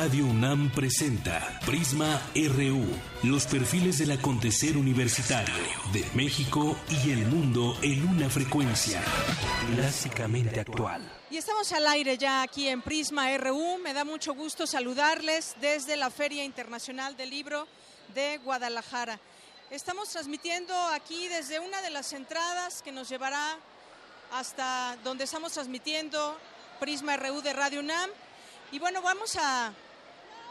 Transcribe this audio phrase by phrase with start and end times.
[0.00, 2.86] Radio UNAM presenta Prisma RU,
[3.22, 5.54] los perfiles del acontecer universitario
[5.92, 9.02] de México y el mundo en una frecuencia
[9.74, 11.06] clásicamente actual.
[11.30, 13.76] Y estamos al aire ya aquí en Prisma RU.
[13.84, 17.68] Me da mucho gusto saludarles desde la Feria Internacional del Libro
[18.14, 19.20] de Guadalajara.
[19.70, 23.58] Estamos transmitiendo aquí desde una de las entradas que nos llevará
[24.32, 26.38] hasta donde estamos transmitiendo
[26.80, 28.08] Prisma RU de Radio UNAM.
[28.72, 29.74] Y bueno, vamos a,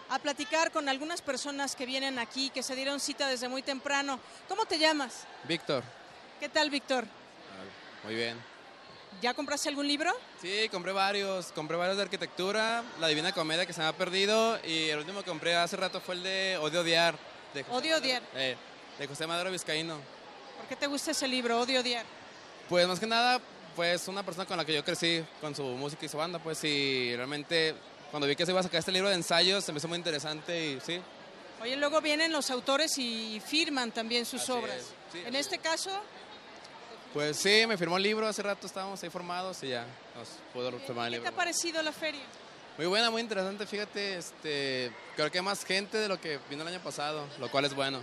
[0.10, 4.20] a platicar con algunas personas que vienen aquí, que se dieron cita desde muy temprano.
[4.48, 5.26] ¿Cómo te llamas?
[5.48, 5.84] Víctor.
[6.40, 7.06] ¿Qué tal, Víctor?
[8.04, 8.38] Muy bien.
[9.22, 10.12] ¿Ya compraste algún libro?
[10.42, 11.52] Sí, compré varios.
[11.52, 15.20] Compré varios de arquitectura, La Divina Comedia que se me ha perdido y el último
[15.20, 17.16] que compré hace rato fue el de Odio Odiar.
[17.54, 18.24] De José Odio Odiar.
[18.36, 18.56] Eh,
[18.98, 19.96] de José Madero Vizcaíno.
[20.58, 22.06] ¿Por qué te gusta ese libro, Odio Odiar?
[22.68, 23.42] Pues más que nada,
[23.76, 26.64] pues una persona con la que yo crecí, con su música y su banda, pues
[26.64, 27.76] y realmente
[28.12, 29.98] cuando vi que se iba a sacar este libro de ensayos, se me hizo muy
[29.98, 31.00] interesante y sí.
[31.62, 34.76] Oye, luego vienen los autores y firman también sus Así obras.
[34.78, 35.92] es, sí, en este caso,
[37.14, 40.72] Pues sí, me firmó el libro, hace rato estábamos ahí formados y ya nos pudo
[40.80, 41.30] firmar el ¿qué te libro.
[41.30, 42.22] ha parecido la feria?
[42.78, 46.62] Muy buena, muy interesante, fíjate, este, creo que hay más gente de lo que vino
[46.62, 48.00] el año pasado, lo cual es bueno.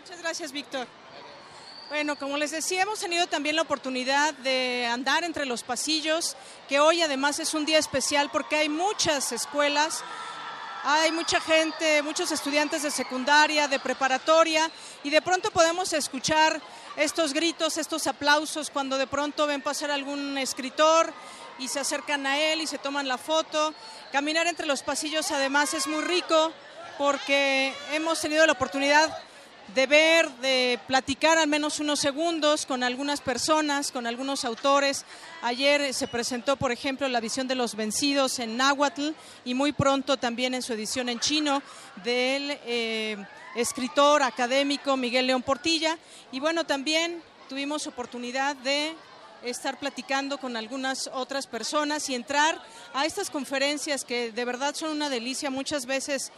[0.00, 0.86] Muchas gracias, Víctor.
[1.90, 6.36] Bueno, como les decía, hemos tenido también la oportunidad de andar entre los pasillos,
[6.68, 10.04] que hoy además es un día especial porque hay muchas escuelas,
[10.84, 14.70] hay mucha gente, muchos estudiantes de secundaria, de preparatoria,
[15.02, 16.62] y de pronto podemos escuchar
[16.94, 21.12] estos gritos, estos aplausos cuando de pronto ven pasar algún escritor
[21.58, 23.74] y se acercan a él y se toman la foto.
[24.12, 26.52] Caminar entre los pasillos además es muy rico
[26.98, 29.24] porque hemos tenido la oportunidad
[29.74, 35.04] de ver, de platicar al menos unos segundos con algunas personas, con algunos autores.
[35.42, 39.10] Ayer eh, se presentó, por ejemplo, la visión de los vencidos en náhuatl
[39.44, 41.62] y muy pronto también en su edición en chino
[42.02, 43.16] del eh,
[43.54, 45.98] escritor académico Miguel León Portilla.
[46.32, 48.94] Y bueno, también tuvimos oportunidad de
[49.42, 52.60] estar platicando con algunas otras personas y entrar
[52.92, 56.32] a estas conferencias que de verdad son una delicia muchas veces.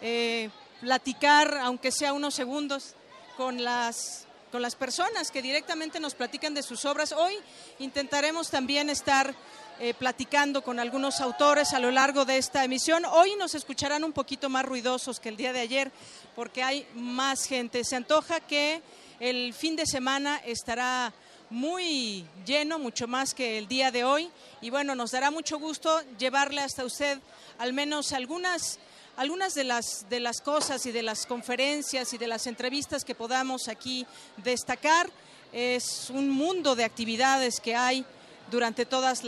[0.00, 0.50] eh,
[0.80, 2.94] platicar, aunque sea unos segundos,
[3.36, 7.12] con las, con las personas que directamente nos platican de sus obras.
[7.12, 7.34] Hoy
[7.78, 9.32] intentaremos también estar
[9.78, 13.04] eh, platicando con algunos autores a lo largo de esta emisión.
[13.04, 15.92] Hoy nos escucharán un poquito más ruidosos que el día de ayer
[16.34, 17.84] porque hay más gente.
[17.84, 18.82] Se antoja que
[19.20, 21.12] el fin de semana estará
[21.48, 24.28] muy lleno, mucho más que el día de hoy.
[24.60, 27.20] Y bueno, nos dará mucho gusto llevarle hasta usted
[27.58, 28.80] al menos algunas
[29.18, 33.16] algunas de las, de las cosas y de las conferencias y de las entrevistas que
[33.16, 34.06] podamos aquí
[34.36, 35.10] destacar.
[35.52, 38.04] Es un mundo de actividades que hay
[38.48, 39.22] durante todos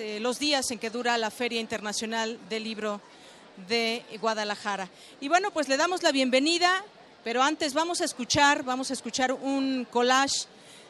[0.00, 3.00] eh, los días en que dura la Feria Internacional del Libro
[3.68, 4.90] de Guadalajara.
[5.20, 6.84] Y bueno, pues le damos la bienvenida,
[7.22, 10.46] pero antes vamos a escuchar, vamos a escuchar un collage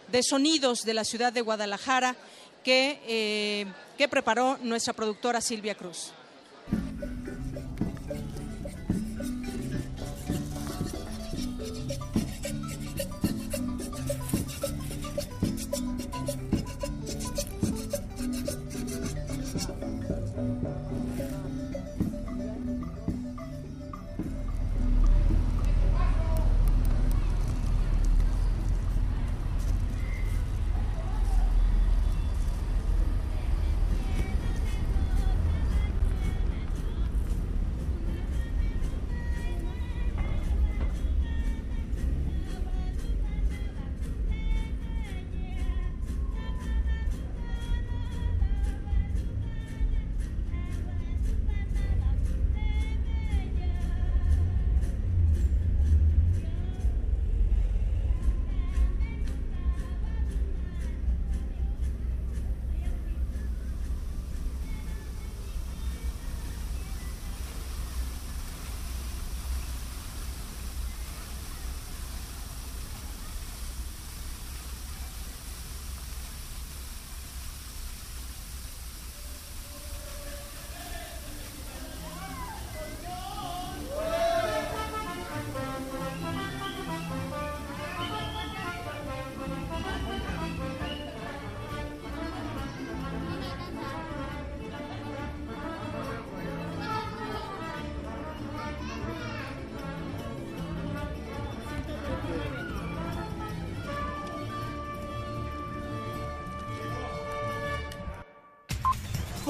[0.08, 2.16] de sonidos de la ciudad de Guadalajara
[2.64, 3.66] que, eh,
[3.98, 6.12] que preparó nuestra productora Silvia Cruz.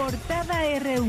[0.06, 1.08] Portada RU.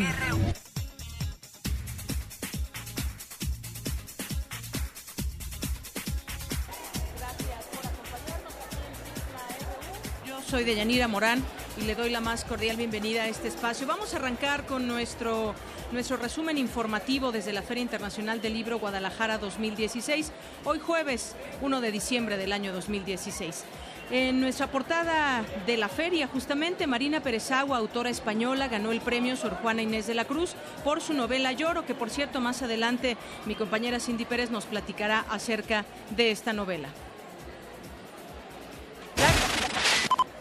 [10.25, 11.43] Yo soy Deyanira Morán
[11.79, 13.85] y le doy la más cordial bienvenida a este espacio.
[13.85, 15.53] Vamos a arrancar con nuestro
[15.91, 20.31] nuestro resumen informativo desde la Feria Internacional del Libro Guadalajara 2016,
[20.65, 23.63] hoy jueves 1 de diciembre del año 2016.
[24.09, 27.21] En nuestra portada de la feria, justamente, Marina
[27.51, 30.55] Agua, autora española, ganó el premio Sor Juana Inés de la Cruz
[30.85, 35.25] por su novela Lloro, que por cierto más adelante mi compañera Cindy Pérez nos platicará
[35.29, 35.83] acerca
[36.15, 36.87] de esta novela.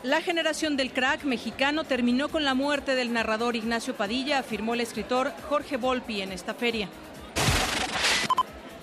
[0.04, 4.80] La generación del crack mexicano terminó con la muerte del narrador Ignacio Padilla, afirmó el
[4.80, 6.88] escritor Jorge Volpi en esta feria.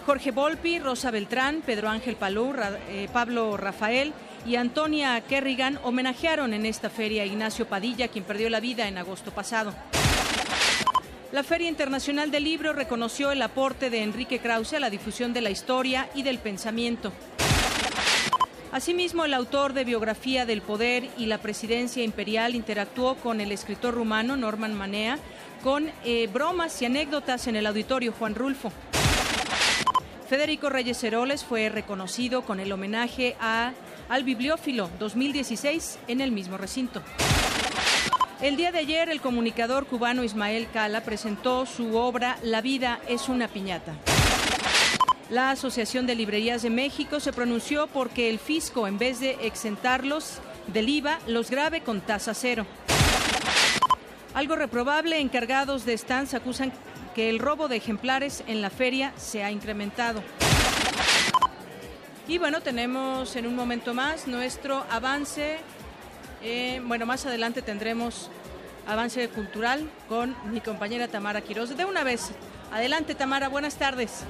[0.06, 2.54] Jorge Volpi, Rosa Beltrán, Pedro Ángel Palú,
[2.90, 4.14] eh, Pablo Rafael
[4.46, 8.98] y Antonia Kerrigan homenajearon en esta feria a Ignacio Padilla, quien perdió la vida en
[8.98, 9.74] agosto pasado.
[11.32, 15.42] La Feria Internacional del Libro reconoció el aporte de Enrique Krause a la difusión de
[15.42, 17.12] la historia y del pensamiento.
[18.72, 23.94] Asimismo, el autor de Biografía del Poder y la Presidencia Imperial interactuó con el escritor
[23.94, 25.20] rumano Norman Manea
[25.64, 28.72] con eh, bromas y anécdotas en el auditorio Juan Rulfo.
[30.28, 33.74] Federico Reyes Heroles fue reconocido con el homenaje a,
[34.10, 37.02] al Bibliófilo 2016 en el mismo recinto.
[38.42, 43.30] El día de ayer, el comunicador cubano Ismael Cala presentó su obra La vida es
[43.30, 43.94] una piñata.
[45.30, 50.40] La Asociación de Librerías de México se pronunció porque el fisco, en vez de exentarlos
[50.68, 52.66] del IVA, los grave con tasa cero.
[54.34, 56.74] Algo reprobable, encargados de stands acusan
[57.16, 60.22] que el robo de ejemplares en la feria se ha incrementado.
[62.26, 65.58] Y bueno, tenemos en un momento más nuestro avance.
[66.42, 68.30] Eh, bueno, más adelante tendremos
[68.88, 71.76] avance cultural con mi compañera Tamara Quiroz.
[71.76, 72.32] De una vez,
[72.72, 74.22] adelante Tamara, buenas tardes.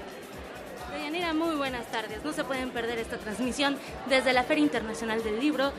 [0.92, 2.24] Deyanira, muy buenas tardes.
[2.24, 3.78] No se pueden perder esta transmisión
[4.10, 5.72] desde la Feria Internacional del Libro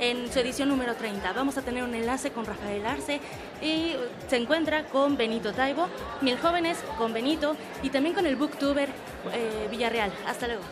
[0.00, 1.34] en su edición número 30.
[1.34, 3.20] Vamos a tener un enlace con Rafael Arce
[3.60, 3.94] y
[4.26, 5.88] se encuentra con Benito Taibo,
[6.22, 8.88] Mil Jóvenes con Benito y también con el booktuber
[9.34, 10.10] eh, Villarreal.
[10.26, 10.62] Hasta luego.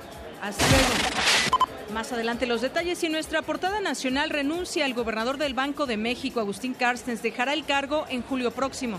[0.43, 1.95] Luego.
[1.95, 6.41] Más adelante los detalles y nuestra portada nacional renuncia al gobernador del Banco de México,
[6.41, 8.99] Agustín Carstens, dejará el cargo en julio próximo.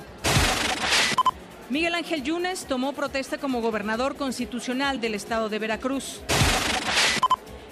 [1.69, 6.21] Miguel Ángel Yunes tomó protesta como gobernador constitucional del estado de Veracruz.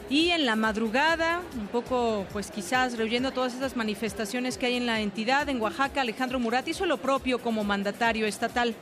[0.10, 4.86] Y en la madrugada, un poco, pues quizás rehuyendo todas esas manifestaciones que hay en
[4.86, 8.76] la entidad, en Oaxaca, Alejandro Murat hizo lo propio como mandatario estatal.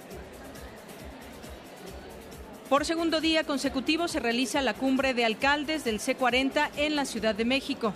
[2.69, 7.36] Por segundo día consecutivo se realiza la cumbre de alcaldes del C40 en la Ciudad
[7.36, 7.94] de México.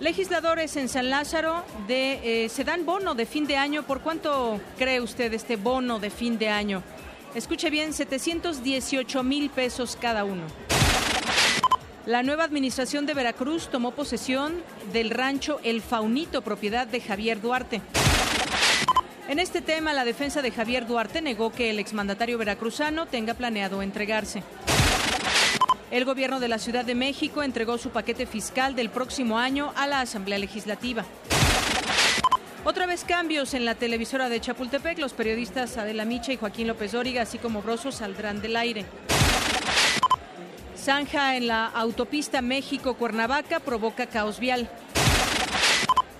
[0.00, 3.82] Legisladores en San Lázaro eh, se dan bono de fin de año.
[3.84, 6.82] ¿Por cuánto cree usted este bono de fin de año?
[7.34, 10.44] Escuche bien, 718 mil pesos cada uno.
[12.04, 17.80] La nueva administración de Veracruz tomó posesión del rancho El Faunito, propiedad de Javier Duarte.
[19.28, 23.82] En este tema, la defensa de Javier Duarte negó que el exmandatario veracruzano tenga planeado
[23.82, 24.44] entregarse.
[25.90, 29.88] El gobierno de la Ciudad de México entregó su paquete fiscal del próximo año a
[29.88, 31.04] la Asamblea Legislativa.
[32.64, 34.98] Otra vez cambios en la televisora de Chapultepec.
[34.98, 38.84] Los periodistas Adela Micha y Joaquín López Dóriga, así como Broso, saldrán del aire.
[40.76, 44.68] Zanja en la autopista México-Cuernavaca provoca caos vial.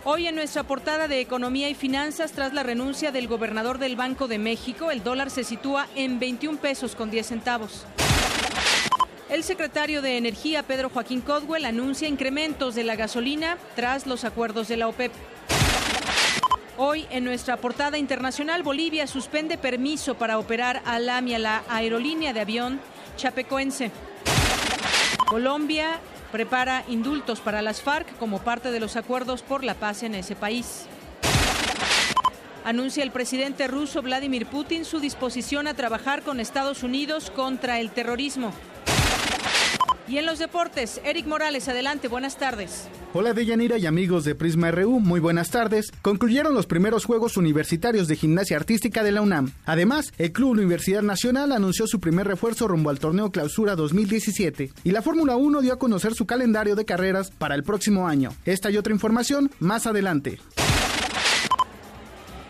[0.09, 4.29] Hoy en nuestra portada de Economía y Finanzas, tras la renuncia del gobernador del Banco
[4.29, 7.85] de México, el dólar se sitúa en 21 pesos con 10 centavos.
[9.29, 14.69] El secretario de Energía, Pedro Joaquín Codwell, anuncia incrementos de la gasolina tras los acuerdos
[14.69, 15.11] de la OPEP.
[16.77, 22.43] Hoy, en nuestra portada internacional, Bolivia suspende permiso para operar a Lamia, la aerolínea de
[22.43, 22.81] avión
[23.17, 23.91] chapecoense.
[25.29, 25.99] Colombia
[26.33, 30.37] prepara indultos para las FARC como parte de los acuerdos por la paz en ese
[30.37, 30.87] país.
[32.65, 37.91] Anuncia el presidente ruso Vladimir Putin su disposición a trabajar con Estados Unidos contra el
[37.91, 38.53] terrorismo.
[40.09, 42.89] Y en los deportes, Eric Morales, adelante, buenas tardes.
[43.13, 45.91] Hola Deyanira y amigos de Prisma RU, muy buenas tardes.
[46.03, 49.53] Concluyeron los primeros Juegos Universitarios de Gimnasia Artística de la UNAM.
[49.65, 54.91] Además, el Club Universidad Nacional anunció su primer refuerzo rumbo al torneo Clausura 2017 y
[54.93, 58.33] la Fórmula 1 dio a conocer su calendario de carreras para el próximo año.
[58.45, 60.39] Esta y otra información más adelante.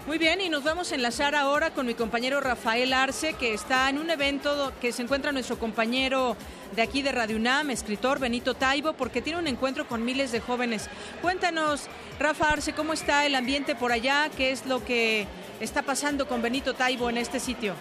[0.06, 3.90] Muy bien, y nos vamos a enlazar ahora con mi compañero Rafael Arce, que está
[3.90, 6.36] en un evento que se encuentra nuestro compañero
[6.76, 10.40] de aquí de Radio UNAM, escritor Benito Taibo, porque tiene un encuentro con miles de
[10.40, 10.88] jóvenes.
[11.22, 11.88] Cuéntanos,
[12.20, 14.30] Rafa Arce, ¿cómo está el ambiente por allá?
[14.36, 15.26] ¿Qué es lo que
[15.58, 17.74] está pasando con Benito Taibo en este sitio?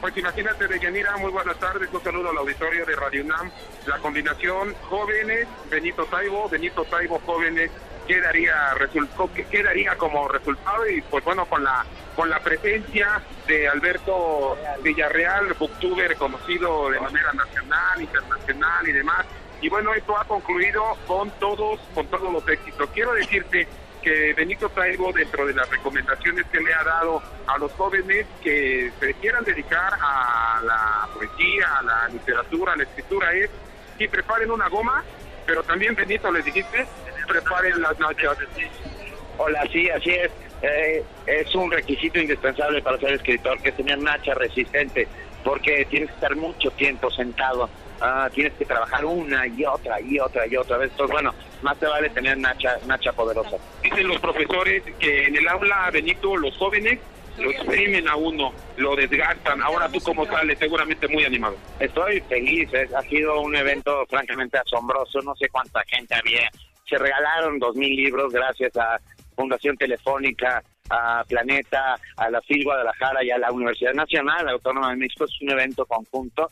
[0.00, 3.50] Pues imagínate, Deyanira, muy buenas tardes, un saludo al auditorio de Radio UNAM.
[3.86, 7.70] La combinación jóvenes, Benito Taibo, Benito Taibo jóvenes,
[8.10, 8.74] quedaría,
[9.50, 11.84] quedaría como resultado y pues bueno, con la
[12.16, 19.26] con la presencia de Alberto Villarreal, booktuber conocido de manera nacional, internacional y demás.
[19.62, 22.90] Y bueno, esto ha concluido con todos, con todos los éxitos.
[22.92, 23.68] Quiero decirte
[24.02, 28.90] que Benito Taibo, dentro de las recomendaciones que le ha dado a los jóvenes que
[28.98, 33.50] se quieran dedicar a la poesía, a la literatura, a la escritura, es
[33.96, 35.04] que preparen una goma,
[35.46, 36.86] pero también, Benito, les dijiste,
[37.30, 38.36] preparen las nachas.
[39.38, 40.30] Hola, sí, así es.
[40.62, 45.08] Eh, es un requisito indispensable para ser escritor, que es tener nacha resistente,
[45.42, 47.70] porque tienes que estar mucho tiempo sentado,
[48.00, 50.90] ah, tienes que trabajar una y otra y otra y otra vez.
[50.90, 53.56] Entonces, bueno, más te vale tener nacha, nacha poderosa.
[53.82, 56.98] Dicen los profesores que en el aula, Benito, los jóvenes
[57.38, 59.62] lo exprimen a uno, lo desgastan.
[59.62, 61.56] Ahora tú como sales, seguramente muy animado.
[61.78, 66.50] Estoy feliz, ha sido un evento francamente asombroso, no sé cuánta gente había.
[66.90, 68.98] Se regalaron dos mil libros gracias a
[69.36, 74.96] Fundación Telefónica, a Planeta, a la FIL Guadalajara y a la Universidad Nacional Autónoma de
[74.96, 75.24] México.
[75.24, 76.50] Es un evento conjunto.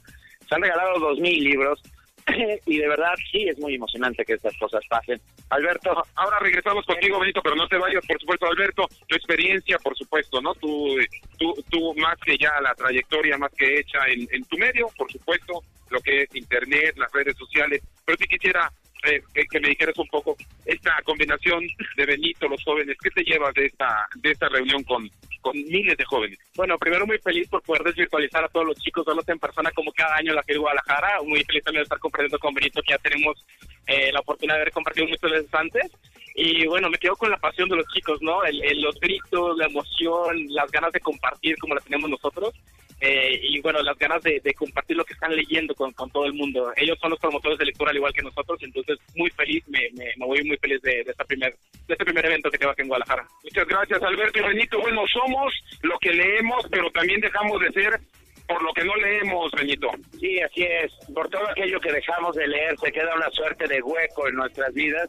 [0.49, 1.83] Se han regalado dos mil libros
[2.67, 5.21] y de verdad sí es muy emocionante que estas cosas pasen.
[5.51, 5.91] Alberto.
[6.15, 8.87] Ahora regresamos contigo, Benito, pero no te vayas, por supuesto, Alberto.
[9.09, 10.55] Tu experiencia, por supuesto, ¿no?
[10.55, 10.99] Tú,
[11.37, 15.11] tú, tú más que ya la trayectoria más que hecha en, en tu medio, por
[15.11, 17.83] supuesto, lo que es Internet, las redes sociales.
[18.05, 18.71] Pero si quisiera
[19.05, 21.65] eh, que, me dijeras un poco esta combinación
[21.97, 25.09] de Benito, los jóvenes, ¿qué te llevas de esta de esta reunión con,
[25.41, 26.39] con miles de jóvenes?
[26.57, 29.93] Bueno, primero muy feliz por poder desvirtualizar a todos los chicos, verlos en persona como
[29.93, 31.23] cada año en la de Guadalajara.
[31.23, 33.45] Muy feliz también de estar compartiendo con Benito, que ya tenemos
[33.87, 35.93] eh, la oportunidad de haber compartido muchas veces antes.
[36.35, 38.41] Y bueno, me quedo con la pasión de los chicos, ¿no?
[38.75, 42.55] los gritos, la emoción, las ganas de compartir como la tenemos nosotros.
[43.01, 46.73] Eh, y bueno, las ganas de, compartir lo que están leyendo con, todo el mundo.
[46.77, 50.27] Ellos son los promotores de lectura al igual que nosotros, entonces muy feliz, me, me,
[50.27, 51.55] voy muy feliz de, esta primer,
[51.87, 53.27] de este primer evento que tengo aquí en Guadalajara.
[53.45, 54.81] Muchas gracias Alberto y Benito.
[54.81, 58.01] Bueno, somos lo que leemos, pero también dejamos de ser
[58.49, 59.91] por lo que no leemos, Benito.
[60.19, 60.93] Sí, así es.
[61.15, 64.73] Por todo aquello que dejamos de leer, se queda una suerte de hueco en nuestras
[64.73, 65.09] vidas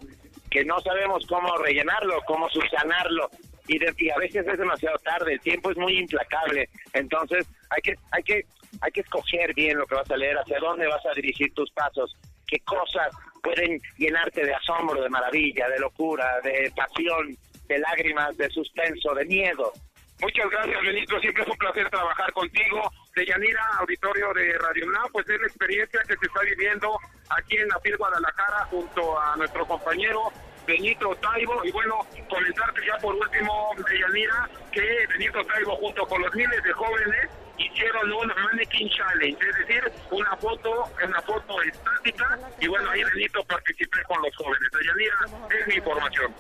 [0.52, 3.30] que no sabemos cómo rellenarlo, cómo subsanarlo
[3.70, 8.24] y, a veces es demasiado tarde, el tiempo es muy implacable, entonces hay que, hay
[8.24, 8.46] que,
[8.82, 11.70] hay que escoger bien lo que vas a leer, hacia dónde vas a dirigir tus
[11.72, 12.16] pasos,
[12.48, 18.50] qué cosas pueden llenarte de asombro, de maravilla, de locura, de pasión, de lágrimas, de
[18.50, 19.72] suspenso, de miedo.
[20.22, 21.18] Muchas gracias, Benito.
[21.22, 22.92] Siempre es un placer trabajar contigo.
[23.16, 26.98] De Yanira, auditorio de Radio UNAM, pues es la experiencia que se está viviendo
[27.30, 30.32] aquí en la FIL Guadalajara junto a nuestro compañero
[30.70, 31.66] Benito Taibo.
[31.66, 36.72] Y bueno, comentarte ya por último, Yanira, que Benito Taibo junto con los miles de
[36.74, 42.40] jóvenes hicieron un mannequin challenge, es decir, una foto, una foto estática.
[42.60, 44.70] Y bueno, ahí Benito participé con los jóvenes.
[44.86, 46.36] Yanira, es mi información.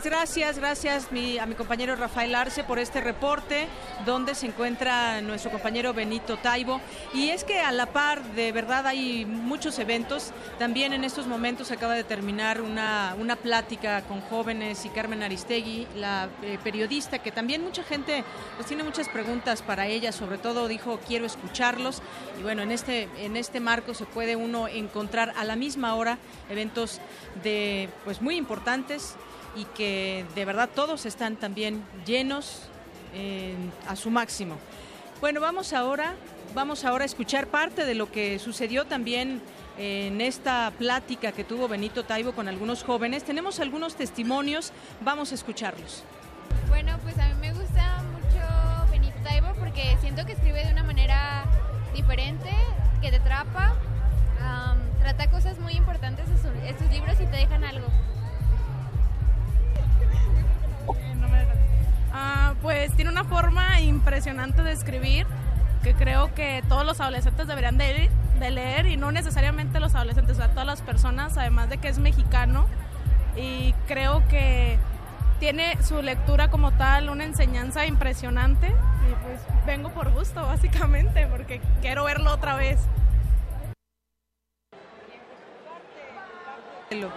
[0.00, 1.08] Gracias, gracias
[1.40, 3.68] a mi compañero Rafael Arce por este reporte
[4.04, 6.80] donde se encuentra nuestro compañero Benito Taibo.
[7.14, 10.32] Y es que a la par, de verdad, hay muchos eventos.
[10.58, 15.86] También en estos momentos acaba de terminar una, una plática con jóvenes y Carmen Aristegui,
[15.94, 18.24] la eh, periodista, que también mucha gente
[18.56, 22.02] pues, tiene muchas preguntas para ella, sobre todo dijo quiero escucharlos.
[22.40, 26.18] Y bueno, en este, en este marco se puede uno encontrar a la misma hora
[26.50, 27.00] eventos
[27.44, 29.14] de pues muy importantes
[29.54, 32.68] y que de verdad todos están también llenos
[33.88, 34.56] a su máximo.
[35.20, 36.14] Bueno, vamos ahora,
[36.54, 39.40] vamos ahora a escuchar parte de lo que sucedió también
[39.78, 43.24] en esta plática que tuvo Benito Taibo con algunos jóvenes.
[43.24, 46.02] Tenemos algunos testimonios, vamos a escucharlos.
[46.68, 50.82] Bueno, pues a mí me gusta mucho Benito Taibo porque siento que escribe de una
[50.82, 51.44] manera
[51.94, 52.50] diferente,
[53.00, 53.74] que te atrapa,
[54.98, 57.86] trata cosas muy importantes estos libros y te dejan algo.
[62.12, 65.26] Ah, pues tiene una forma impresionante de escribir
[65.82, 70.40] que creo que todos los adolescentes deberían de, leer y no necesariamente los adolescentes, o
[70.40, 72.66] sea, todas las personas, además de que es mexicano
[73.36, 74.78] y creo que
[75.38, 81.60] tiene su lectura como tal una enseñanza impresionante y pues vengo por gusto básicamente porque
[81.80, 82.80] quiero verlo otra vez.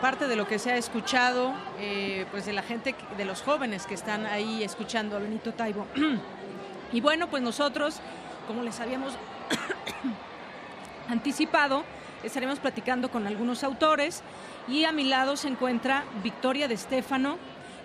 [0.02, 3.86] Parte de lo que se ha escuchado, eh, pues de la gente, de los jóvenes
[3.86, 5.86] que están ahí escuchando a Benito Taibo.
[6.92, 8.00] y bueno, pues nosotros,
[8.48, 9.14] como les habíamos
[11.10, 11.84] anticipado,
[12.24, 14.24] estaremos platicando con algunos autores
[14.68, 17.38] y a mi lado se encuentra Victoria de Stefano,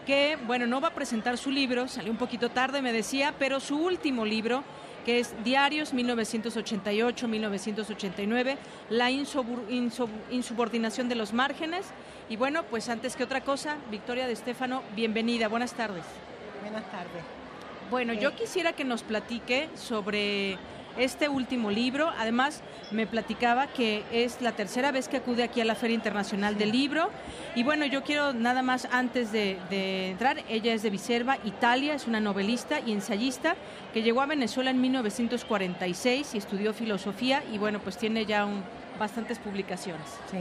[0.07, 3.61] que bueno, no va a presentar su libro, salió un poquito tarde, me decía, pero
[3.61, 4.65] su último libro
[5.05, 8.57] que es Diarios 1988-1989,
[8.91, 11.87] la insubordinación de los márgenes.
[12.29, 16.05] Y bueno, pues antes que otra cosa, Victoria de Estefano, bienvenida, buenas tardes.
[16.63, 17.23] Buenas tardes.
[17.91, 20.57] Bueno, yo quisiera que nos platique sobre
[20.97, 22.11] este último libro.
[22.19, 26.59] Además, me platicaba que es la tercera vez que acude aquí a la Feria Internacional
[26.59, 27.11] del Libro.
[27.55, 29.59] Y bueno, yo quiero nada más antes de,
[30.11, 33.57] entrar, ella es de Viserva, Italia, es una novelista y ensayista
[33.93, 38.47] que llegó a Venezuela en 1946 y estudió filosofía y bueno, pues tiene ya
[38.99, 40.07] bastantes publicaciones.
[40.31, 40.39] Sí.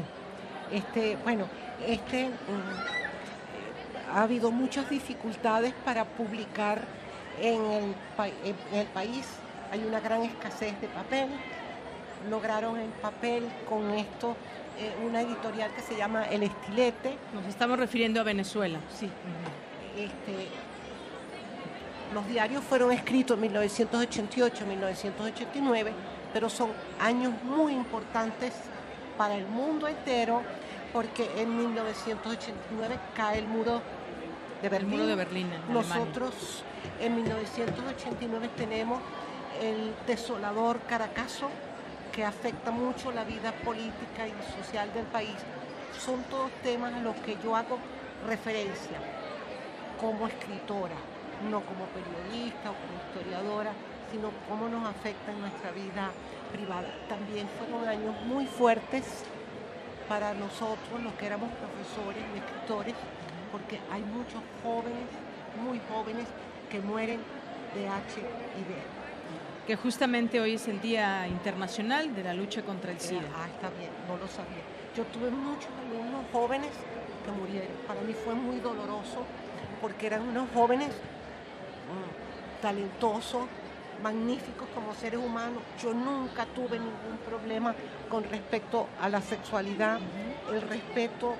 [0.72, 1.48] Este, bueno,
[1.88, 6.84] este mm, ha habido muchas dificultades para publicar
[7.41, 7.96] en el,
[8.44, 9.25] en el país
[9.71, 11.29] hay una gran escasez de papel.
[12.29, 14.35] Lograron el papel con esto
[14.79, 17.17] eh, una editorial que se llama El Estilete.
[17.33, 18.79] Nos estamos refiriendo a Venezuela.
[18.97, 19.09] Sí.
[19.97, 20.47] Este,
[22.13, 25.91] los diarios fueron escritos en 1988, 1989,
[26.33, 28.53] pero son años muy importantes
[29.17, 30.41] para el mundo entero
[30.93, 33.81] porque en 1989 cae el muro
[34.61, 34.91] de Berlín.
[34.91, 35.49] El muro de Berlín.
[35.69, 36.63] Nosotros
[37.01, 39.01] en 1989 tenemos
[39.61, 41.49] el desolador Caracazo,
[42.13, 45.35] que afecta mucho la vida política y social del país.
[45.97, 47.77] Son todos temas a los que yo hago
[48.25, 48.97] referencia
[49.99, 50.95] como escritora,
[51.49, 53.71] no como periodista o como historiadora,
[54.11, 56.11] sino cómo nos afecta en nuestra vida
[56.51, 56.87] privada.
[57.07, 59.23] También fueron años muy fuertes
[60.07, 62.95] para nosotros, los que éramos profesores y escritores,
[63.51, 65.07] porque hay muchos jóvenes,
[65.61, 66.25] muy jóvenes,
[66.69, 67.19] que mueren
[67.75, 68.99] de HIV
[69.69, 73.21] que justamente hoy es el Día Internacional de la Lucha contra el SIDA.
[73.38, 74.63] Ah, está bien, no lo sabía.
[74.97, 76.71] Yo tuve muchos alumnos jóvenes
[77.23, 77.77] que murieron.
[77.85, 79.23] Para mí fue muy doloroso
[79.79, 83.44] porque eran unos jóvenes mm, talentosos,
[84.01, 85.61] magníficos como seres humanos.
[85.79, 87.75] Yo nunca tuve ningún problema
[88.09, 90.00] con respecto a la sexualidad.
[90.51, 91.35] El respeto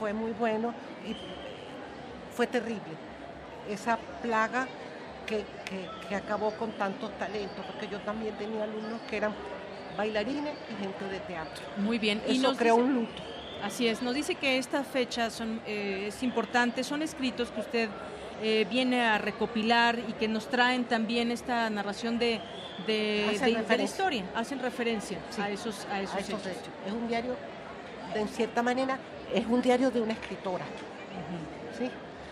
[0.00, 0.74] fue muy bueno
[1.06, 1.14] y
[2.34, 2.96] fue terrible.
[3.68, 4.66] Esa plaga
[5.26, 5.44] que,
[6.14, 9.34] acabó con tantos talentos, porque yo también tenía alumnos que eran
[9.96, 11.64] bailarines y gente de teatro.
[11.78, 12.22] Muy bien.
[12.28, 13.22] y nos creó un luto.
[13.62, 17.88] Así es, nos dice que esta fecha son, eh, es importante, son escritos que usted
[18.42, 22.40] eh, viene a recopilar y que nos traen también esta narración de,
[22.86, 26.42] de, la historia, hacen referencia a esos, a esos, hechos.
[26.86, 27.36] Es un diario,
[28.12, 28.98] de, en cierta manera,
[29.32, 30.66] es un diario de una escritora.
[31.78, 31.90] ¿sí?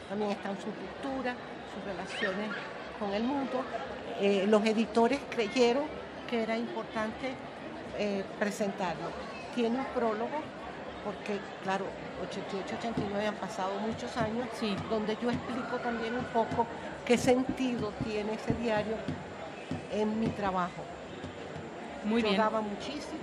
[0.08, 1.34] También están su cultura,
[1.72, 2.50] sus relaciones
[3.02, 3.64] con el mundo,
[4.20, 5.84] eh, los editores creyeron
[6.30, 7.34] que era importante
[7.98, 9.10] eh, presentarlo.
[9.56, 10.38] Tiene un prólogo,
[11.04, 11.86] porque claro,
[12.30, 14.46] 88-89 han pasado muchos años,
[14.88, 16.66] donde yo explico también un poco
[17.04, 18.94] qué sentido tiene ese diario
[19.92, 20.82] en mi trabajo.
[22.04, 22.40] Muy yo bien.
[22.40, 23.20] daba muchísimo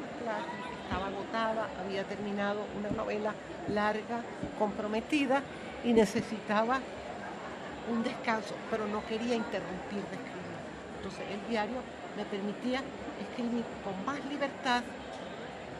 [0.89, 3.33] estaba agotada, había terminado una novela
[3.67, 4.21] larga,
[4.57, 5.41] comprometida
[5.83, 6.79] y necesitaba
[7.89, 10.59] un descanso, pero no quería interrumpir de escribir.
[10.97, 11.77] Entonces el diario
[12.15, 12.81] me permitía
[13.19, 14.83] escribir con más libertad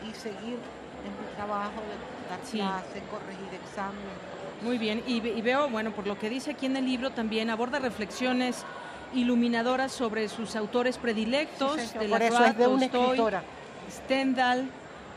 [0.08, 0.58] y seguir
[1.04, 4.16] en mi trabajo de dar clases, corregir exámenes.
[4.62, 7.78] Muy bien, y, veo, bueno, por lo que dice aquí en el libro también aborda
[7.78, 8.64] reflexiones
[9.14, 12.16] iluminadoras sobre sus autores predilectos, de la
[12.68, 13.42] una escritora.
[13.90, 14.68] Stendhal,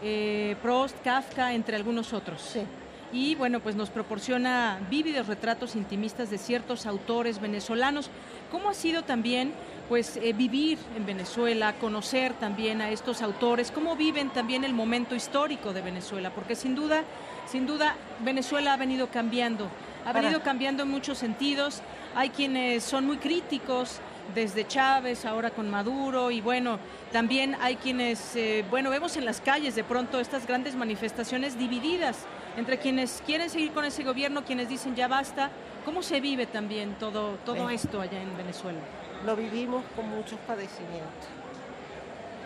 [0.02, 2.42] eh, Prost, Kafka, entre algunos otros.
[2.42, 2.66] Sí
[3.14, 8.10] y bueno, pues nos proporciona vívidos retratos intimistas de ciertos autores venezolanos.
[8.52, 9.54] ¿Cómo ha sido también
[9.88, 15.14] pues eh, vivir en Venezuela, conocer también a estos autores, cómo viven también el momento
[15.14, 16.32] histórico de Venezuela?
[16.32, 17.04] Porque sin duda,
[17.46, 19.70] sin duda Venezuela ha venido cambiando,
[20.06, 21.84] ha venido cambiando en muchos sentidos.
[22.16, 24.00] Hay quienes son muy críticos
[24.34, 26.80] desde Chávez, ahora con Maduro, y bueno,
[27.12, 32.26] también hay quienes, eh, bueno, vemos en las calles de pronto estas grandes manifestaciones divididas
[32.58, 35.50] entre quienes quieren seguir con ese gobierno, quienes dicen ya basta.
[35.86, 38.80] ¿Cómo se vive también todo, todo esto allá en Venezuela?
[39.26, 41.28] Lo vivimos con muchos padecimientos,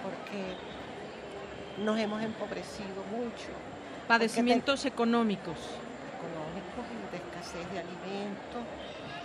[0.04, 3.50] porque nos hemos empobrecido mucho.
[4.08, 5.58] Padecimientos económicos.
[6.18, 8.64] Económicos y de escasez de alimentos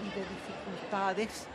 [0.00, 1.46] y de dificultades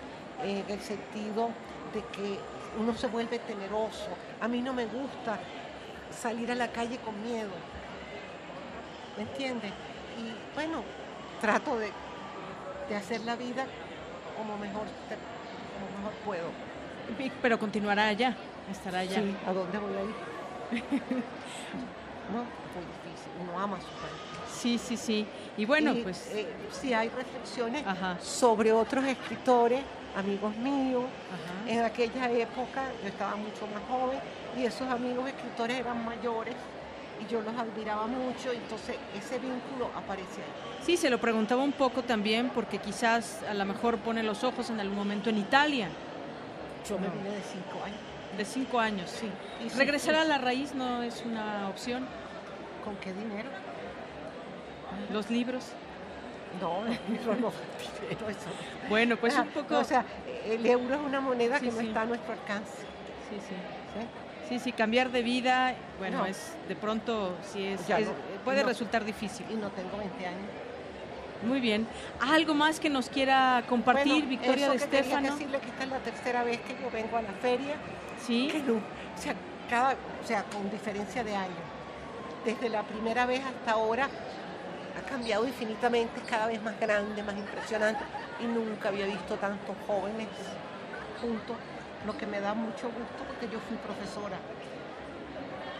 [0.43, 1.49] en el sentido
[1.93, 2.39] de que
[2.79, 4.09] uno se vuelve temeroso.
[4.41, 5.39] A mí no me gusta
[6.11, 7.51] salir a la calle con miedo
[9.17, 9.71] ¿me entiendes?
[10.17, 10.83] Y bueno,
[11.41, 11.91] trato de,
[12.95, 13.65] hacer la vida
[14.37, 16.51] como mejor, como mejor puedo.
[17.41, 18.35] Pero continuará allá,
[18.71, 19.21] estará allá.
[19.21, 20.15] Sí, ¿a dónde voy a ir?
[22.27, 24.51] muy difícil, uno ama su país.
[24.51, 25.27] Sí, sí, sí.
[25.57, 28.17] Y bueno, Y, pues eh, sí hay reflexiones Ajá.
[28.19, 29.81] sobre otros escritores,
[30.15, 31.05] amigos míos.
[31.31, 31.71] Ajá.
[31.71, 34.19] En aquella época yo estaba mucho más joven
[34.57, 36.55] y esos amigos escritores eran mayores
[37.21, 40.83] y yo los admiraba mucho, entonces ese vínculo aparece ahí.
[40.85, 44.69] sí, se lo preguntaba un poco también porque quizás a lo mejor pone los ojos
[44.69, 45.89] en algún momento en Italia.
[46.87, 47.99] Yo me vine de cinco años.
[48.37, 49.29] De cinco años, sí.
[49.65, 50.21] Y Regresar sí.
[50.21, 52.05] a la raíz no es una opción.
[52.85, 53.49] ¿Con qué dinero?
[55.11, 55.65] Los libros.
[56.61, 57.51] No, el libro no,
[58.01, 58.49] dinero, eso.
[58.89, 59.73] Bueno, pues Ah, un poco.
[59.73, 60.05] no, o sea,
[60.45, 62.71] el euro es una moneda Sí, que no está a nuestro alcance.
[63.29, 63.55] sí, sí.
[64.47, 64.59] ¿Sí?
[64.59, 66.25] Sí, cambiar de vida, bueno, No.
[66.25, 68.13] es de pronto sí es, Ya es- no,
[68.45, 68.67] puede no.
[68.69, 69.45] resultar difícil.
[69.49, 70.49] Y no tengo 20 años.
[71.43, 71.87] Muy bien.
[72.19, 75.31] ¿Algo más que nos quiera compartir, Bueno, Victoria eso de que quería Estefano?
[75.35, 77.75] decirle que esta es la tercera vez que yo vengo a la feria.
[78.25, 78.47] Sí.
[78.51, 79.35] que no- o sea,
[79.69, 81.53] cada, o sea, con diferencia de años.
[82.43, 84.05] Desde la primera vez hasta ahora
[84.97, 88.03] ha cambiado infinitamente, es cada vez más grande, más impresionante
[88.39, 90.27] y nunca había visto tantos jóvenes
[91.21, 91.55] juntos,
[92.05, 94.37] lo que me da mucho gusto porque yo fui profesora.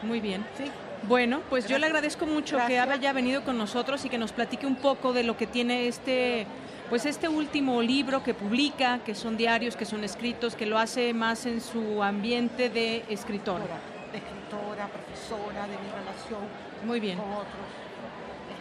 [0.04, 0.46] Muy bien.
[0.58, 0.72] Sí.
[1.04, 4.66] Bueno, pues yo le agradezco mucho que haya venido con nosotros y que nos platique
[4.66, 6.48] un poco de lo que tiene este,
[6.90, 11.14] pues este último libro que publica, que son diarios, que son escritos, que lo hace
[11.14, 13.62] más en su ambiente de escritor.
[14.12, 16.42] De escritora, profesora, de mi relación
[16.84, 17.18] Muy bien.
[17.18, 17.68] con otros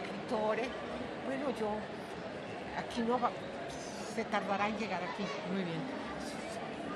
[0.01, 0.67] escritores.
[1.25, 1.69] Bueno, yo
[2.77, 3.31] aquí no va,
[4.13, 5.23] se tardará en llegar aquí.
[5.51, 6.06] Muy bien.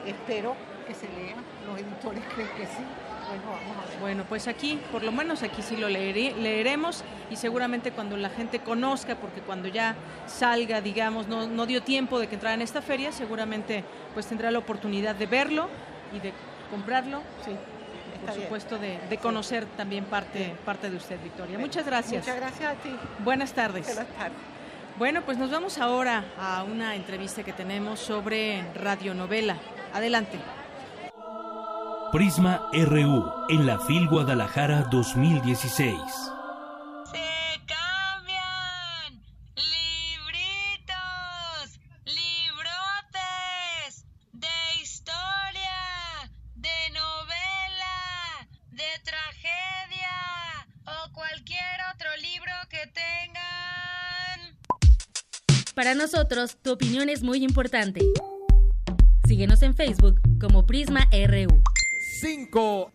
[0.05, 0.55] Espero
[0.87, 1.35] que se lea,
[1.67, 2.83] los editores creen que sí.
[3.27, 3.99] Bueno, vamos a ver.
[3.99, 8.29] Bueno, pues aquí, por lo menos aquí sí lo leeré- leeremos y seguramente cuando la
[8.29, 9.95] gente conozca, porque cuando ya
[10.27, 13.83] salga, digamos, no, no dio tiempo de que entrara en esta feria, seguramente
[14.13, 15.69] pues tendrá la oportunidad de verlo
[16.13, 16.33] y de
[16.69, 17.51] comprarlo, sí,
[18.25, 21.57] por supuesto de, de conocer también parte, parte de usted, Victoria.
[21.57, 22.25] Muchas gracias.
[22.25, 22.89] Muchas gracias a ti.
[23.19, 23.85] Buenas tardes.
[23.85, 24.37] Buenas tardes.
[24.97, 29.55] Bueno, pues nos vamos ahora a una entrevista que tenemos sobre radionovela.
[29.93, 30.39] Adelante.
[32.11, 35.97] Prisma RU en la FIL Guadalajara 2016.
[37.67, 39.21] cambian
[39.55, 40.93] libritos,
[42.05, 44.47] librotes de
[44.81, 50.15] historia, de novela, de tragedia
[50.85, 54.57] o cualquier otro libro que tengan.
[55.75, 58.01] Para nosotros, tu opinión es muy importante.
[59.31, 61.63] Síguenos en Facebook como Prisma RU.
[62.19, 62.91] 5.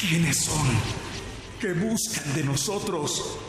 [0.00, 0.66] ¿Quiénes son?
[1.60, 3.43] ¿Qué buscan de nosotros?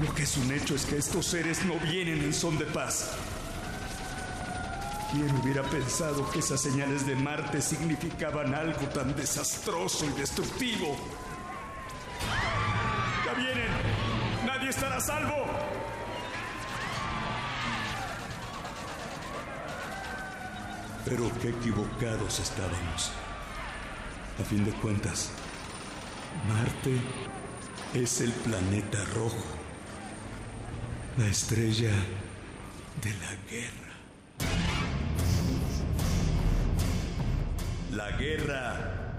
[0.00, 3.12] Lo que es un hecho es que estos seres no vienen en son de paz.
[5.10, 10.96] ¿Quién hubiera pensado que esas señales de Marte significaban algo tan desastroso y destructivo?
[13.24, 13.68] ¡Ya vienen!
[14.44, 15.46] ¡Nadie estará a salvo!
[21.06, 23.12] Pero qué equivocados estábamos.
[24.40, 25.30] A fin de cuentas,
[26.48, 27.00] Marte
[27.94, 29.44] es el planeta rojo,
[31.18, 31.92] la estrella
[33.02, 33.92] de la guerra.
[37.94, 39.16] La guerra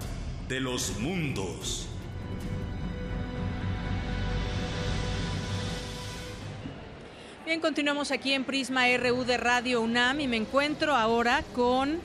[0.48, 1.88] de los mundos.
[7.44, 11.98] Bien, continuamos aquí en Prisma RU de Radio UNAM y me encuentro ahora con,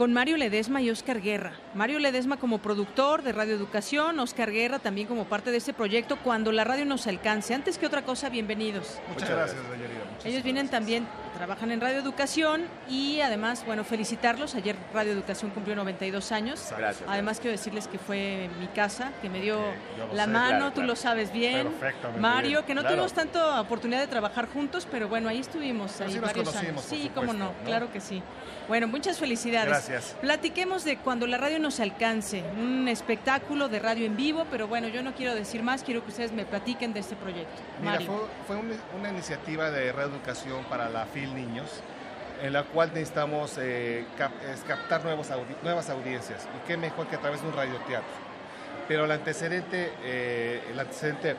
[0.00, 1.52] con Mario Ledesma y Oscar Guerra.
[1.74, 6.16] Mario Ledesma como productor de Radio Educación, Oscar Guerra también como parte de este proyecto
[6.24, 7.52] Cuando la radio nos alcance.
[7.52, 8.98] Antes que otra cosa, bienvenidos.
[9.12, 10.00] Muchas gracias, doña Elida.
[10.24, 11.06] Ellos vienen también,
[11.40, 14.54] trabajan en Radio Educación y además, bueno, felicitarlos.
[14.56, 16.62] Ayer Radio Educación cumplió 92 años.
[16.76, 17.08] Gracias.
[17.08, 19.58] Además, quiero decirles que fue mi casa, que me dio
[20.12, 20.86] la sé, mano, claro, tú claro.
[20.88, 21.68] lo sabes bien.
[21.68, 22.96] Perfectamente Mario, bien, que no claro.
[22.96, 26.72] tuvimos tanta oportunidad de trabajar juntos, pero bueno, ahí estuvimos, Pero ahí sí varios años.
[26.74, 27.64] por Sí, cómo no, supuesto, ¿no?
[27.66, 28.22] claro que sí.
[28.68, 29.68] Bueno, muchas felicidades.
[29.70, 30.16] Gracias.
[30.20, 34.88] Platiquemos de cuando la radio nos alcance, un espectáculo de radio en vivo, pero bueno,
[34.88, 37.60] yo no quiero decir más, quiero que ustedes me platiquen de este proyecto.
[37.80, 38.06] Mira, Mario.
[38.46, 41.68] fue, fue un- una iniciativa de reeducación para la FIL Niños,
[42.42, 44.04] en la cual necesitamos eh,
[44.66, 45.28] captar nuevos
[45.62, 46.48] nuevas audiencias.
[46.56, 48.30] Y qué mejor que a través de un radioteatro.
[48.88, 51.36] Pero el antecedente, eh, el antecedente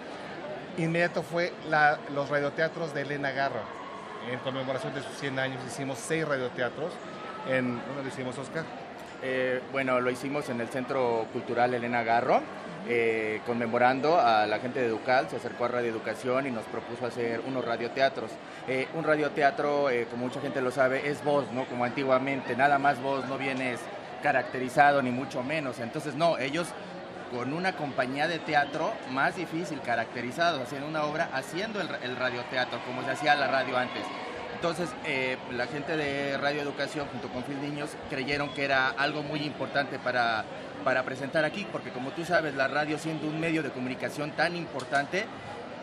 [0.77, 1.51] inmediato fue
[2.13, 3.63] los radioteatros de Elena Garra.
[4.31, 6.93] En conmemoración de sus 100 años hicimos seis radioteatros.
[7.49, 8.63] En, ¿Dónde lo hicimos, Oscar?
[9.23, 12.41] Eh, bueno, lo hicimos en el Centro Cultural Elena Garro,
[12.87, 17.05] eh, conmemorando a la gente de Educal, se acercó a Radio Educación y nos propuso
[17.05, 18.31] hacer unos radioteatros.
[18.67, 21.65] Eh, un radioteatro, eh, como mucha gente lo sabe, es voz, ¿no?
[21.65, 23.79] Como antiguamente, nada más voz, no vienes
[24.23, 25.79] caracterizado ni mucho menos.
[25.79, 26.67] Entonces, no, ellos
[27.31, 32.79] con una compañía de teatro más difícil, caracterizados, haciendo una obra, haciendo el, el radioteatro,
[32.85, 34.03] como se hacía la radio antes.
[34.61, 39.23] Entonces, eh, la gente de Radio Educación junto con Phil Niños creyeron que era algo
[39.23, 40.45] muy importante para,
[40.83, 44.55] para presentar aquí, porque como tú sabes, la radio siendo un medio de comunicación tan
[44.55, 45.25] importante,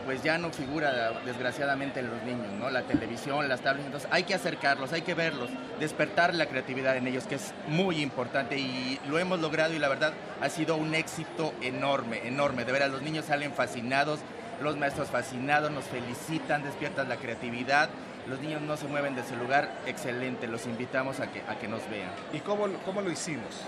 [0.04, 2.70] pues ya no figura desgraciadamente en los niños, ¿no?
[2.70, 7.08] La televisión, las tablets, entonces hay que acercarlos, hay que verlos, despertar la creatividad en
[7.08, 10.94] ellos, que es muy importante y lo hemos logrado y la verdad ha sido un
[10.94, 12.64] éxito enorme, enorme.
[12.64, 14.20] De veras, los niños salen fascinados,
[14.62, 17.90] los maestros fascinados, nos felicitan, despiertan la creatividad.
[18.28, 21.66] Los niños no se mueven de ese lugar, excelente, los invitamos a que, a que
[21.66, 22.10] nos vean.
[22.32, 23.62] ¿Y cómo, cómo lo hicimos?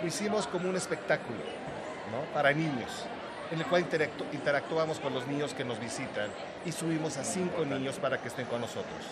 [0.00, 1.38] Lo hicimos como un espectáculo
[2.12, 2.32] ¿no?
[2.32, 3.06] para niños,
[3.50, 6.30] en el cual interactu interactuamos con los niños que nos visitan
[6.64, 9.02] y subimos a cinco niños para que estén con nosotros.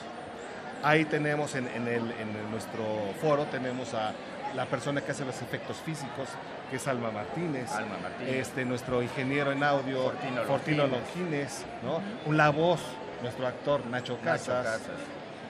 [0.84, 2.84] Ahí tenemos en, en, el, en nuestro
[3.20, 4.12] foro, tenemos a
[4.54, 6.28] la persona que hace los efectos físicos,
[6.70, 8.34] que es Alma Martínez, Alma Martínez.
[8.34, 11.64] Este, nuestro ingeniero en audio, Fortino Fortino, Longines.
[11.82, 12.00] ¿no?
[12.32, 12.80] la voz,
[13.22, 14.90] nuestro actor Nacho Casas, Nacho Casas.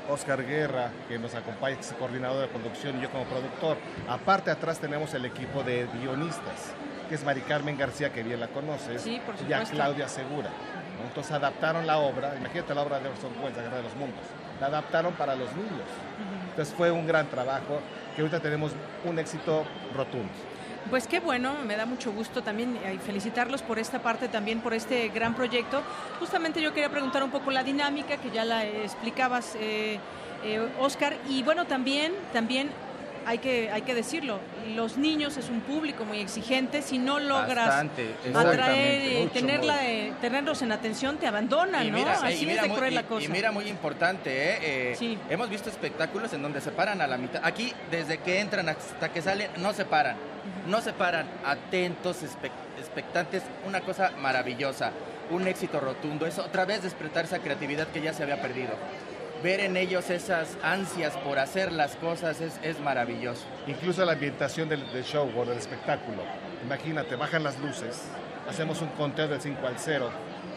[0.09, 3.77] Oscar Guerra, que nos acompaña, que es coordinador de producción, y yo como productor.
[4.09, 6.73] Aparte, atrás tenemos el equipo de guionistas,
[7.09, 9.65] que es Mari Carmen García, que bien la conoces, Sí, por y a.
[9.65, 10.51] Claudia Segura.
[11.01, 11.09] ¿no?
[11.09, 14.25] Entonces adaptaron la obra, imagínate la obra de Orson Welles, La Guerra de los Mundos,
[14.61, 15.89] la adaptaron para los niños.
[16.51, 17.81] Entonces fue un gran trabajo,
[18.15, 18.73] que ahorita tenemos
[19.05, 20.33] un éxito rotundo.
[20.91, 24.73] Pues qué bueno, me da mucho gusto también eh, felicitarlos por esta parte, también por
[24.73, 25.83] este gran proyecto.
[26.21, 29.99] Justamente yo quería preguntar un poco la dinámica que ya la eh, explicabas, eh,
[30.45, 32.71] eh, Oscar, y bueno, también, también
[33.27, 34.39] hay que, hay que decirlo,
[34.77, 40.13] los niños es un público muy exigente, si no logras Bastante, atraer, Mucho, tenerla, eh,
[40.21, 41.99] tenerlos en atención, te abandonan, Y ¿no?
[41.99, 43.25] mira, Así y es mira de cruel la cosa.
[43.25, 44.95] Y mira, muy importante, ¿eh?
[45.01, 47.41] Eh, hemos visto espectáculos en donde se paran a la mitad.
[47.45, 50.17] Aquí, desde que entran hasta que salen, no se paran.
[50.69, 52.19] No se paran, atentos,
[52.79, 54.93] expectantes, una cosa maravillosa,
[55.31, 56.27] un éxito rotundo.
[56.27, 58.71] Es otra vez despertar esa creatividad que ya se había perdido.
[59.43, 63.45] Ver en ellos esas ansias por hacer las cosas es, es maravilloso.
[63.67, 66.23] Incluso la ambientación del, show o del espectáculo.
[66.65, 68.03] Imagínate, bajan las luces,
[68.49, 70.11] hacemos un conteo del 5 al 0,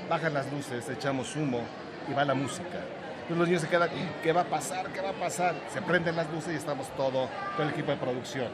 [0.09, 1.61] bajan las luces, echamos humo
[2.09, 2.79] y va la música.
[3.21, 3.89] Entonces los niños se quedan,
[4.23, 4.87] ¿qué va a pasar?
[4.87, 5.55] ¿Qué va a pasar?
[5.71, 8.47] Se prenden las luces y estamos todo, todo el equipo de producción.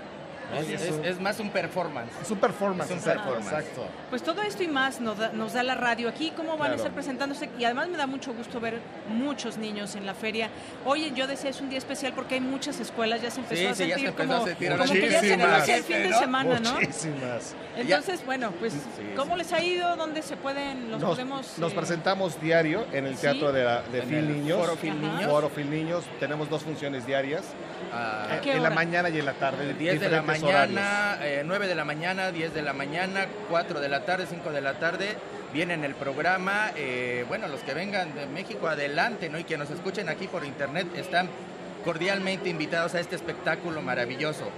[1.06, 2.12] Es, más un performance.
[2.22, 3.54] es un performance, Es un exacto, performance.
[3.66, 3.88] exacto.
[4.10, 6.76] Pues todo esto y más nos da, nos da la radio aquí, cómo van a
[6.76, 8.80] estar presentándose y además me da mucho gusto ver
[9.10, 10.50] muchos niños en la feria.
[10.86, 13.68] Oye, yo decía es un día especial porque hay muchas escuelas, ya se empezó Sí,
[13.68, 15.98] a sí, ya se sentir empezó a como, sentir como que ya tenemos el fin
[16.04, 16.20] de ¿no?
[16.20, 16.74] semana, ¿no?
[16.74, 17.56] Muchísimas.
[17.78, 18.80] Entonces, bueno, pues, Sí,
[19.16, 19.38] ¿cómo sí.
[19.40, 19.96] les ha ido?
[19.96, 21.58] ¿Dónde se pueden, los Nos, podemos...?
[21.58, 23.22] nos eh, presentamos diario en el ¿Sí?
[23.22, 24.60] teatro de, la- de el Niños.
[24.60, 24.84] Foro Ajá.
[24.94, 25.26] Niños.
[25.26, 26.04] Foro Phil Niños.
[26.20, 27.44] Tenemos dos funciones diarias.
[27.92, 29.74] Ah, ¿A qué en la mañana y en la tarde.
[29.74, 33.80] 10 de la diferentes mañana, eh, 9 de la mañana, 10 de la mañana, 4
[33.80, 35.16] de la tarde, 5 de la tarde.
[35.54, 36.72] Vienen el programa.
[36.76, 39.40] eh, bueno, los que vengan de México, adelante, ¿no?
[39.40, 41.30] Y que nos escuchen aquí por internet están
[41.84, 44.50] cordialmente invitados a este espectáculo maravilloso.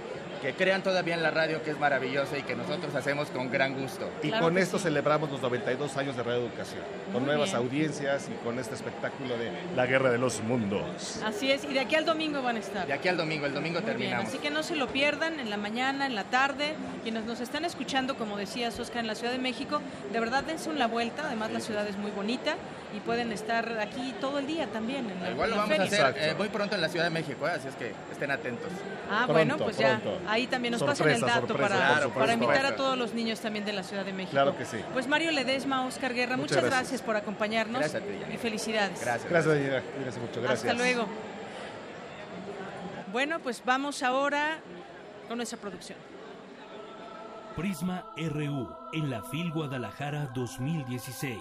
[0.42, 3.74] Que crean todavía en la radio que es maravillosa y que nosotros hacemos con gran
[3.74, 4.08] gusto.
[4.22, 4.84] Y Claro con esto sí.
[4.84, 6.80] celebramos los 92 años de Radio Educación,
[7.12, 7.56] con Muy nuevas bien.
[7.62, 11.20] audiencias y con este espectáculo de La Guerra de los Mundos.
[11.24, 12.86] Así es, y de aquí al domingo van a estar.
[12.86, 14.28] De aquí al domingo, el domingo Muy bien, terminamos.
[14.28, 16.74] así que no se lo pierdan en la mañana, en la tarde.
[17.02, 19.80] Quienes nos están escuchando, como decías, Oscar, en la Ciudad de México,
[20.12, 21.22] de verdad dense una vuelta.
[21.26, 22.56] Además, la ciudad es muy bonita
[22.96, 25.08] y pueden estar aquí todo el día también.
[25.10, 27.46] En la, Igual lo vamos a hacer eh, muy pronto en la Ciudad de México,
[27.46, 27.52] ¿eh?
[27.54, 28.68] así es que estén atentos.
[29.10, 32.32] Ah, Pronto, bueno, pues ya ahí también nos pasan el Sorpresa, dato sorpresa, para, para
[32.32, 32.76] invitar a Sorpresa.
[32.76, 34.32] todos los niños también de la Ciudad de México.
[34.32, 34.78] Claro que sí.
[34.92, 36.78] Pues Mario Ledesma, Oscar Guerra, muchas, Muchas gracias.
[36.90, 36.97] gracias.
[37.02, 38.34] Por acompañarnos Gracias a ti, Yanira.
[38.34, 39.00] y felicidades.
[39.00, 39.30] Gracias.
[39.30, 40.40] Gracias, mucho.
[40.40, 40.64] Gracias.
[40.64, 41.06] Hasta luego.
[43.12, 44.58] Bueno, pues vamos ahora
[45.28, 45.98] con nuestra producción.
[47.56, 51.38] Prisma RU en la FIL Guadalajara 2016.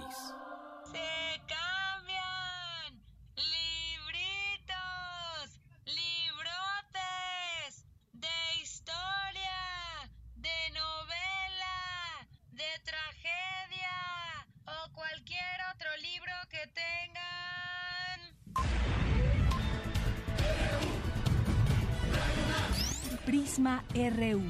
[23.57, 24.43] Prisma RU.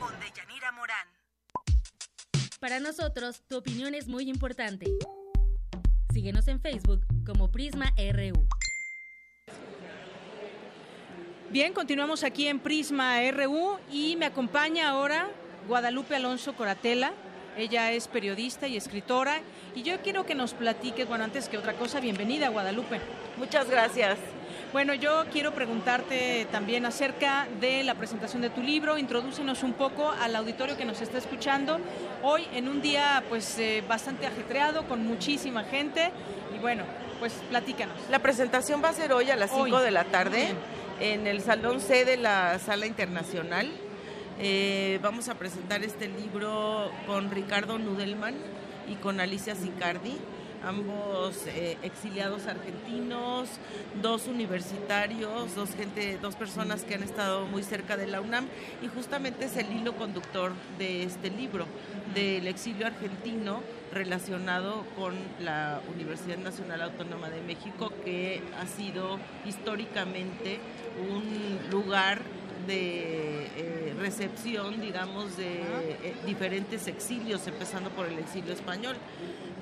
[0.00, 1.06] Con Deyanira Morán.
[2.58, 4.86] Para nosotros, tu opinión es muy importante.
[6.12, 8.44] Síguenos en Facebook como Prisma RU.
[11.50, 15.30] Bien, continuamos aquí en Prisma RU y me acompaña ahora
[15.68, 17.12] Guadalupe Alonso Coratela.
[17.56, 19.42] Ella es periodista y escritora
[19.76, 23.00] y yo quiero que nos platiques, bueno, antes que otra cosa, bienvenida Guadalupe.
[23.36, 24.18] Muchas gracias.
[24.74, 28.98] Bueno, yo quiero preguntarte también acerca de la presentación de tu libro.
[28.98, 31.78] Introdúcenos un poco al auditorio que nos está escuchando
[32.24, 36.10] hoy en un día pues eh, bastante ajetreado con muchísima gente
[36.52, 36.82] y bueno,
[37.20, 37.94] pues platícanos.
[38.10, 39.80] La presentación va a ser hoy a las 5 Hoy.
[39.84, 40.48] de la tarde
[40.98, 43.70] en el Salón C de la Sala Internacional.
[44.40, 48.34] Eh, vamos a presentar este libro con Ricardo Nudelman
[48.88, 50.16] y con Alicia Sicardi,
[50.66, 53.48] ambos eh, exiliados argentinos,
[54.02, 58.46] dos universitarios, dos gente, dos personas que han estado muy cerca de la UNAM
[58.82, 61.66] y justamente es el hilo conductor de este libro
[62.14, 63.60] del exilio argentino
[63.92, 70.58] relacionado con la Universidad Nacional Autónoma de México que ha sido históricamente
[71.10, 72.22] un lugar
[72.66, 78.96] de eh, recepción, digamos, de eh, diferentes exilios, empezando por el exilio español.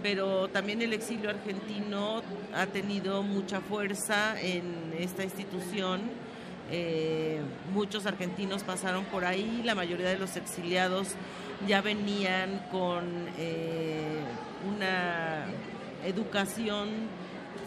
[0.02, 2.22] Pero también el exilio argentino
[2.54, 6.00] ha tenido mucha fuerza en esta institución.
[6.70, 7.40] Eh,
[7.72, 11.08] muchos argentinos pasaron por ahí, la mayoría de los exiliados
[11.66, 13.04] ya venían con
[13.38, 14.20] eh,
[14.74, 15.44] una
[16.04, 16.88] educación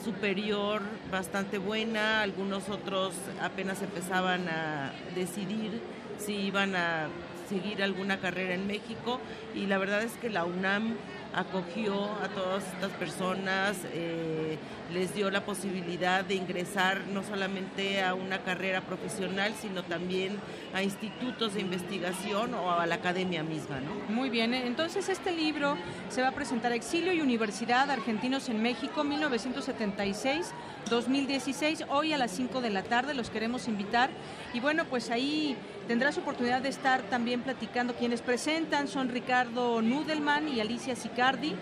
[0.03, 5.81] superior bastante buena, algunos otros apenas empezaban a decidir
[6.17, 7.07] si iban a
[7.49, 9.19] seguir alguna carrera en México
[9.53, 10.95] y la verdad es que la UNAM
[11.35, 14.57] acogió a todas estas personas, eh,
[14.93, 20.37] les dio la posibilidad de ingresar no solamente a una carrera profesional, sino también
[20.73, 24.13] a institutos de investigación o a la academia misma, ¿no?
[24.13, 25.77] Muy bien, entonces este libro
[26.09, 32.61] se va a presentar Exilio y Universidad Argentinos en México 1976-2016, hoy a las 5
[32.61, 34.09] de la tarde, los queremos invitar
[34.53, 40.47] y bueno, pues ahí tendrás oportunidad de estar también platicando quienes presentan, son Ricardo Nudelman
[40.47, 41.55] y Alicia Sicardi.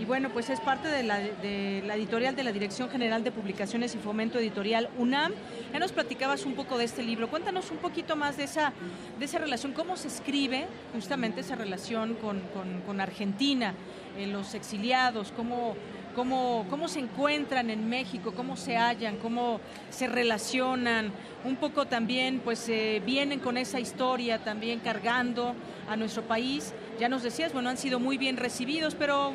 [0.00, 3.30] Y bueno, pues es parte de la, de la editorial de la Dirección General de
[3.30, 5.32] Publicaciones y Fomento Editorial UNAM.
[5.72, 7.30] Ya nos platicabas un poco de este libro.
[7.30, 8.72] Cuéntanos un poquito más de esa,
[9.20, 13.72] de esa relación, cómo se escribe justamente esa relación con, con- con Argentina,
[14.18, 15.76] eh, los exiliados, cómo,
[16.16, 21.12] cómo, cómo se encuentran en México, cómo se hallan, cómo se relacionan.
[21.44, 25.54] Un poco también, pues eh, vienen con esa historia también cargando
[25.88, 26.74] a nuestro país.
[26.98, 29.32] Ya nos decías, bueno, han sido muy bien recibidos, pero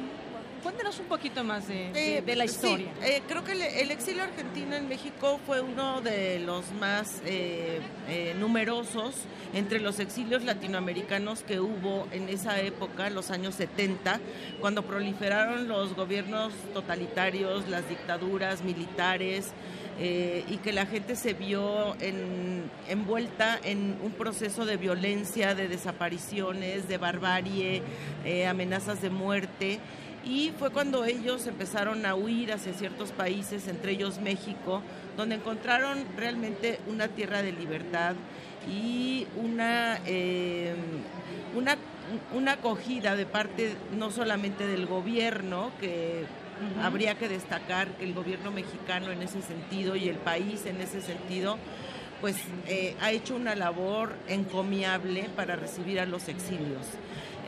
[0.64, 2.88] cuéntanos un poquito más de, de- Eh, de la sí, historia.
[3.04, 7.80] eh, creo que el, el exilio argentino en México fue uno de los más eh,
[8.08, 9.16] eh, numerosos
[9.54, 14.20] entre los exilios latinoamericanos que hubo en esa época, los años 70,
[14.60, 19.52] cuando proliferaron los gobiernos totalitarios, las dictaduras militares.
[20.02, 25.68] eh, y que la gente se vio en- envuelta en un proceso de violencia, de
[25.68, 27.82] desapariciones, de barbarie,
[28.24, 29.80] eh, amenazas de muerte.
[30.30, 34.84] Y fue cuando ellos empezaron a huir hacia ciertos países, entre ellos México,
[35.18, 38.14] donde encontraron realmente una tierra de libertad
[38.72, 40.76] y una, eh,
[41.56, 41.78] una,
[42.36, 46.26] una acogida de parte no solamente del gobierno, que
[46.84, 51.02] habría que destacar que el gobierno mexicano en ese sentido y el país en ese
[51.02, 51.58] sentido,
[52.22, 52.36] pues
[52.68, 56.86] eh, ha hecho una labor encomiable para recibir a los exilios.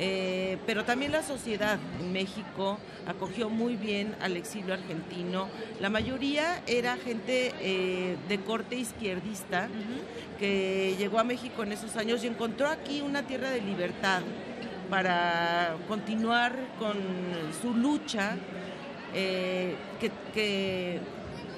[0.03, 5.47] Eh, pero también la sociedad en México acogió muy bien al exilio argentino.
[5.79, 9.69] La mayoría era gente eh, de corte izquierdista
[10.39, 14.23] que llegó a México en esos años y encontró aquí una tierra de libertad
[14.89, 16.97] para continuar con
[17.61, 18.37] su lucha
[19.13, 20.99] eh, que, que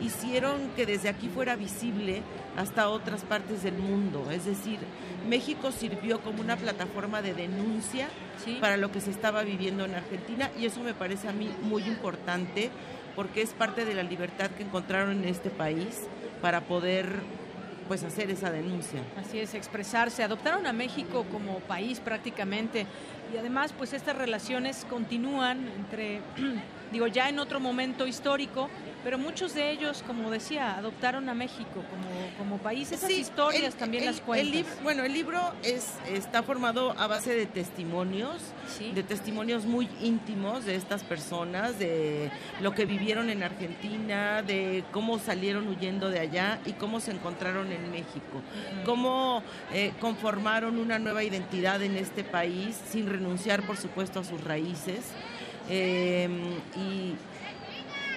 [0.03, 2.21] hicieron que desde aquí fuera visible
[2.57, 4.29] hasta otras partes del mundo.
[4.31, 4.79] Es decir,
[5.27, 8.09] México sirvió como una plataforma de denuncia
[8.59, 11.83] para lo que se estaba viviendo en Argentina y eso me parece a mí muy
[11.83, 12.69] importante
[13.15, 16.07] porque es parte de la libertad que encontraron en este país
[16.41, 17.07] para poder
[17.87, 19.01] pues hacer esa denuncia.
[19.17, 20.23] Así es, expresarse.
[20.23, 22.85] Adoptaron a México como país prácticamente
[23.33, 26.21] y además pues estas relaciones continúan entre,
[26.93, 28.69] digo, ya en otro momento histórico,
[29.03, 32.89] pero muchos de ellos, como decía, adoptaron a México como, como país.
[32.93, 34.55] Esas Sí, historias el- también el- las cuentas.
[34.77, 38.41] el bueno, el libro es, está formado a base de testimonios,
[38.95, 42.31] de testimonios muy íntimos de estas personas, de
[42.61, 47.71] lo que vivieron en Argentina, de cómo salieron huyendo de allá y cómo se encontraron
[47.73, 48.41] en México,
[48.85, 54.41] cómo eh, conformaron una nueva identidad en este país sin renunciar, por supuesto, a sus
[54.43, 55.01] raíces.
[55.69, 56.29] Eh,
[56.75, 57.15] y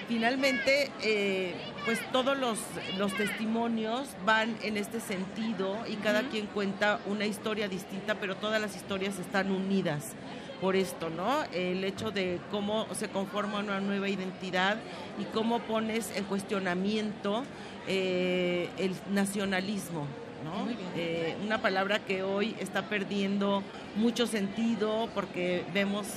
[0.07, 1.53] finalmente, eh,
[1.85, 2.59] pues todos los,
[2.97, 8.59] los, testimonios van en este sentido y cada quien cuenta una historia distinta, pero todas
[8.61, 10.15] las historias están unidas
[10.61, 11.43] por esto, ¿no?
[11.53, 14.77] El hecho de cómo se conforma una nueva identidad
[15.19, 17.43] y cómo pones en cuestionamiento
[17.87, 20.07] eh, el nacionalismo,
[20.43, 20.67] ¿no?
[20.95, 23.63] Eh, una palabra que hoy está perdiendo
[23.95, 26.07] mucho sentido porque vemos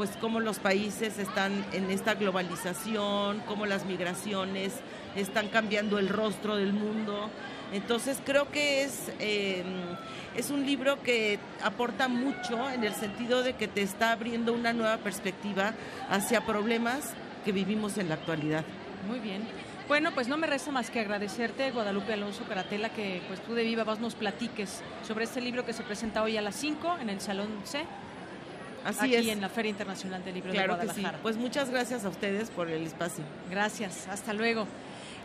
[0.00, 4.72] pues cómo los países están en esta globalización, cómo las migraciones
[5.14, 7.28] están cambiando el rostro del mundo.
[7.74, 9.66] Entonces creo que es, em,
[10.34, 14.72] es un libro que aporta mucho en el sentido de que te está abriendo una
[14.72, 15.74] nueva perspectiva
[16.08, 17.12] hacia problemas
[17.44, 18.64] que vivimos en la actualidad.
[19.06, 19.46] Muy bien.
[19.86, 23.64] Bueno, pues no me resta más que agradecerte, Guadalupe Alonso Caratela, que pues tú de
[23.64, 27.10] viva voz nos platiques sobre este libro que se presenta hoy a las 5 en
[27.10, 27.84] el Salón C
[28.84, 31.10] Así aquí en la Feria Internacional del Libro de Guadalajara.
[31.10, 31.22] Que sí.
[31.22, 33.24] Pues muchas gracias a ustedes por el espacio.
[33.50, 34.66] Gracias, hasta luego.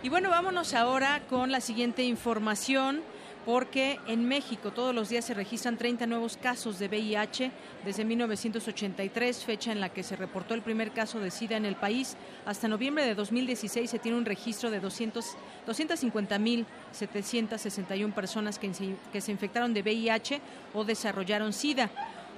[0.03, 3.01] Y bueno, vámonos ahora con la siguiente información
[3.45, 7.51] porque en México todos los días se registran 30 nuevos casos de VIH
[7.85, 11.75] desde 1983, fecha en la que se reportó el primer caso de SIDA en el
[11.75, 12.17] país.
[12.45, 15.23] Hasta noviembre de 2016 se tiene un registro de 200,
[15.67, 18.71] 250.761 personas que,
[19.13, 20.41] que se infectaron de VIH
[20.73, 21.91] o desarrollaron SIDA.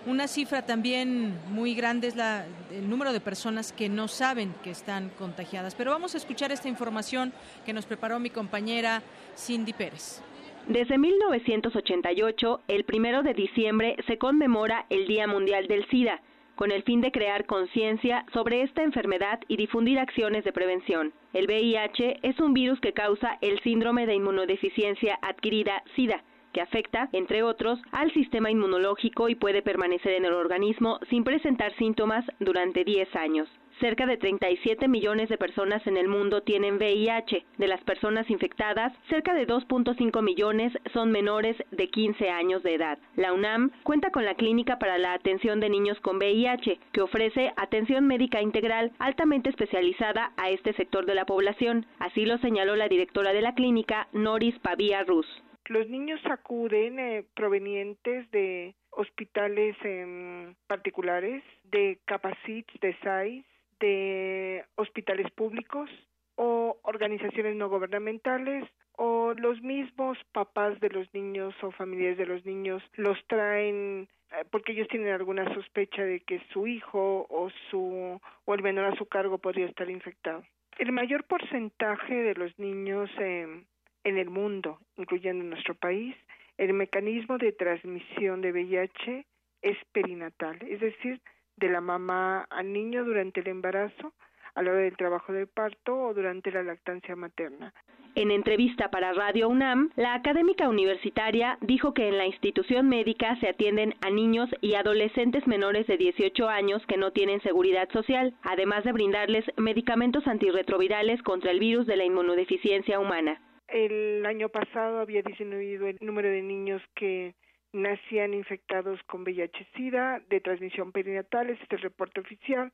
[0.05, 4.71] Una cifra también muy grande es la, el número de personas que no saben que
[4.71, 5.75] están contagiadas.
[5.75, 7.33] Pero vamos a escuchar esta información
[7.65, 9.01] que nos preparó mi compañera
[9.35, 10.21] Cindy Pérez.
[10.67, 16.21] Desde 1988, el primero de diciembre se conmemora el Día Mundial del SIDA,
[16.55, 21.13] con el fin de crear conciencia sobre esta enfermedad y difundir acciones de prevención.
[21.33, 26.23] El VIH es un virus que causa el síndrome de inmunodeficiencia adquirida SIDA
[26.53, 31.73] que afecta, entre otros, al sistema inmunológico y puede permanecer en el organismo sin presentar
[31.75, 33.49] síntomas durante 10 años.
[33.79, 37.45] Cerca de 37 millones de personas en el mundo tienen VIH.
[37.59, 42.97] De las personas infectadas, cerca de 2.5 millones son menores de 15 años de edad.
[43.15, 47.53] La UNAM cuenta con la Clínica para la Atención de Niños con VIH, que ofrece
[47.55, 51.85] atención médica integral altamente especializada a este sector de la población.
[51.99, 55.27] Así lo señaló la directora de la clínica, Noris Pavía Rus.
[55.67, 63.45] Los niños acuden eh, provenientes de hospitales em, particulares, de Capacit, de SAIS,
[63.79, 65.89] de hospitales públicos
[66.35, 68.63] o organizaciones no gubernamentales
[68.93, 74.45] o los mismos papás de los niños o familiares de los niños los traen eh,
[74.51, 78.95] porque ellos tienen alguna sospecha de que su hijo o su o el menor a
[78.95, 80.43] su cargo podría estar infectado.
[80.79, 83.63] El mayor porcentaje de los niños eh,
[84.03, 86.15] en el mundo, incluyendo nuestro país,
[86.57, 89.25] el mecanismo de transmisión de VIH
[89.61, 91.21] es perinatal, es decir,
[91.55, 94.13] de la mamá al niño durante el embarazo,
[94.55, 97.73] a la hora del trabajo de parto o durante la lactancia materna.
[98.15, 103.49] En entrevista para Radio UNAM, la académica universitaria dijo que en la institución médica se
[103.49, 108.83] atienden a niños y adolescentes menores de 18 años que no tienen seguridad social, además
[108.83, 113.39] de brindarles medicamentos antirretrovirales contra el virus de la inmunodeficiencia humana.
[113.67, 117.35] El año pasado había disminuido el número de niños que
[117.73, 122.71] nacían infectados con VIH-Sida de transmisión perinatal, este es el reporte oficial,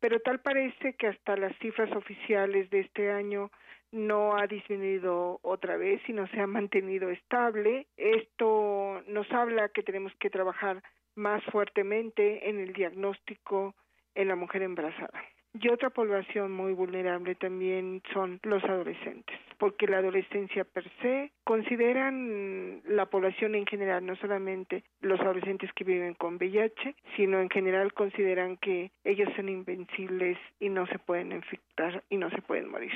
[0.00, 3.50] pero tal parece que hasta las cifras oficiales de este año
[3.90, 7.86] no ha disminuido otra vez, sino se ha mantenido estable.
[7.96, 10.82] Esto nos habla que tenemos que trabajar
[11.14, 13.74] más fuertemente en el diagnóstico
[14.14, 15.20] en la mujer embarazada.
[15.54, 22.82] Y otra población muy vulnerable también son los adolescentes, porque la adolescencia per se consideran
[22.84, 27.92] la población en general, no solamente los adolescentes que viven con VIH, sino en general
[27.94, 32.92] consideran que ellos son invencibles y no se pueden infectar y no se pueden morir.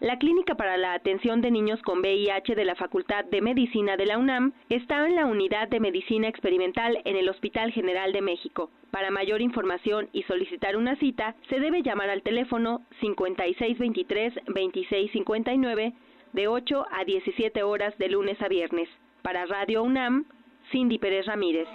[0.00, 4.04] La Clínica para la Atención de Niños con VIH de la Facultad de Medicina de
[4.04, 8.70] la UNAM está en la Unidad de Medicina Experimental en el Hospital General de México.
[8.90, 15.94] Para mayor información y solicitar una cita, se debe llamar al teléfono 5623-2659
[16.34, 18.90] de 8 a 17 horas de lunes a viernes.
[19.22, 20.26] Para Radio UNAM,
[20.72, 21.68] Cindy Pérez Ramírez.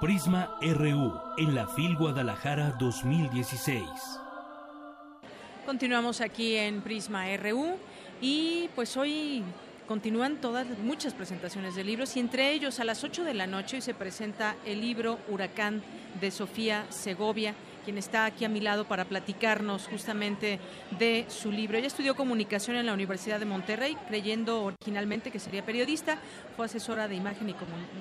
[0.00, 4.23] Prisma RU en la FIL Guadalajara 2016.
[5.66, 7.76] Continuamos aquí en Prisma RU
[8.20, 9.42] y pues hoy
[9.88, 13.80] continúan todas muchas presentaciones de libros y entre ellos a las 8 de la noche
[13.80, 15.82] se presenta el libro Huracán
[16.20, 17.54] de Sofía Segovia
[17.84, 20.58] quien está aquí a mi lado para platicarnos justamente
[20.98, 21.76] de su libro.
[21.76, 26.18] Ella estudió comunicación en la Universidad de Monterrey, creyendo originalmente que sería periodista,
[26.56, 27.54] fue asesora de imagen y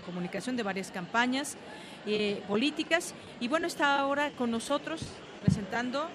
[0.05, 1.57] comunicación de varias campañas
[2.05, 5.01] eh, políticas y bueno, está ahora con nosotros
[5.41, 6.09] presentando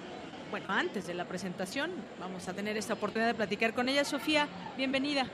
[0.49, 4.03] bueno, antes de la presentación, vamos a tener esta oportunidad de platicar con ella.
[4.03, 4.47] Sofía,
[4.77, 5.25] bienvenida.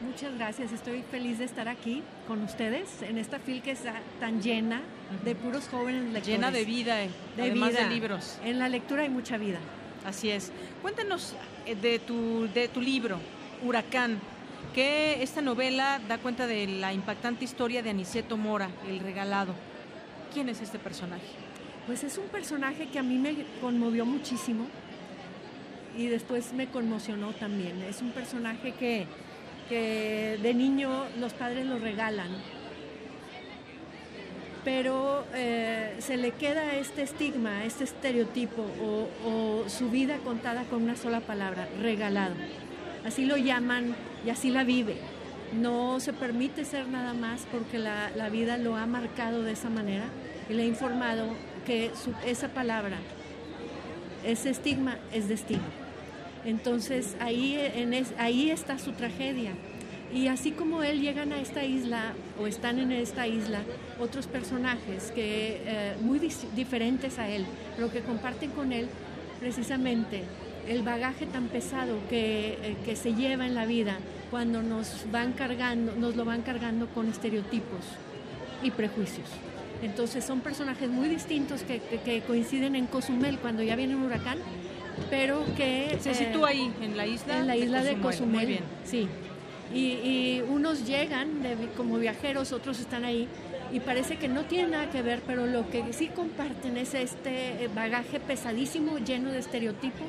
[0.00, 4.40] Muchas gracias, estoy feliz de estar aquí con ustedes en esta fil que está tan
[4.40, 4.80] llena
[5.24, 6.26] de puros jóvenes lectores.
[6.26, 8.38] Llena de vida, eh, además de libros.
[8.42, 9.58] En la lectura hay mucha vida.
[10.06, 10.52] Así es.
[10.80, 11.34] Cuéntanos
[11.66, 13.18] eh, de tu, de tu libro,
[13.62, 14.18] Huracán,
[14.74, 19.54] que esta novela da cuenta de la impactante historia de Aniceto Mora, el regalado.
[20.32, 21.49] ¿Quién es este personaje?
[21.90, 24.64] Pues es un personaje que a mí me conmovió muchísimo
[25.98, 27.82] y después me conmocionó también.
[27.82, 29.08] Es un personaje que,
[30.40, 30.88] de niño
[31.18, 32.28] los padres lo regalan,
[34.62, 40.84] pero eh, se le queda este estigma, este estereotipo o, o su vida contada con
[40.84, 42.36] una sola palabra, regalado.
[43.04, 44.94] Así lo llaman y así la vive.
[45.58, 49.70] No se permite ser nada más porque la, la vida lo ha marcado de esa
[49.70, 50.04] manera
[50.48, 52.96] y le ha informado que su- esa palabra,
[54.26, 55.62] ese estigma es destino.
[56.44, 59.52] Entonces ahí, en es- ahí está su tragedia.
[60.12, 63.60] Y así como él llegan a esta isla o están en esta isla
[64.00, 66.18] otros personajes que eh, muy
[66.56, 67.44] diferentes a él,
[67.76, 68.88] pero que comparten con él
[69.38, 70.24] precisamente
[70.68, 73.98] el bagaje tan pesado que, eh, que se lleva en la vida
[74.32, 77.84] cuando nos van cargando, nos lo van cargando con estereotipos
[78.64, 79.28] y prejuicios.
[79.82, 84.02] Entonces son personajes muy distintos que, que- que coinciden en Cozumel cuando ya viene un
[84.02, 84.38] huracán,
[85.08, 85.96] pero que...
[86.00, 88.36] Se eh, sitúa ahí, en la isla En la de isla de Cozumel, Cozumel.
[88.36, 88.64] muy bien.
[88.84, 89.08] Sí.
[89.72, 93.28] Y, y unos llegan de- como viajeros, otros están ahí
[93.72, 97.64] y parece que no tienen nada que ver, pero lo que sí comparten es este
[97.64, 100.08] eh, bagaje pesadísimo, lleno de estereotipos,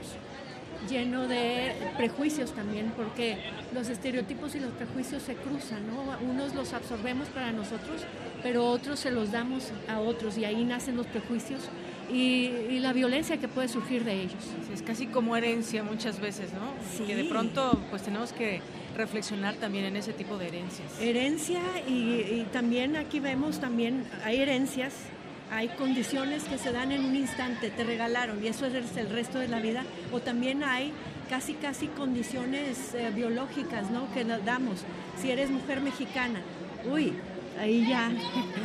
[0.89, 3.37] lleno de prejuicios también, porque
[3.73, 6.17] los estereotipos y los prejuicios se cruzan, ¿no?
[6.29, 8.01] Unos los absorbemos para nosotros,
[8.43, 11.69] pero otros se los damos a otros y ahí nacen los prejuicios
[12.11, 14.43] y, y la violencia que puede surgir de ellos.
[14.73, 16.73] Es casi como herencia muchas veces, ¿no?
[16.97, 17.03] Sí.
[17.03, 18.61] Que de pronto pues tenemos que
[18.97, 20.99] reflexionar también en ese tipo de herencias.
[20.99, 24.93] Herencia y, y también aquí vemos también hay herencias,
[25.51, 29.37] hay condiciones que se dan en un instante, te regalaron y eso es el resto
[29.37, 29.83] de la vida,
[30.13, 30.93] o también hay
[31.29, 34.11] casi casi condiciones eh, biológicas, ¿no?
[34.13, 34.85] Que nos damos.
[35.21, 36.41] Si eres mujer mexicana,
[36.89, 37.13] uy,
[37.59, 38.11] ahí ya,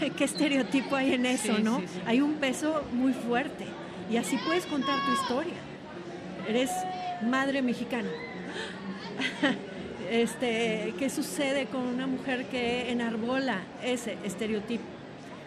[0.17, 1.81] qué estereotipo hay en eso, Sí, ¿no?
[1.81, 2.01] sí, sí.
[2.07, 3.67] Hay un peso muy fuerte
[4.11, 5.55] y así puedes contar tu historia.
[6.49, 6.71] Eres
[7.23, 8.09] madre mexicana.
[10.11, 14.96] este, ¿Qué sucede con una mujer que enarbola ese estereotipo?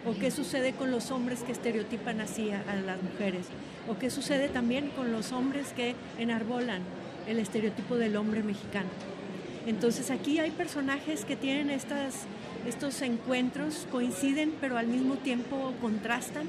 [0.06, 3.48] ¿O qué sucede con los hombres que estereotipan así a, las mujeres?
[3.88, 6.82] ¿O qué sucede también con los hombres que enarbolan
[7.28, 8.90] el estereotipo del hombre mexicano?
[9.68, 12.24] Entonces aquí hay personajes que tienen estas,
[12.68, 16.48] estos encuentros, coinciden pero al mismo tiempo contrastan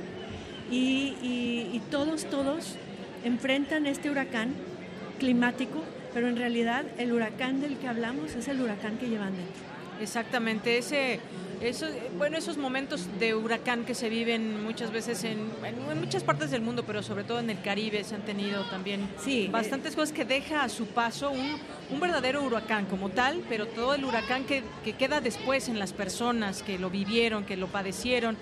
[0.71, 2.77] y- y todos, todos
[3.25, 4.55] enfrentan este huracán
[5.19, 5.83] climático,
[6.15, 9.55] pero en realidad el huracán del que hablamos es el huracán que llevan dentro.
[10.01, 11.21] Exactamente, ese,
[11.61, 11.87] eso,
[12.17, 15.39] bueno, esos momentos de huracán que se viven muchas veces en,
[16.01, 19.49] muchas partes del mundo, pero sobre todo en el Caribe se han tenido también Sí,
[19.53, 21.57] bastantes cosas que deja a su paso un,
[21.91, 25.93] un verdadero huracán como tal, pero todo el huracán que, que queda después en las
[25.93, 28.37] personas que lo vivieron, que lo padecieron,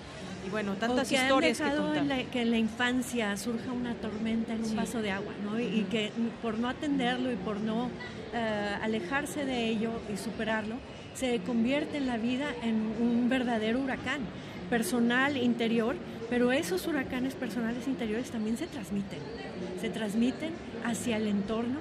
[0.47, 2.03] y bueno, tantas que historias han que dejado contar.
[2.03, 4.75] en la- que en la infancia surja una tormenta en un Sí.
[4.75, 5.59] vaso de agua, ¿no?
[5.59, 6.11] Y, y que
[6.41, 7.89] por no atenderlo y por no
[8.33, 10.75] eh, alejarse de ello y superarlo,
[11.13, 14.21] se convierte en la vida en un verdadero huracán
[14.69, 15.95] personal, interior,
[16.29, 19.19] pero esos huracanes personales interiores también se transmiten,
[19.81, 20.51] se transmiten
[20.85, 21.79] hacia el entorno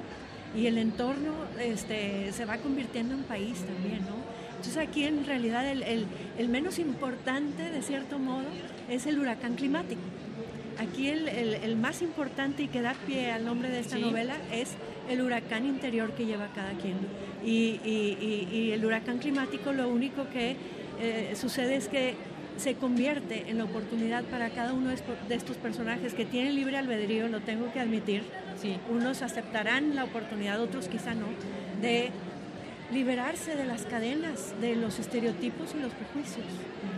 [0.57, 4.17] y el entorno este, se va convirtiendo en país también, ¿no?
[4.57, 6.07] Entonces aquí en realidad el, el-
[6.39, 8.47] el menos importante, de cierto modo,
[8.89, 10.01] es el huracán climático.
[10.79, 14.03] Aquí el, el- más importante y que da pie al nombre de esta Sí.
[14.03, 14.71] novela es
[15.11, 16.97] el huracán interior que lleva cada quien.
[17.45, 18.17] Y, y-
[18.53, 20.57] y- y el huracán climático lo único que
[21.01, 22.15] eh, sucede es que
[22.57, 27.29] se convierte en la oportunidad para cada uno de estos- personajes que tienen libre albedrío,
[27.29, 28.23] lo tengo que admitir.
[28.91, 31.27] Unos aceptarán la oportunidad, otros quizá no,
[31.81, 32.11] de
[32.93, 36.47] liberarse de las cadenas, de los estereotipos y los prejuicios.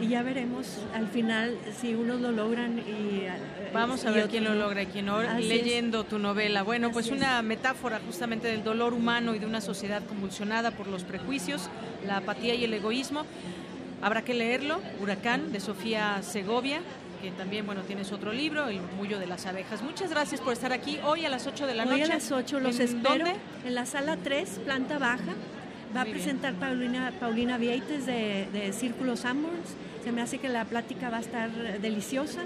[0.01, 3.25] Y ya veremos al final si unos lo logran y...
[3.25, 3.31] eh,
[3.75, 5.21] Vamos a ver quién lo logra y quién no.
[5.21, 5.45] Es.
[5.45, 6.63] Leyendo tu novela.
[6.63, 7.13] Bueno, pues es.
[7.13, 11.69] una metáfora justamente del dolor humano y de una sociedad convulsionada por los prejuicios,
[12.07, 13.25] la apatía y el egoísmo.
[14.03, 16.81] Habrá que leerlo, Huracán, de Sofía Segovia,
[17.21, 19.83] que también, bueno, tienes otro libro, El murmullo de las abejas.
[19.83, 22.05] Muchas gracias por estar aquí hoy a las 8 de la Hoy noche.
[22.05, 23.35] a las 8 los ¿En espero dónde?
[23.67, 25.35] en la sala 3, planta baja.
[25.91, 26.17] Va Muy a bien.
[26.17, 29.75] presentar Paulina, Paulina Vieites de, de Círculo Sanborns
[30.05, 32.43] Se me hace que la plática va a estar deliciosa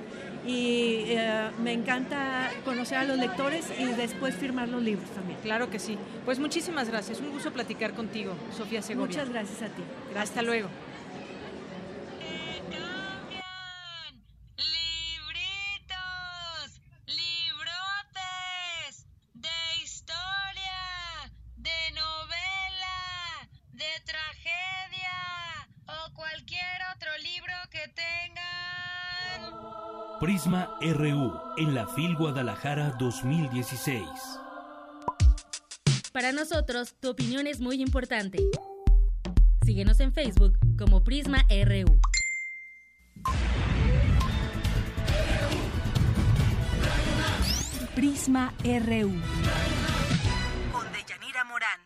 [0.46, 5.38] y eh, me encanta conocer a los lectores y después firmar los libros también.
[5.42, 5.96] Claro que sí.
[6.24, 7.20] Pues muchísimas gracias.
[7.20, 9.06] Un gusto platicar contigo, Sofía Segovia.
[9.06, 9.82] Muchas gracias a ti.
[10.18, 10.68] Hasta luego.
[30.20, 34.02] Prisma RU en la FIL Guadalajara 2016.
[36.12, 38.38] Para nosotros, tu opinión es muy importante.
[39.64, 42.00] Síguenos en Facebook como Prisma RU.
[47.96, 49.12] Prisma RU.
[50.72, 51.80] Con Deyanira Morán.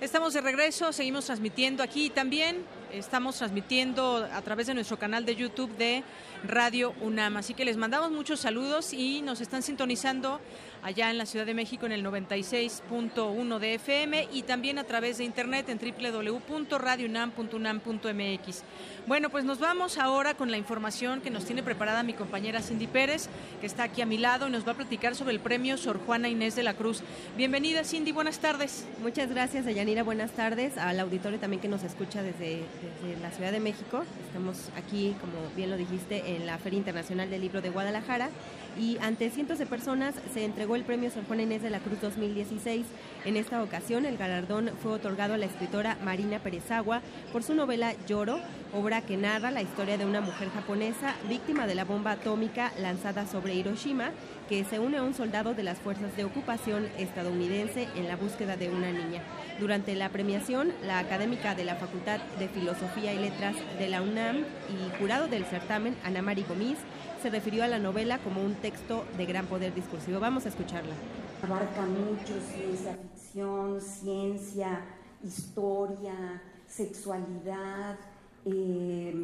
[0.00, 5.24] Estamos de regreso, seguimos transmitiendo aquí y también estamos transmitiendo a través de nuestro canal
[5.24, 6.02] de YouTube de
[6.44, 7.36] Radio UNAM.
[7.36, 10.40] Así que les mandamos muchos saludos y nos están sintonizando
[10.82, 15.18] allá en la Ciudad de México en el 96.1 de FM y también a través
[15.18, 18.62] de internet en www.radiounam.unam.mx.
[19.06, 22.86] Bueno, pues nos vamos ahora con la información que nos tiene preparada mi compañera Cindy
[22.86, 23.28] Pérez,
[23.60, 26.00] que está aquí a mi lado y nos va a platicar sobre el premio Sor
[26.04, 27.02] Juana Inés de la Cruz.
[27.36, 28.86] Bienvenida Cindy, buenas tardes.
[29.02, 30.02] Muchas gracias, Deyanira.
[30.02, 32.62] Buenas tardes al auditorio también que nos escucha desde,
[33.02, 34.04] desde la Ciudad de México.
[34.26, 38.30] Estamos aquí, como bien lo dijiste, en la Feria Internacional del Libro de Guadalajara
[38.78, 42.00] y ante cientos de personas se entregó el premio Sor Juana Inés de la Cruz
[42.00, 42.86] 2016.
[43.24, 47.02] En esta ocasión, el galardón fue otorgado a la escritora Marina Perezagua
[47.32, 48.40] por su novela Lloro,
[48.72, 53.26] obra que narra la historia de una mujer japonesa víctima de la bomba atómica lanzada
[53.26, 54.10] sobre Hiroshima,
[54.48, 58.56] que se une a un soldado de las fuerzas de ocupación estadounidense en la búsqueda
[58.56, 59.22] de una niña.
[59.58, 64.38] Durante la premiación, la académica de la Facultad de Filosofía y Letras de la UNAM
[64.38, 66.78] y jurado del certamen, Ana Mari Gomis,
[67.20, 70.20] se refirió a la novela como un texto de gran poder discursivo.
[70.20, 70.94] Vamos a escucharla.
[71.42, 74.84] Abarca mucho ciencia ficción, ciencia,
[75.22, 77.98] historia, sexualidad,
[78.44, 79.14] eh,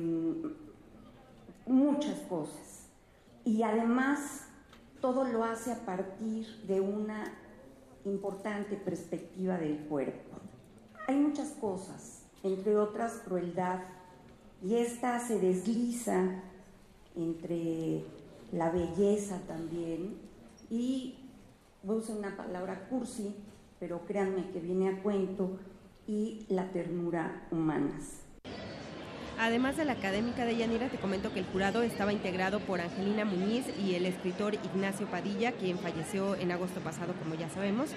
[1.67, 2.87] muchas cosas.
[3.45, 4.43] Y además
[5.01, 7.33] todo lo hace a partir de una
[8.05, 10.37] importante perspectiva del cuerpo.
[11.09, 13.81] Hay muchas cosas, entre otras crueldad,
[14.63, 16.43] y esta se desliza
[17.17, 18.05] entre
[18.53, 20.17] la belleza también
[20.71, 21.15] y
[21.83, 23.35] voy a usar una palabra cursi,
[23.79, 25.59] pero créanme que viene a cuento,
[26.07, 28.23] y la ternura humanas.
[29.39, 33.27] Además de la académica de Yanira, te comento que el jurado estaba integrado por Angelina
[33.27, 37.91] Muñiz y el escritor Ignacio Padilla, quien falleció en agosto pasado, como ya sabemos.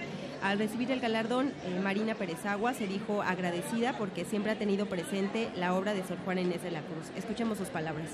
[0.43, 4.87] Al recibir el galardón, eh, Marina Pérez Agua se dijo agradecida porque siempre ha tenido
[4.87, 7.09] presente la obra de Sor Juana Inés de la Cruz.
[7.15, 8.09] Escuchemos sus palabras.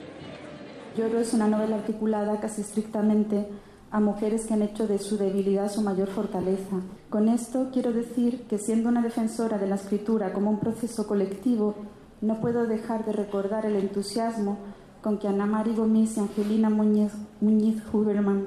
[0.95, 3.49] Lloro es una novela articulada casi estrictamente
[3.91, 6.77] a mujeres que han hecho de su debilidad su mayor fortaleza.
[7.09, 11.75] Con esto quiero decir que siendo una defensora de la escritura como un proceso colectivo,
[12.21, 14.57] no puedo dejar de recordar el entusiasmo
[15.01, 18.45] con que Ana Mari Gómez y Angelina Muñiz, Muñiz Huberman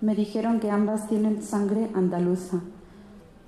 [0.00, 2.60] me dijeron que ambas tienen sangre andaluza.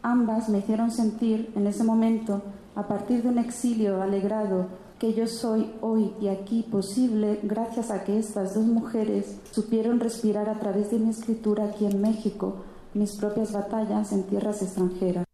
[0.03, 2.43] Ambas me hicieron sentir en ese momento,
[2.75, 4.67] a partir de un exilio alegrado,
[5.03, 10.49] que yo soy hoy y aquí posible gracias a que estas dos mujeres supieron respirar
[10.49, 15.25] a través de mi escritura aquí en México mis propias batallas en tierras extranjeras.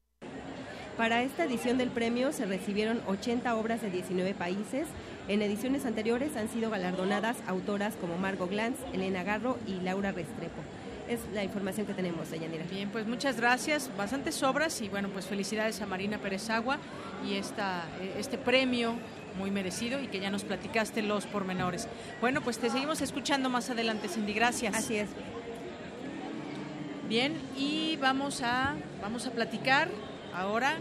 [0.96, 4.88] Para esta edición del premio se recibieron 80 obras de 19 países.
[5.28, 10.62] En ediciones anteriores han sido galardonadas autoras como Margot Glantz, Elena Garro y Laura Restrepo.
[11.10, 12.64] Es la información que tenemos, Deyanira.
[12.70, 13.90] Bien, pues muchas gracias.
[13.98, 16.78] Bastantes obras y bueno, pues felicidades a Marina Pérez Agua
[17.26, 17.84] y esta,
[18.18, 18.94] este premio
[19.36, 21.88] muy merecido y que ya nos platicaste los pormenores.
[22.20, 24.32] Bueno, pues te seguimos escuchando más adelante, Cindy.
[24.32, 24.74] Gracias.
[24.74, 25.08] Así es.
[27.08, 29.88] Bien, y vamos a, vamos a platicar
[30.34, 30.76] ahora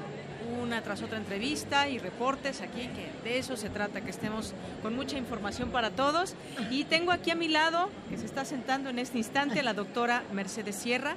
[0.62, 4.96] una tras otra entrevista y reportes aquí, que de eso se trata, que estemos con
[4.96, 6.36] mucha información para todos.
[6.70, 10.24] Y tengo aquí a mi lado, que se está sentando en este instante, la doctora
[10.34, 11.16] Mercedes Sierra,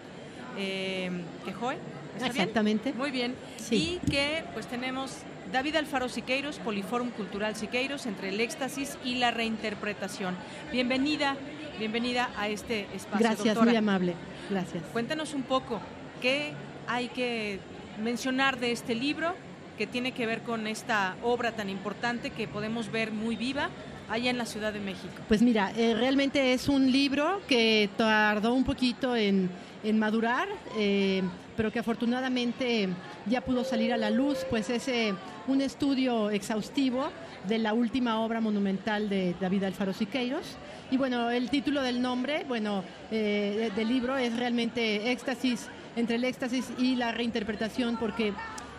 [0.57, 1.11] eh,
[1.45, 1.77] que joe.
[2.25, 2.93] Exactamente.
[2.93, 3.35] Muy bien.
[3.57, 4.01] Sí.
[4.05, 5.13] Y que pues tenemos
[5.53, 10.37] David Alfaro Siqueiros, Poliforum Cultural Siqueiros, entre el éxtasis y la reinterpretación.
[10.71, 11.37] Bienvenida,
[11.79, 13.27] bienvenida a este espacio.
[13.27, 13.71] Gracias, doctora.
[13.71, 14.15] muy amable.
[14.49, 14.85] Gracias.
[14.93, 15.81] Cuéntanos un poco
[16.23, 16.53] qué
[16.87, 17.59] hay que
[18.01, 19.35] mencionar de este libro
[19.77, 23.71] que tiene que ver con esta obra tan importante que podemos ver muy viva
[24.09, 25.15] allá en la Ciudad de México.
[25.27, 29.49] Pues mira, eh, realmente es un libro que tardó un poquito en,
[29.83, 31.23] en madurar, eh,
[31.57, 32.89] pero que afortunadamente
[33.27, 35.15] ya pudo salir a la luz, pues es eh,
[35.51, 37.11] un estudio exhaustivo
[37.49, 40.57] de la última obra monumental de David Alfaro Siqueiros.
[40.93, 46.25] Y bueno, el título del nombre, bueno, eh, del libro es realmente Éxtasis, entre el
[46.25, 48.33] éxtasis y la reinterpretación, porque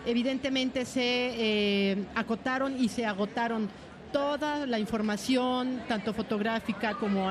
[0.06, 3.68] evidentemente se eh, acotaron y se agotaron
[4.10, 7.28] toda la información, tanto fotográfica como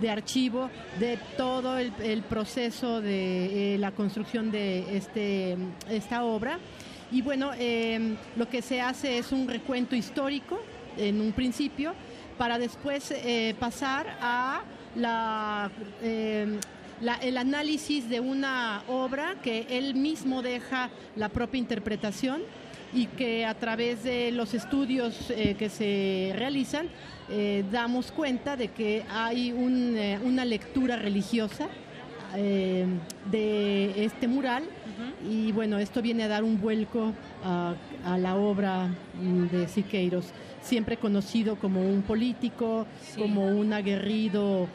[0.00, 5.56] de archivo, de todo el, proceso de eh, la construcción de este,
[5.90, 6.58] esta obra.
[7.12, 10.58] Y bueno, em, lo que se hace es un recuento histórico
[10.96, 11.92] en un principio
[12.38, 14.62] para después eh, pasar a
[14.96, 15.70] la,
[16.02, 16.58] em,
[17.20, 22.42] el análisis de una obra que él mismo deja la propia interpretación
[22.94, 26.88] y que a través de los estudios eh, que se realizan
[27.28, 31.68] eh, damos cuenta de que hay una lectura religiosa
[32.34, 34.64] de este mural
[35.28, 37.12] y bueno, esto viene a dar un vuelco
[37.44, 37.74] a,
[38.18, 38.88] la obra
[39.50, 40.26] de Siqueiros,
[40.60, 42.86] siempre conocido como un político,
[43.16, 44.68] como un aguerrido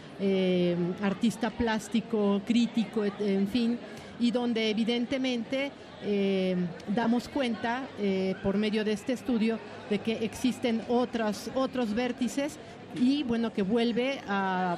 [1.02, 3.78] artista plástico, crítico, en fin,
[4.20, 5.72] y donde evidentemente
[6.04, 6.56] eh,
[6.94, 9.58] damos cuenta eh, por medio de este estudio
[9.90, 12.60] de que existen otras, otros vértices
[12.96, 14.78] y bueno, que vuelve a,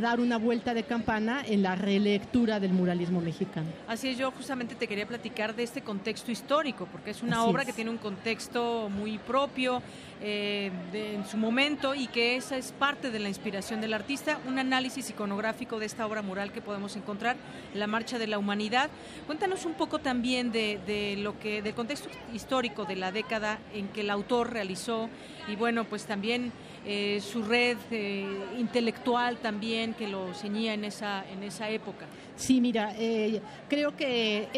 [0.00, 3.66] dar una vuelta de campana en la relectura del muralismo mexicano.
[3.86, 7.64] Así es, yo justamente te quería platicar de este contexto histórico, porque es una obra
[7.64, 9.82] que tiene un contexto muy propio
[10.22, 14.58] eh, en su momento y que esa es parte de la inspiración del artista, un
[14.58, 17.36] análisis iconográfico de esta obra mural que podemos encontrar,
[17.74, 18.88] La Marcha de la Humanidad.
[19.26, 23.88] Cuéntanos un poco también de, de lo que, del contexto histórico de la década en
[23.88, 25.10] que el autor realizó
[25.46, 26.52] y bueno, pues también
[26.86, 28.26] eh, su red eh,
[28.58, 32.04] intelectual también que lo ceñía en esa, en esa época.
[32.36, 34.48] Sí, mira, eh, creo que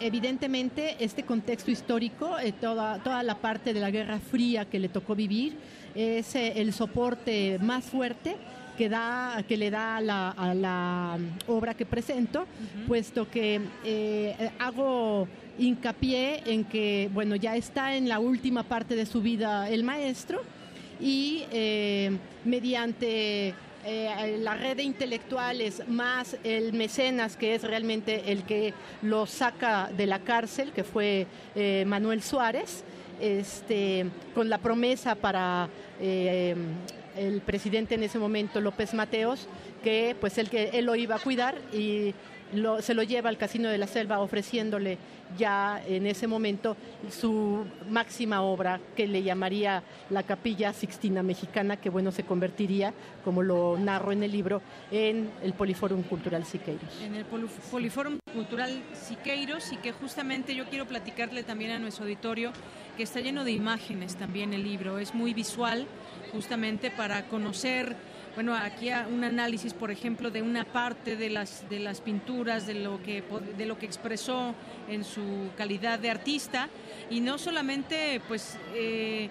[0.00, 5.14] evidentemente este contexto histórico, toda, toda la parte de la Guerra Fría que le tocó
[5.14, 5.58] vivir,
[5.94, 8.36] es el soporte más fuerte
[8.78, 11.18] que, da, que le da a la, a la
[11.48, 12.46] obra que presento,
[12.86, 13.60] puesto que
[14.58, 15.28] hago
[15.58, 20.42] hincapié en que, bueno, ya está en la última parte de su vida el maestro,
[21.00, 22.10] y eh,
[22.44, 29.26] mediante eh, la red de intelectuales más el mecenas, que es realmente el que lo
[29.26, 32.82] saca de la cárcel, que fue eh, Manuel Suárez,
[33.20, 35.68] este, con la promesa para
[35.98, 39.48] el presidente en ese momento, López Mateos,
[39.82, 42.12] que pues él, que él lo iba a cuidar y
[42.80, 44.98] se lo lleva al Casino de la Selva ofreciéndole
[45.36, 46.76] ya en ese momento
[47.10, 52.94] su máxima obra que le llamaría la Capilla Sixtina Mexicana, que bueno, se convertiría,
[53.24, 57.02] como lo narro en el libro, en el Poliforum Cultural Siqueiros.
[57.02, 62.52] En el Poliforum Cultural Siqueiros y que justamente yo quiero platicarle también a nuestro auditorio
[62.96, 65.86] que está lleno de imágenes también el libro, es muy visual
[66.32, 67.96] justamente para conocer
[68.36, 72.74] bueno, aquí un análisis, por ejemplo, de una parte de las, de las pinturas, de
[72.74, 73.24] lo, que,
[73.56, 74.54] de lo que expresó
[74.90, 76.68] en su calidad de artista,
[77.08, 79.30] y no solamente, pues, eh,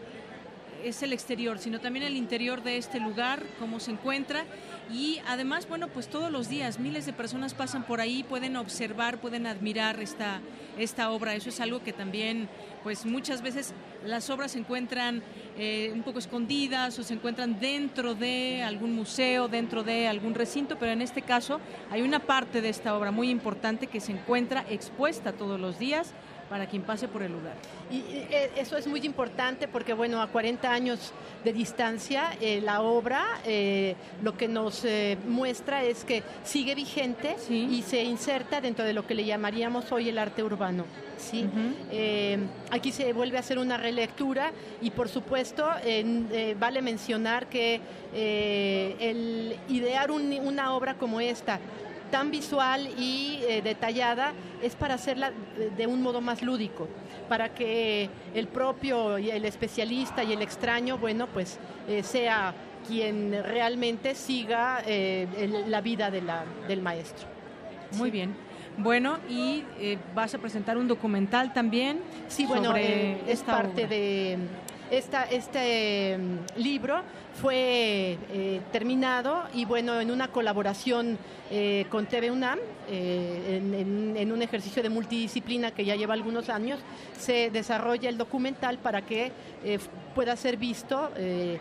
[0.85, 4.45] es el exterior, sino también el interior de este lugar, cómo se encuentra,
[4.93, 9.19] y además, bueno, pues todos los días miles de personas pasan por ahí, pueden observar,
[9.19, 10.41] pueden admirar esta,
[10.77, 12.47] esta obra, eso es algo que también,
[12.83, 13.73] pues muchas veces
[14.05, 15.23] las obras se encuentran
[15.57, 20.77] eh, un poco escondidas o se encuentran dentro de algún museo, dentro de algún recinto,
[20.77, 21.59] pero en este caso
[21.89, 26.13] hay una parte de esta obra muy importante que se encuentra expuesta todos los días
[26.49, 27.53] para quien pase por el lugar.
[27.91, 32.81] Y eh, eso es muy importante porque, bueno, a 40 años de distancia, eh, la
[32.81, 33.23] obra
[34.23, 34.85] lo que nos
[35.27, 40.09] muestra es que sigue vigente y se inserta dentro de lo que le llamaríamos hoy
[40.09, 40.85] el arte urbano.
[41.17, 41.47] ¿sí?
[41.91, 42.37] Eh,
[42.71, 47.79] aquí se vuelve a hacer una relectura y por supuesto eh, vale mencionar que
[48.13, 51.59] eh, el idear una obra como esta
[52.15, 54.31] tan visual y detallada
[54.63, 55.33] es para hacerla
[55.75, 56.87] de un modo más lúdico,
[57.27, 61.59] para que el propio y el especialista y el extraño, bueno, pues
[62.03, 62.53] sea
[62.87, 64.81] quien realmente siga
[65.67, 67.27] la vida del maestro.
[67.97, 68.33] Muy bien.
[68.77, 71.99] Bueno, y eh, vas a presentar un documental también.
[72.29, 74.37] Sí, bueno, eh, es parte de
[74.91, 77.01] esta, este mm, libro
[77.41, 81.17] fue eh, terminado y bueno, en una colaboración
[81.51, 86.79] eh, con TV UNAM, eh, en, un ejercicio de multidisciplina que ya lleva algunos años,
[87.17, 89.31] se desarrolla el documental para que
[90.13, 91.59] pueda ser visto de,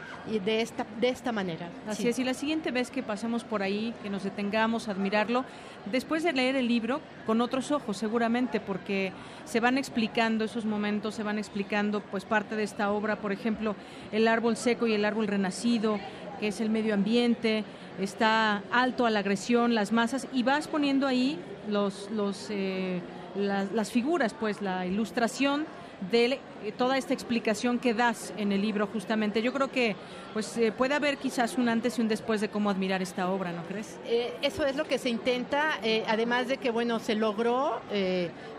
[0.60, 1.68] esta, de esta manera.
[1.86, 5.44] Así es, y la siguiente vez que pasemos por ahí, que nos detengamos a admirarlo,
[5.90, 9.12] después de leer el libro, con otros ojos seguramente, porque
[9.44, 13.74] se van explicando esos momentos, se van explicando pues parte de esta obra, por ejemplo,
[14.12, 15.98] el árbol seco y el árbol renacido,
[16.40, 17.64] que es el medio ambiente,
[17.98, 23.00] está alto a la agresión, las masas, y vas poniendo ahí los, los, eh,
[23.36, 25.66] las figuras, pues la ilustración
[26.10, 29.40] de eh, toda esta explicación que das en el libro justamente.
[29.42, 29.96] Yo creo que
[30.32, 33.52] pues eh, puede haber quizás un antes y un después de cómo admirar esta obra,
[33.52, 33.98] ¿no crees?
[34.42, 35.78] Eso es lo que se intenta,
[36.08, 37.80] además de que bueno se logró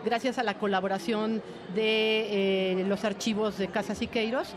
[0.06, 1.44] gracias a la colaboración
[1.76, 4.54] de los archivos de Casa Siqueiros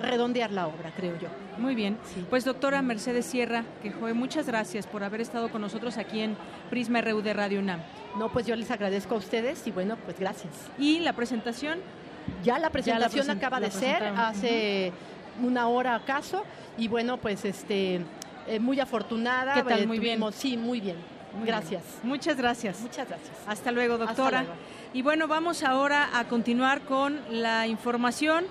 [0.00, 1.28] redondear la obra, creo yo.
[1.58, 1.98] Muy bien.
[2.30, 6.36] Pues doctora Mercedes Sierra, que fue muchas gracias por haber estado con nosotros aquí en
[6.70, 7.80] Prisma RU de Radio UNAM.
[8.18, 10.52] No, pues yo les agradezco a ustedes y bueno, pues gracias.
[10.78, 11.78] ¿Y la presentación?
[12.42, 14.92] Ya la presentación acaba de ser hace
[15.42, 16.44] una hora acaso
[16.76, 18.00] y bueno, pues este
[18.46, 19.54] eh, muy afortunada.
[19.54, 19.80] ¿Qué tal?
[19.82, 20.20] Eh, muy bien.
[20.32, 20.96] Sí, muy bien.
[21.44, 21.82] gracias.
[22.02, 22.80] Muchas gracias.
[22.80, 23.36] Muchas gracias.
[23.46, 24.44] Hasta luego, doctora.
[24.94, 28.44] Y bueno, vamos ahora a continuar con la información.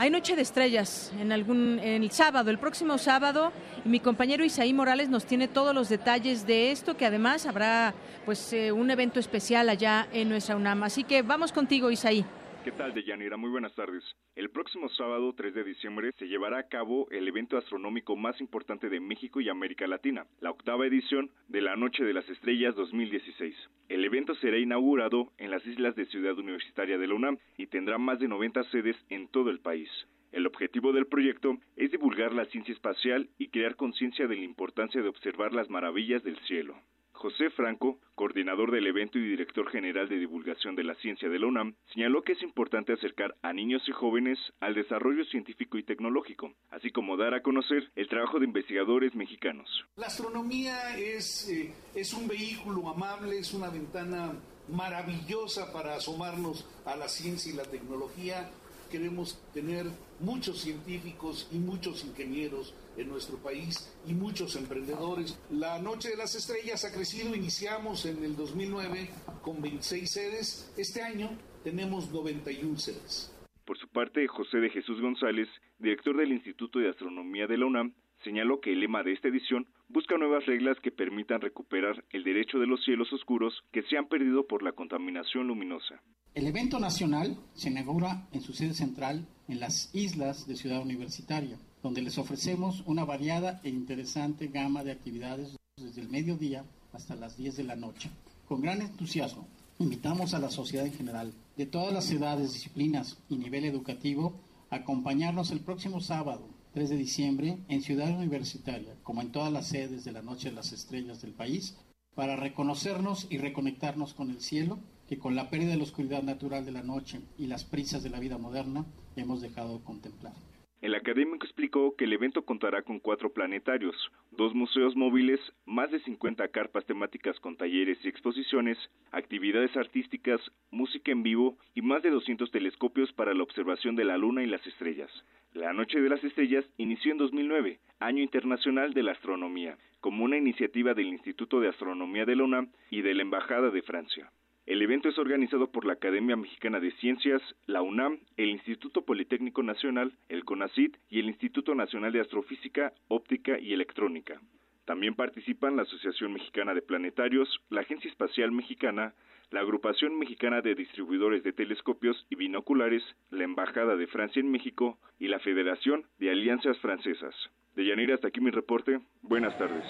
[0.00, 3.52] Hay Noche de Estrellas en algún el sábado, el próximo sábado,
[3.84, 7.92] y mi compañero Isaí Morales nos tiene todos los detalles de esto, que además habrá
[8.24, 10.84] pues eh, un evento especial allá en nuestra UNAM.
[10.84, 12.24] Así que vamos contigo, Isaí.
[12.62, 13.38] ¿Qué tal, Deyanira?
[13.38, 14.04] Muy buenas tardes.
[14.36, 18.90] El próximo sábado 3 de diciembre se llevará a cabo el evento astronómico más importante
[18.90, 23.56] de México y América Latina, la octava edición de la Noche de las Estrellas 2016.
[23.88, 27.96] El evento será inaugurado en las islas de Ciudad Universitaria de la UNAM y tendrá
[27.96, 29.88] más de 90 sedes en todo el país.
[30.30, 35.00] El objetivo del proyecto es divulgar la ciencia espacial y crear conciencia de la importancia
[35.00, 36.76] de observar las maravillas del cielo.
[37.20, 41.48] José Franco, coordinador del evento y director general de divulgación de la ciencia de la
[41.48, 46.54] UNAM, señaló que es importante acercar a niños y jóvenes al desarrollo científico y tecnológico,
[46.70, 49.68] así como dar a conocer el trabajo de investigadores mexicanos.
[49.96, 54.32] La astronomía es, eh, es un vehículo amable, es una ventana
[54.68, 58.48] maravillosa para asomarnos a la ciencia y la tecnología.
[58.90, 59.86] Queremos tener
[60.18, 65.38] muchos científicos y muchos ingenieros en nuestro país y muchos emprendedores.
[65.50, 69.08] La Noche de las Estrellas ha crecido, iniciamos en el 2009
[69.42, 71.30] con 26 sedes, este año
[71.62, 73.32] tenemos 91 sedes.
[73.64, 77.94] Por su parte, José de Jesús González, director del Instituto de Astronomía de la UNAM,
[78.24, 82.58] señaló que el lema de esta edición busca nuevas reglas que permitan recuperar el derecho
[82.58, 86.00] de los cielos oscuros que se han perdido por la contaminación luminosa.
[86.34, 91.58] El evento nacional se inaugura en su sede central en las islas de Ciudad Universitaria,
[91.82, 97.36] donde les ofrecemos una variada e interesante gama de actividades desde el mediodía hasta las
[97.36, 98.10] 10 de la noche.
[98.46, 99.48] Con gran entusiasmo,
[99.80, 104.76] invitamos a la sociedad en general, de todas las edades, disciplinas y nivel educativo, a
[104.76, 110.04] acompañarnos el próximo sábado, 3 de diciembre, en Ciudad Universitaria, como en todas las sedes
[110.04, 111.76] de la Noche de las Estrellas del país,
[112.14, 116.64] para reconocernos y reconectarnos con el cielo que con la pérdida de la oscuridad natural
[116.64, 120.32] de la noche y las prisas de la vida moderna hemos dejado de contemplar.
[120.80, 123.94] El académico explicó que el evento contará con cuatro planetarios,
[124.30, 128.78] dos museos móviles, más de 50 carpas temáticas con talleres y exposiciones,
[129.10, 130.40] actividades artísticas,
[130.70, 134.46] música en vivo y más de 200 telescopios para la observación de la Luna y
[134.46, 135.10] las estrellas.
[135.54, 140.36] La Noche de las Estrellas inició en 2009, Año Internacional de la Astronomía, como una
[140.36, 144.30] iniciativa del Instituto de Astronomía de la UNAM y de la Embajada de Francia.
[144.66, 149.64] El evento es organizado por la Academia Mexicana de Ciencias, la UNAM, el Instituto Politécnico
[149.64, 154.40] Nacional, el CONACIT y el Instituto Nacional de Astrofísica, Óptica y Electrónica.
[154.84, 159.14] También participan la Asociación Mexicana de Planetarios, la Agencia Espacial Mexicana,
[159.50, 164.98] la Agrupación Mexicana de Distribuidores de Telescopios y Binoculares, la Embajada de Francia en México
[165.18, 167.34] y la Federación de Alianzas Francesas.
[167.74, 169.00] De Yanira, hasta aquí mi reporte.
[169.22, 169.84] Buenas tardes.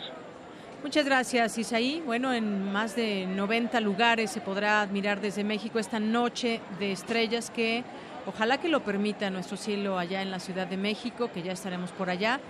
[0.82, 2.02] Muchas gracias, Isaí.
[2.06, 7.50] Bueno, en más de 90 lugares se podrá admirar desde México esta noche de estrellas
[7.50, 7.84] que
[8.24, 11.92] ojalá que lo permita nuestro cielo allá en la Ciudad de México, que ya estaremos
[11.92, 12.40] por allá.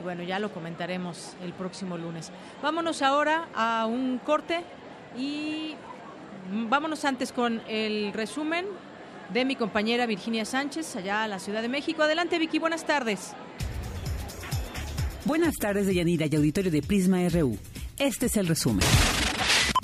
[0.00, 2.32] Y bueno, ya lo comentaremos el próximo lunes.
[2.60, 4.64] Vámonos ahora a un corte
[5.16, 5.76] y
[6.50, 8.66] vámonos antes con el resumen
[9.32, 12.02] de mi compañera Virginia Sánchez, allá a la Ciudad de México.
[12.02, 13.32] Adelante, Vicky, buenas tardes.
[15.24, 17.58] Buenas tardes, Deyanira y auditorio de Prisma RU.
[17.98, 18.86] Este es el resumen.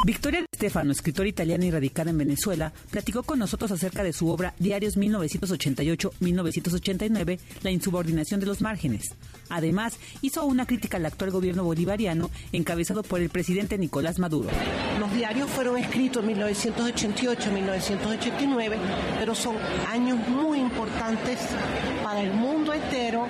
[0.05, 4.53] Victoria Stefano, escritora italiana y radicada en Venezuela, platicó con nosotros acerca de su obra
[4.59, 9.14] Diarios 1988-1989, La insubordinación de los márgenes.
[9.48, 14.48] Además, hizo una crítica al actual gobierno bolivariano encabezado por el presidente Nicolás Maduro.
[14.98, 18.76] Los diarios fueron escritos en 1988-1989,
[19.20, 19.55] pero son
[19.88, 21.38] años muy importantes
[22.03, 23.28] para el mundo entero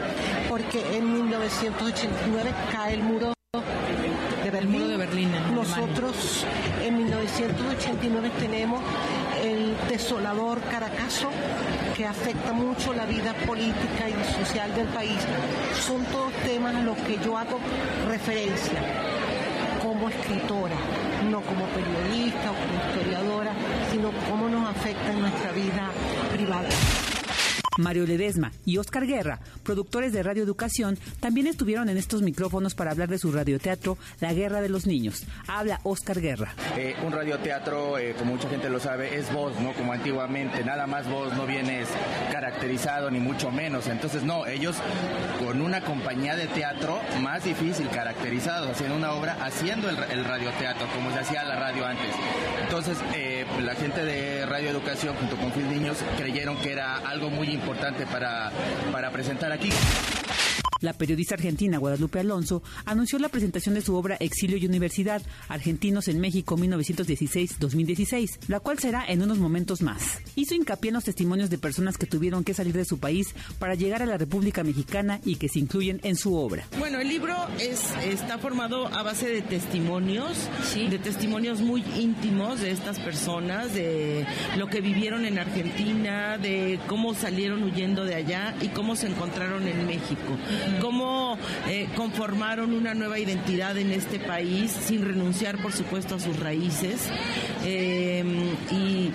[0.49, 3.35] porque en 1989 cae el muro
[4.53, 4.73] Berlín.
[4.73, 6.47] muro de Berlín, en Nosotros
[6.83, 8.83] en 1989 tenemos
[9.43, 11.31] el desolador Caracazo
[11.97, 15.19] que afecta mucho la vida política y social del país.
[15.87, 17.59] Son todos temas a los que yo hago
[18.09, 18.81] referencia
[19.83, 20.77] como escritora,
[21.31, 23.53] no como periodista o como historiadora,
[23.91, 25.91] sino cómo nos afecta en nuestra vida
[26.33, 26.69] privada.
[27.79, 32.91] Mario Ledesma y Oscar Guerra, productores de Radio Educación, también estuvieron en estos micrófonos para
[32.91, 35.25] hablar de su radioteatro La Guerra de los Niños.
[35.47, 36.55] Habla Oscar Guerra.
[36.77, 39.73] Eh, un radioteatro, eh, como mucha gente lo sabe, es voz, ¿no?
[39.73, 41.89] Como antiguamente, nada más voz, no vienes
[42.31, 43.87] caracterizado ni mucho menos.
[43.87, 44.77] Entonces, no, ellos
[45.45, 51.11] con una compañía de teatro más difícil, caracterizados, haciendo una obra, haciendo el, radioteatro, como
[51.13, 52.15] se hacía la radio antes.
[52.63, 57.31] Entonces, eh, la gente de Radio Educación junto con Phil Niños creyeron que era algo
[57.31, 57.62] muy importante
[58.07, 58.51] para,
[58.91, 59.71] para presentar aquí.
[60.83, 66.09] La periodista argentina Guadalupe Alonso anunció la presentación de su obra Exilio y Universidad, Argentinos
[66.09, 70.19] en México 1916-2016, la cual será en unos momentos más.
[70.35, 73.77] Hizo hincapié en los testimonios de personas que tuvieron que salir de su país para
[73.77, 76.67] llegar a la República Mexicana y que se incluyen en su obra.
[76.79, 80.37] Bueno, el libro es, está formado a base de testimonios,
[80.75, 84.27] de testimonios muy íntimos de estas personas, de
[84.59, 89.67] lo que vivieron en Argentina, de cómo salieron huyendo de allá y cómo se encontraron
[89.69, 90.37] en México,
[90.81, 96.39] cómo eh, conformaron una nueva identidad en este país sin renunciar, por supuesto, a sus
[96.39, 97.09] raíces.
[97.65, 98.25] Eh,
[98.71, 99.11] y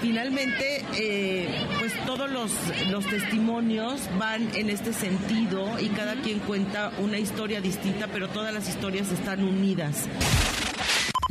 [0.00, 1.48] finalmente, eh,
[1.78, 2.52] pues todos los,
[2.90, 8.52] los testimonios van en este sentido y cada quien cuenta una historia distinta, pero todas
[8.52, 10.08] las historias están unidas.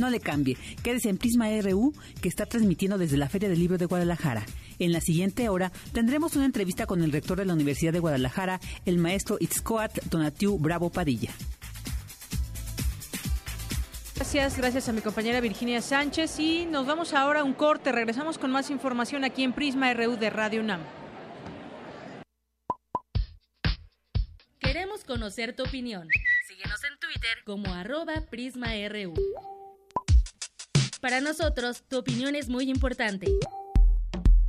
[0.00, 3.78] No le cambie, quédese en Prisma RU que está transmitiendo desde la Feria del Libro
[3.78, 4.44] de Guadalajara.
[4.80, 8.60] En la siguiente hora tendremos una entrevista con el rector de la Universidad de Guadalajara,
[8.84, 11.30] el maestro Itzcoat Donatiu Bravo Padilla.
[14.16, 17.92] Gracias, gracias a mi compañera Virginia Sánchez y nos vamos ahora a un corte.
[17.92, 20.80] Regresamos con más información aquí en Prisma RU de Radio UNAM.
[24.58, 26.08] Queremos conocer tu opinión.
[26.48, 29.14] Síguenos en Twitter como arroba PrismaRU.
[31.04, 33.26] Para nosotros, tu opinión es muy importante.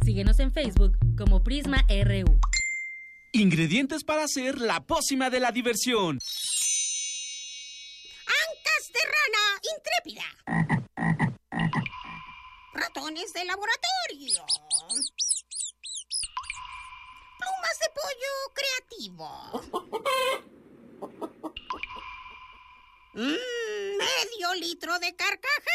[0.05, 2.39] Síguenos en Facebook como Prisma RU.
[3.33, 6.17] Ingredientes para hacer la pócima de la diversión.
[8.25, 10.23] Ancas de rana intrépida.
[12.73, 14.45] Ratones de laboratorio.
[17.37, 19.29] Plumas de pollo creativo.
[23.13, 25.74] Mm, medio litro de carcajadas.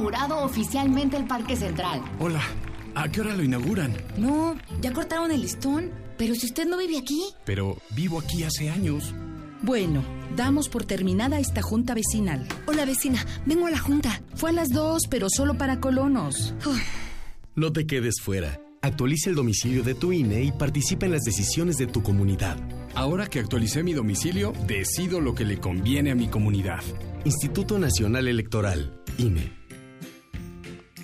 [0.00, 2.00] Inaugurado oficialmente el Parque Central.
[2.18, 2.40] Hola,
[2.94, 3.94] ¿a qué hora lo inauguran?
[4.16, 5.90] No, ya cortaron el listón.
[6.16, 7.20] Pero si usted no vive aquí.
[7.44, 9.14] Pero vivo aquí hace años.
[9.62, 10.02] Bueno,
[10.36, 12.46] damos por terminada esta junta vecinal.
[12.66, 14.22] Hola vecina, vengo a la junta.
[14.36, 16.54] Fue a las dos, pero solo para colonos.
[17.54, 18.58] No te quedes fuera.
[18.80, 22.56] Actualiza el domicilio de tu INE y participa en las decisiones de tu comunidad.
[22.94, 26.80] Ahora que actualicé mi domicilio, decido lo que le conviene a mi comunidad.
[27.26, 29.59] Instituto Nacional Electoral, INE.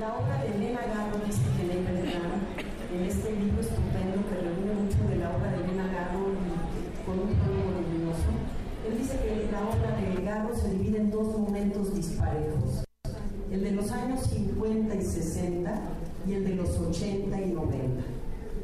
[0.00, 2.40] La obra de Elena Garro, dice Jenny Beltrán,
[2.94, 6.32] en este libro estupendo que reúne mucho de la obra de Elena Garro
[7.04, 8.32] con un tono luminoso,
[8.88, 11.53] él dice que la obra de Garro se divide en dos momentos
[13.54, 15.80] el de los años 50 y 60
[16.26, 18.02] y el de los 80 y 90.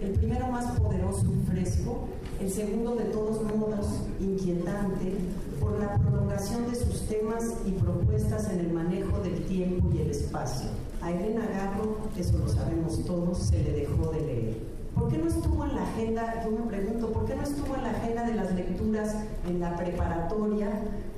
[0.02, 2.08] El primero más poderoso y fresco,
[2.40, 3.86] el segundo de todos modos
[4.18, 5.14] inquietante
[5.60, 10.10] por la prolongación de sus temas y propuestas en el manejo del tiempo y el
[10.10, 10.70] espacio.
[11.00, 14.56] A Elena Garro, eso lo sabemos todos, se le dejó de leer.
[14.96, 17.84] ¿Por qué no estuvo en la agenda, yo me pregunto, ¿por qué no estuvo en
[17.84, 19.14] la agenda de las lecturas
[19.46, 20.68] en la preparatoria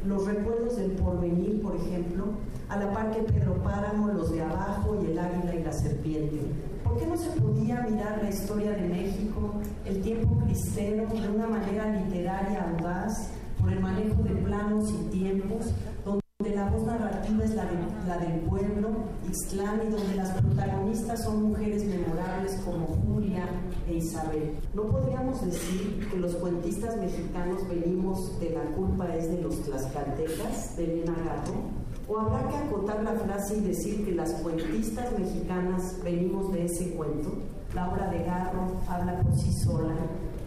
[0.06, 2.24] los recuerdos del porvenir, por ejemplo,
[2.68, 6.38] a la par que Pedro Páramo, los de abajo y el águila y la serpiente?
[6.84, 9.54] ¿Por qué no se podía mirar la historia de México,
[9.86, 13.30] el tiempo cristero, de una manera literaria audaz,
[13.60, 15.72] por el manejo de planos y tiempos,
[16.04, 17.78] donde la voz narrativa es la, de,
[18.08, 18.88] la del pueblo,
[19.28, 23.44] Ixtlán, y donde las protagonistas son mujeres memorables como Julia
[23.88, 24.56] e Isabel.
[24.74, 30.76] ¿No podríamos decir que los cuentistas mexicanos venimos de la culpa es de los tlaxcaltecas,
[30.76, 31.82] de Elena Garro?
[32.08, 36.94] ¿O habrá que acotar la frase y decir que las cuentistas mexicanas venimos de ese
[36.94, 37.30] cuento?
[37.74, 39.94] La obra de Garro habla por sí sola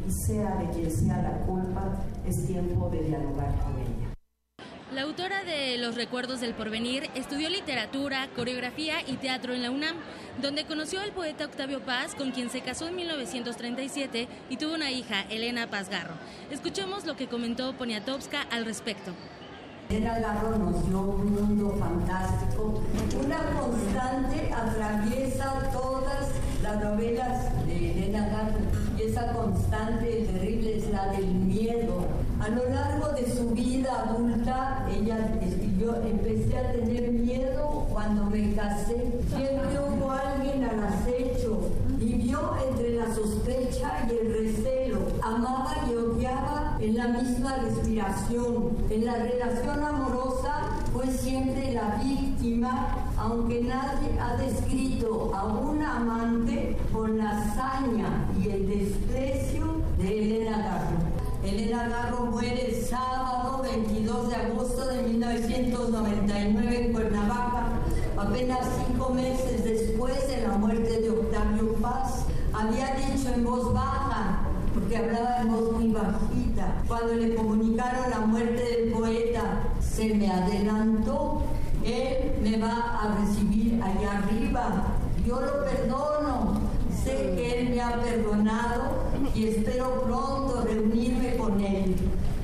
[0.07, 3.94] y sea de quien sea la culpa, es tiempo de dialogar con ella.
[4.93, 9.95] La autora de Los Recuerdos del Porvenir estudió literatura, coreografía y teatro en la UNAM,
[10.43, 14.91] donde conoció al poeta Octavio Paz, con quien se casó en 1937 y tuvo una
[14.91, 16.13] hija, Elena Paz Garro.
[16.51, 19.11] Escuchemos lo que comentó Poniatowska al respecto.
[19.89, 22.83] Elena Garro nos dio un mundo fantástico.
[23.23, 26.29] Una constante atraviesa todas
[26.61, 28.59] las novelas de Elena Garro
[28.99, 32.07] y esa constante terrible es la del miedo.
[32.45, 38.53] A lo largo de su vida adulta, ella escribió, empecé a tener miedo cuando me
[38.53, 39.19] casé.
[39.35, 41.71] Siempre hubo alguien al acecho.
[41.97, 42.39] Vivió
[42.69, 44.99] entre la sospecha y el recelo.
[45.23, 48.77] Amaba y odiaba en la misma respiración.
[48.91, 56.77] En la relación amorosa fue siempre la víctima, aunque nadie ha descrito a una amante
[56.93, 61.14] con la hazaña y el desprecio de Elena Garro.
[61.45, 67.67] Elena Garro muere el sábado 22 de agosto de 1999 en Cuernavaca,
[68.17, 72.25] apenas cinco meses después de la muerte de Octavio Paz.
[72.51, 74.39] Había dicho en voz baja,
[74.73, 80.31] porque hablaba en voz muy bajita, cuando le comunicaron la muerte del poeta, se me
[80.31, 81.43] adelantó,
[81.83, 84.83] él me va a recibir allá arriba,
[85.27, 86.59] yo lo perdono,
[87.03, 91.95] sé que él me ha perdonado y espero pronto reunirme con él.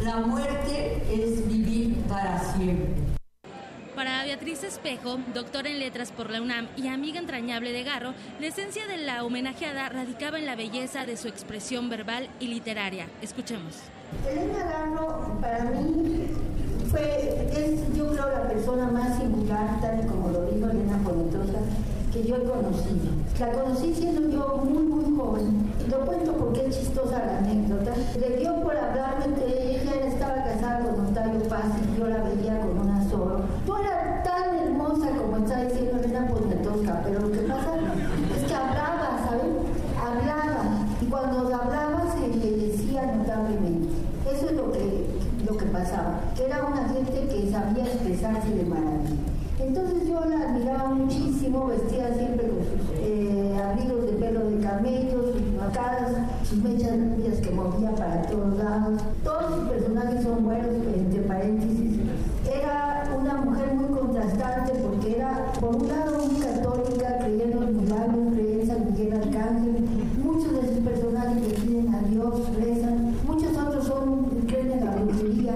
[0.03, 2.95] La muerte es vivir para siempre.
[3.95, 8.47] Para Beatriz Espejo, doctora en letras por la UNAM y amiga entrañable de Garro, la
[8.47, 13.07] esencia de la homenajeada radicaba en la belleza de su expresión verbal y literaria.
[13.21, 13.75] Escuchemos.
[14.27, 16.27] Elena Garro, para mí,
[16.89, 21.59] fue, es yo creo la persona más singular, tal y como lo dijo Elena Poniatosa,
[22.11, 23.11] que yo he conocido.
[23.39, 25.71] La conocí siendo yo muy, muy joven.
[25.89, 27.93] Lo cuento porque es chistosa la anécdota.
[28.19, 32.59] Le dio por hablarme que ella estaba casada con Octavio Paz y yo la veía
[32.59, 33.41] con una solo.
[33.65, 37.75] Tú eras tan hermosa como está diciendo Elena Poniatowska, pero lo que pasa
[38.35, 39.51] es que hablaba, ¿sabes?
[39.97, 40.85] Hablaba.
[41.01, 43.87] Y cuando hablaba se le decía notablemente.
[44.31, 45.07] Eso es lo que,
[45.47, 46.19] lo que pasaba.
[46.35, 49.15] Que era una gente que sabía expresarse de maravilla.
[49.59, 50.89] Entonces yo la admiraba
[51.61, 56.13] muchísimo, vestía siempre con sus eh, abrigos de pelo de camello, sus macadas,
[56.43, 59.01] sus mechas rubias que movía para todos lados.
[59.23, 61.99] Todos sus personajes son buenos, entre paréntesis.
[62.51, 68.33] Era una mujer muy contrastante porque era, por un lado, muy católica, creyendo en milagros,
[68.33, 69.85] creía en San Miguel Arcángel.
[70.23, 73.15] Muchos de sus personajes le piden a Dios, rezan.
[73.25, 75.55] Muchos otros son, creen en la brujería.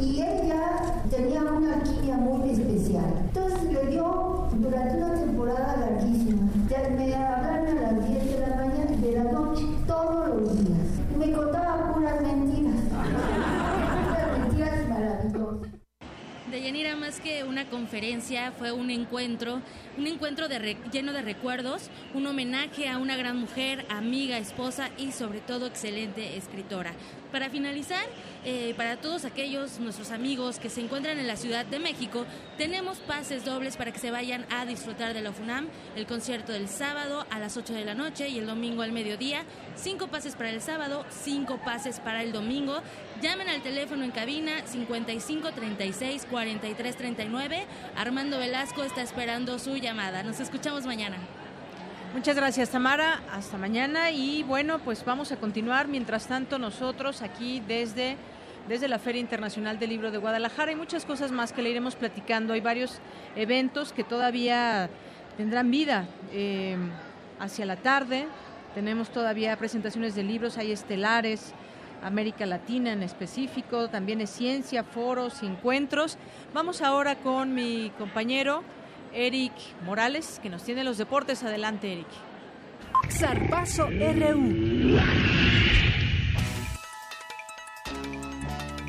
[0.00, 3.12] Y ella tenía una alquimia muy especial.
[3.26, 6.48] Entonces le dio durante una temporada larguísima.
[6.96, 10.78] Me hablaron a las 10 de la mañana, de la noche, todos los días.
[11.14, 12.80] Y me contaba puras mentiras.
[14.06, 15.70] puras mentiras maravillosas.
[16.50, 17.68] Deyanira, más que una
[18.56, 19.60] fue un encuentro,
[19.98, 20.46] un encuentro
[20.92, 26.36] lleno de recuerdos, un homenaje a una gran mujer, amiga, esposa y sobre todo excelente
[26.36, 26.92] escritora.
[27.32, 28.04] Para finalizar,
[28.44, 32.24] eh, para todos aquellos nuestros amigos que se encuentran en la Ciudad de México,
[32.56, 35.66] tenemos pases dobles para que se vayan a disfrutar de la FUNAM,
[35.96, 39.42] el concierto del sábado a las 8 de la noche y el domingo al mediodía,
[39.76, 42.80] cinco pases para el sábado, cinco pases para el domingo.
[43.22, 47.66] Llamen al teléfono en cabina 55 36 43 39.
[47.94, 50.22] Armando Velasco está esperando su llamada.
[50.22, 51.18] Nos escuchamos mañana.
[52.14, 55.86] Muchas gracias Tamara, hasta mañana y bueno, pues vamos a continuar.
[55.86, 58.16] Mientras tanto nosotros aquí desde,
[58.68, 61.96] desde la Feria Internacional del Libro de Guadalajara hay muchas cosas más que le iremos
[61.96, 62.54] platicando.
[62.54, 63.00] Hay varios
[63.36, 64.88] eventos que todavía
[65.36, 66.78] tendrán vida eh,
[67.38, 68.26] hacia la tarde.
[68.74, 71.52] Tenemos todavía presentaciones de libros, hay estelares,
[72.02, 76.18] América Latina en específico, también es ciencia, foros encuentros.
[76.54, 78.62] Vamos ahora con mi compañero
[79.12, 79.52] Eric
[79.84, 81.42] Morales, que nos tiene los deportes.
[81.42, 82.08] Adelante, Eric.
[83.10, 84.98] Zarpazo RU.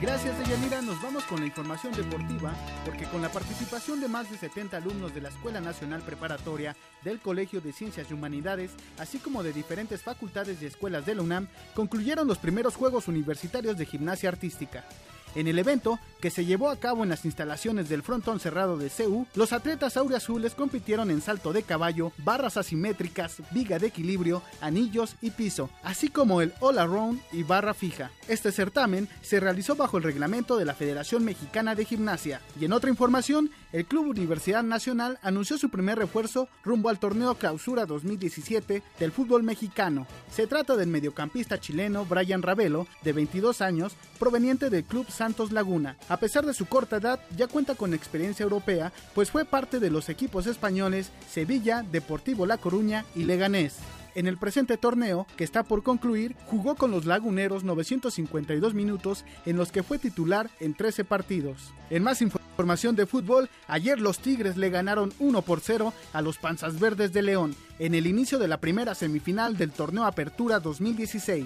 [0.02, 0.82] Gracias, Deyanira.
[0.82, 5.14] Nos vamos con la información deportiva, porque con la participación de más de 70 alumnos
[5.14, 10.02] de la Escuela Nacional Preparatoria, del Colegio de Ciencias y Humanidades, así como de diferentes
[10.02, 14.84] facultades y escuelas de la UNAM, concluyeron los primeros Juegos Universitarios de Gimnasia Artística.
[15.36, 18.90] En el evento, que se llevó a cabo en las instalaciones del frontón cerrado de
[18.90, 25.16] CEU, los atletas auriazules compitieron en salto de caballo, barras asimétricas, viga de equilibrio, anillos
[25.22, 28.12] y piso, así como el all around y barra fija.
[28.28, 32.42] Este certamen se realizó bajo el reglamento de la Federación Mexicana de Gimnasia.
[32.60, 37.36] Y en otra información, el Club Universidad Nacional anunció su primer refuerzo rumbo al torneo
[37.36, 40.06] Clausura 2017 del fútbol mexicano.
[40.32, 45.98] Se trata del mediocampista chileno Brian Ravelo, de 22 años, proveniente del Club Santos Laguna.
[46.10, 49.92] A pesar de su corta edad, ya cuenta con experiencia europea, pues fue parte de
[49.92, 53.76] los equipos españoles Sevilla, Deportivo La Coruña y Leganés.
[54.16, 59.58] En el presente torneo, que está por concluir, jugó con los laguneros 952 minutos en
[59.58, 61.72] los que fue titular en 13 partidos.
[61.92, 66.40] En más información de fútbol, ayer los Tigres le ganaron 1 por 0 a los
[66.40, 71.46] Panzas Verdes de León en el inicio de la primera semifinal del torneo Apertura 2016.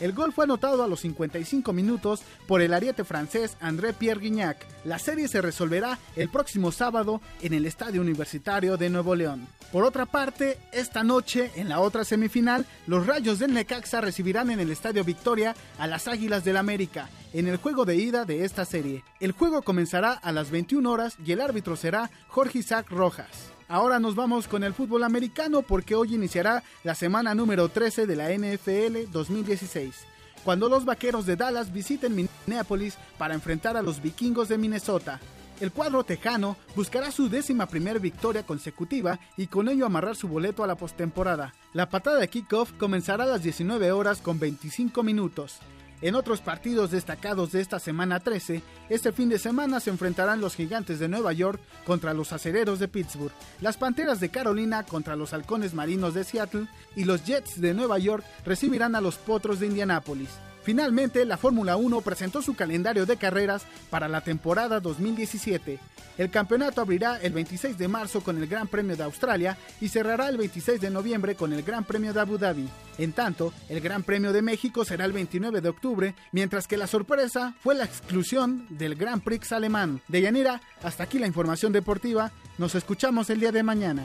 [0.00, 4.66] El gol fue anotado a los 55 minutos por el ariete francés André Pierre Guignac.
[4.84, 9.46] La serie se resolverá el próximo sábado en el Estadio Universitario de Nuevo León.
[9.72, 14.60] Por otra parte, esta noche, en la otra semifinal, los Rayos del Necaxa recibirán en
[14.60, 18.64] el Estadio Victoria a las Águilas del América en el juego de ida de esta
[18.64, 19.02] serie.
[19.20, 23.53] El juego comenzará a las 21 horas y el árbitro será Jorge Isaac Rojas.
[23.68, 28.16] Ahora nos vamos con el fútbol americano porque hoy iniciará la semana número 13 de
[28.16, 30.04] la NFL 2016,
[30.44, 35.18] cuando los vaqueros de Dallas visiten Minneapolis para enfrentar a los vikingos de Minnesota.
[35.60, 40.62] El cuadro tejano buscará su décima primera victoria consecutiva y con ello amarrar su boleto
[40.62, 41.54] a la postemporada.
[41.72, 45.60] La patada de kickoff comenzará a las 19 horas con 25 minutos.
[46.02, 50.54] En otros partidos destacados de esta semana 13, este fin de semana se enfrentarán los
[50.54, 55.32] Gigantes de Nueva York contra los Acereros de Pittsburgh, las Panteras de Carolina contra los
[55.32, 56.66] Halcones Marinos de Seattle
[56.96, 60.30] y los Jets de Nueva York recibirán a los Potros de Indianápolis.
[60.64, 65.78] Finalmente, la Fórmula 1 presentó su calendario de carreras para la temporada 2017.
[66.16, 70.28] El campeonato abrirá el 26 de marzo con el Gran Premio de Australia y cerrará
[70.28, 72.66] el 26 de noviembre con el Gran Premio de Abu Dhabi.
[72.96, 76.86] En tanto, el Gran Premio de México será el 29 de octubre, mientras que la
[76.86, 80.00] sorpresa fue la exclusión del Gran Prix alemán.
[80.08, 82.32] De Yanira, hasta aquí la información deportiva.
[82.56, 84.04] Nos escuchamos el día de mañana.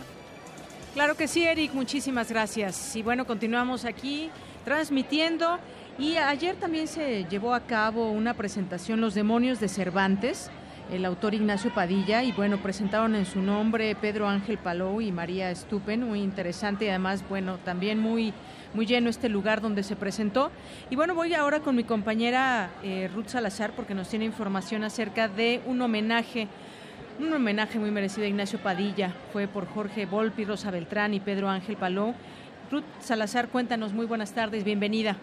[0.94, 2.96] Claro que sí, Eric, muchísimas gracias.
[2.96, 4.30] Y bueno, continuamos aquí
[4.66, 5.60] transmitiendo.
[6.00, 10.50] Y ayer también se llevó a cabo una presentación Los Demonios de Cervantes,
[10.94, 15.54] el autor Ignacio Padilla, y bueno, presentaron en su nombre Pedro Ángel Palou y María
[15.54, 18.34] Stupen, muy interesante y además, bueno, también muy,
[18.74, 20.52] muy lleno este lugar donde se presentó.
[20.90, 25.28] Y bueno, voy ahora con mi compañera eh, Ruth Salazar porque nos tiene información acerca
[25.28, 26.48] de un homenaje
[27.20, 29.14] un homenaje muy merecido a Ignacio Padilla.
[29.34, 32.16] Fue por Jorge Volpi, Rosa Beltrán y Pedro Ángel Palou.
[32.72, 35.18] Ruth Salazar, cuéntanos, muy buenas tardes, bienvenida.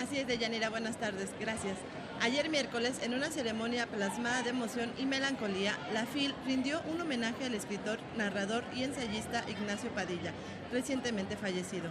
[0.00, 1.76] Así es, Deyanira, buenas tardes, gracias.
[2.20, 7.44] Ayer miércoles, en una ceremonia plasmada de emoción y melancolía, la FIL rindió un homenaje
[7.44, 10.32] al escritor, narrador y ensayista Ignacio Padilla,
[10.72, 11.88] recientemente fallecido.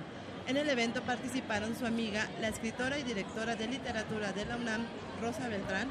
[0.48, 4.86] En el evento participaron su amiga, la escritora y directora de literatura de la UNAM,
[5.22, 5.90] Rosa Beltrán,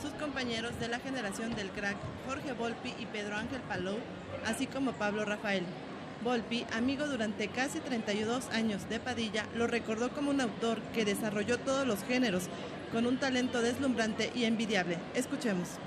[0.00, 1.96] sus compañeros de la generación del crack,
[2.26, 3.98] Jorge Volpi y Pedro Ángel Palou,
[4.46, 5.64] así como Pablo Rafael.
[6.22, 11.58] Volpi, amigo durante casi 32 años de Padilla, lo recordó como un autor que desarrolló
[11.58, 12.48] todos los géneros,
[12.92, 14.98] con un talento deslumbrante y envidiable.
[15.14, 15.78] Escuchemos.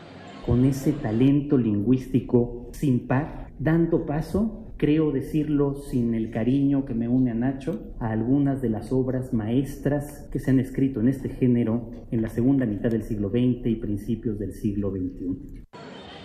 [0.44, 7.08] Con ese talento lingüístico sin par, dando paso, creo decirlo sin el cariño que me
[7.08, 11.30] une a Nacho, a algunas de las obras maestras que se han escrito en este
[11.30, 15.64] género en la segunda mitad del siglo XX y principios del siglo XXI.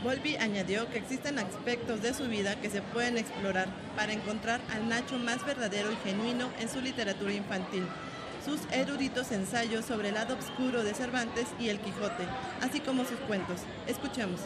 [0.04, 4.88] Volpi añadió que existen aspectos de su vida que se pueden explorar para encontrar al
[4.88, 7.82] Nacho más verdadero y genuino en su literatura infantil,
[8.44, 12.24] sus eruditos ensayos sobre el lado oscuro de Cervantes y el Quijote,
[12.60, 13.62] así como sus cuentos.
[13.88, 14.40] Escuchemos.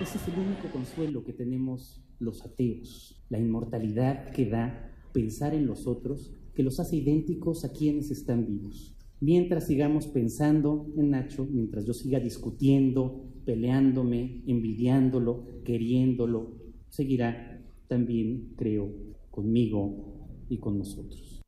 [0.00, 5.66] Ese es el único consuelo que tenemos los ateos, la inmortalidad que da pensar en
[5.66, 8.94] los otros, que los hace idénticos a quienes están vivos.
[9.20, 16.52] Mientras sigamos pensando en Nacho, mientras yo siga discutiendo, peleándome, envidiándolo, queriéndolo,
[16.88, 18.90] seguirá también, creo,
[19.30, 21.42] conmigo y con nosotros.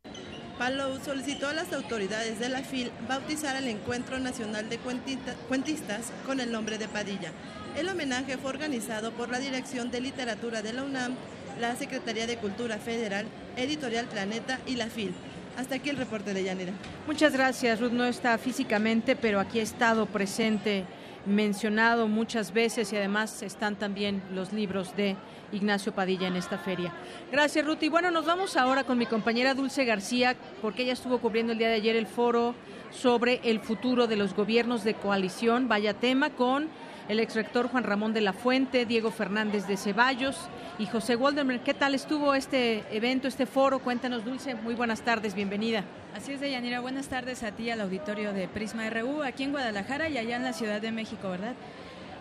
[0.58, 6.40] Palou solicitó a las autoridades de la FIL bautizar el Encuentro Nacional de Cuentistas con
[6.40, 7.32] el nombre de Padilla.
[7.76, 11.14] El homenaje fue organizado por la Dirección de Literatura de la UNAM,
[11.60, 13.26] la Secretaría de Cultura Federal,
[13.58, 15.12] Editorial Planeta y la FIL.
[15.58, 16.72] Hasta aquí el reporte de Yanira.
[17.06, 17.92] Muchas gracias, Ruth.
[17.92, 20.84] No está físicamente, pero aquí ha estado presente
[21.26, 25.16] mencionado muchas veces y además están también los libros de
[25.52, 26.92] Ignacio Padilla en esta feria.
[27.30, 27.82] Gracias, Ruth.
[27.82, 31.58] Y bueno, nos vamos ahora con mi compañera Dulce García, porque ella estuvo cubriendo el
[31.58, 32.54] día de ayer el foro
[32.90, 35.68] sobre el futuro de los gobiernos de coalición.
[35.68, 36.68] Vaya tema con
[37.08, 40.36] el ex rector Juan Ramón de la Fuente, Diego Fernández de Ceballos
[40.78, 41.60] y José Waldemer.
[41.60, 43.78] ¿Qué tal estuvo este evento, este foro?
[43.78, 44.54] Cuéntanos, Dulce.
[44.54, 45.84] Muy buenas tardes, bienvenida.
[46.14, 46.80] Así es, Deyanira.
[46.80, 50.42] Buenas tardes a ti, al auditorio de Prisma RU, aquí en Guadalajara y allá en
[50.42, 51.54] la Ciudad de México, ¿verdad?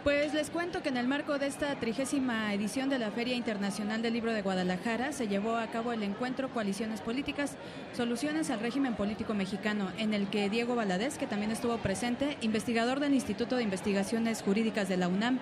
[0.05, 4.03] Pues les cuento que en el marco de esta trigésima edición de la Feria Internacional
[4.03, 7.57] del Libro de Guadalajara se llevó a cabo el encuentro Coaliciones Políticas,
[7.91, 12.99] Soluciones al Régimen Político Mexicano, en el que Diego Valadez, que también estuvo presente, investigador
[12.99, 15.39] del Instituto de Investigaciones Jurídicas de la UNAM,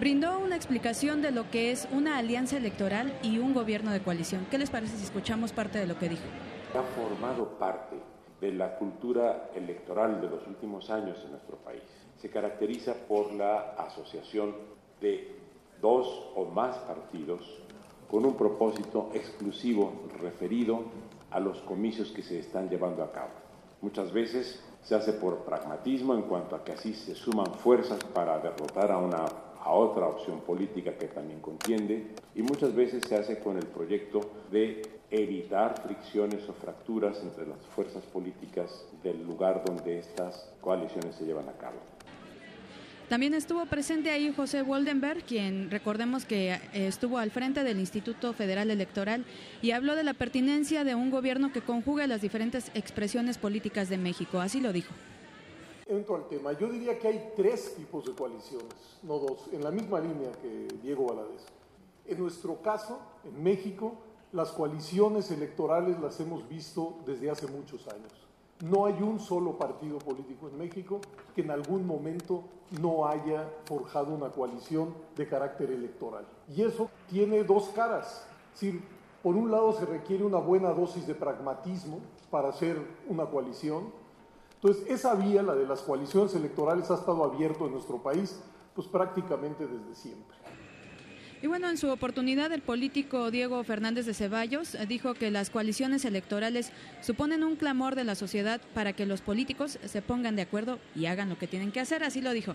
[0.00, 4.44] brindó una explicación de lo que es una alianza electoral y un gobierno de coalición.
[4.50, 6.24] ¿Qué les parece si escuchamos parte de lo que dijo?
[6.74, 7.94] Ha formado parte
[8.40, 13.74] de la cultura electoral de los últimos años en nuestro país se caracteriza por la
[13.78, 14.54] asociación
[15.00, 15.36] de
[15.80, 17.40] dos o más partidos
[18.10, 20.84] con un propósito exclusivo referido
[21.30, 23.30] a los comicios que se están llevando a cabo.
[23.80, 28.38] Muchas veces se hace por pragmatismo en cuanto a que así se suman fuerzas para
[28.38, 29.24] derrotar a una
[29.62, 34.20] a otra opción política que también contiende y muchas veces se hace con el proyecto
[34.50, 41.24] de evitar fricciones o fracturas entre las fuerzas políticas del lugar donde estas coaliciones se
[41.24, 41.76] llevan a cabo.
[43.10, 48.32] También estuvo presente ahí José Woldenberg, quien recordemos que eh, estuvo al frente del Instituto
[48.32, 49.24] Federal Electoral
[49.60, 53.98] y habló de la pertinencia de un gobierno que conjugue las diferentes expresiones políticas de
[53.98, 54.38] México.
[54.38, 54.94] Así lo dijo.
[55.88, 56.52] Entro al tema.
[56.52, 60.68] Yo diría que hay tres tipos de coaliciones, no dos, en la misma línea que
[60.80, 61.42] Diego Valadez.
[62.06, 63.96] En nuestro caso, en México,
[64.30, 68.19] las coaliciones electorales las hemos visto desde hace muchos años.
[68.60, 71.00] No hay un solo partido político en México
[71.34, 72.44] que en algún momento
[72.80, 76.26] no haya forjado una coalición de carácter electoral.
[76.54, 78.26] Y eso tiene dos caras.
[78.60, 78.74] Es
[79.22, 82.00] por un lado se requiere una buena dosis de pragmatismo
[82.30, 82.76] para hacer
[83.08, 83.92] una coalición.
[84.54, 88.40] Entonces, esa vía, la de las coaliciones electorales, ha estado abierto en nuestro país
[88.74, 90.29] pues prácticamente desde siempre.
[91.42, 96.04] Y bueno, en su oportunidad, el político Diego Fernández de Ceballos dijo que las coaliciones
[96.04, 100.78] electorales suponen un clamor de la sociedad para que los políticos se pongan de acuerdo
[100.94, 102.04] y hagan lo que tienen que hacer.
[102.04, 102.52] Así lo dijo.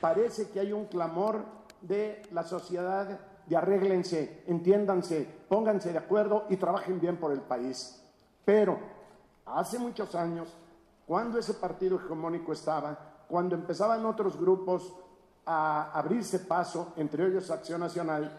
[0.00, 1.44] Parece que hay un clamor
[1.82, 8.02] de la sociedad de arréglense, entiéndanse, pónganse de acuerdo y trabajen bien por el país.
[8.44, 8.76] Pero
[9.46, 10.48] hace muchos años,
[11.06, 14.92] cuando ese partido hegemónico estaba, cuando empezaban otros grupos
[15.46, 18.30] a abrirse paso, entre ellos Acción Nacional,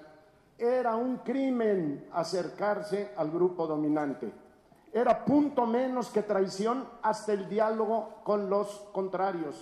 [0.57, 4.31] era un crimen acercarse al grupo dominante.
[4.93, 9.55] Era punto menos que traición hasta el diálogo con los contrarios.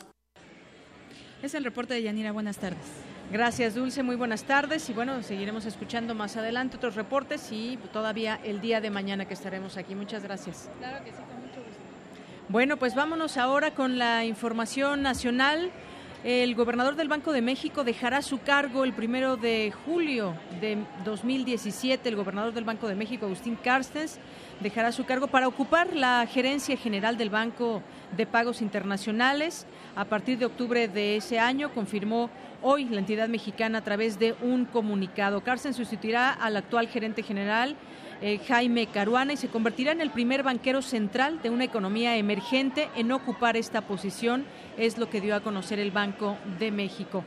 [1.42, 2.32] Es el reporte de Yanira.
[2.32, 2.86] Buenas tardes.
[3.32, 4.02] Gracias, Dulce.
[4.02, 4.90] Muy buenas tardes.
[4.90, 9.36] Y bueno, seguiremos escuchando más adelante otros reportes y todavía el día de mañana que
[9.36, 9.94] estaremos aquí.
[9.96, 10.70] Muchas gracias.
[10.80, 11.80] Claro que sí, con mucho gusto.
[12.50, 15.72] Bueno, pues vámonos ahora con la información nacional.
[16.24, 22.10] El gobernador del Banco de México dejará su cargo el primero de julio de 2017.
[22.10, 24.20] El gobernador del Banco de México, Agustín Carstens,
[24.60, 27.82] dejará su cargo para ocupar la gerencia general del Banco
[28.18, 29.66] de Pagos Internacionales.
[29.96, 32.30] A partir de octubre de ese año, confirmó
[32.62, 35.40] hoy la entidad mexicana a través de un comunicado.
[35.40, 37.78] Carstens sustituirá al actual gerente general
[38.22, 42.90] eh, Jaime Caruana y se convertirá en el primer banquero central de una economía emergente
[42.96, 44.46] en ocupar esta posición,
[44.78, 47.24] es lo que dio a conocer el Banco de México.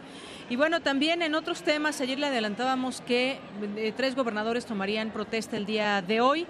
[0.50, 3.38] Y bueno, también en otros temas, ayer le adelantábamos que
[3.76, 6.46] eh, tres gobernadores tomarían protesta el día de hoy.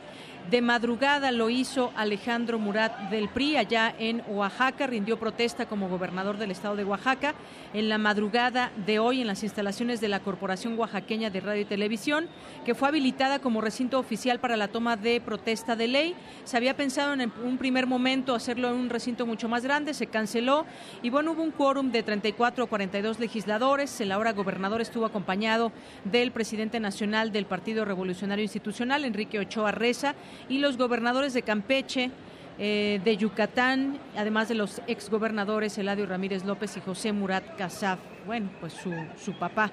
[0.51, 6.37] De madrugada lo hizo Alejandro Murat del PRI allá en Oaxaca, rindió protesta como gobernador
[6.37, 7.35] del estado de Oaxaca.
[7.73, 11.65] En la madrugada de hoy en las instalaciones de la Corporación Oaxaqueña de Radio y
[11.65, 12.29] Televisión,
[12.67, 16.15] que fue habilitada como recinto oficial para la toma de protesta de ley.
[16.45, 20.09] Se había pensado en un primer momento hacerlo en un recinto mucho más grande, se
[20.09, 20.67] canceló
[21.03, 24.01] y bueno, hubo un quórum de 34 o 42 legisladores.
[24.01, 25.73] El ahora gobernador estuvo acompañado
[26.05, 30.15] del presidente nacional del Partido Revolucionario Institucional, Enrique Ochoa Reza,
[30.49, 32.11] y los gobernadores de Campeche,
[32.59, 38.51] eh, de Yucatán, además de los exgobernadores Eladio Ramírez López y José Murat Casaf, bueno,
[38.61, 38.93] pues su,
[39.23, 39.73] su papá.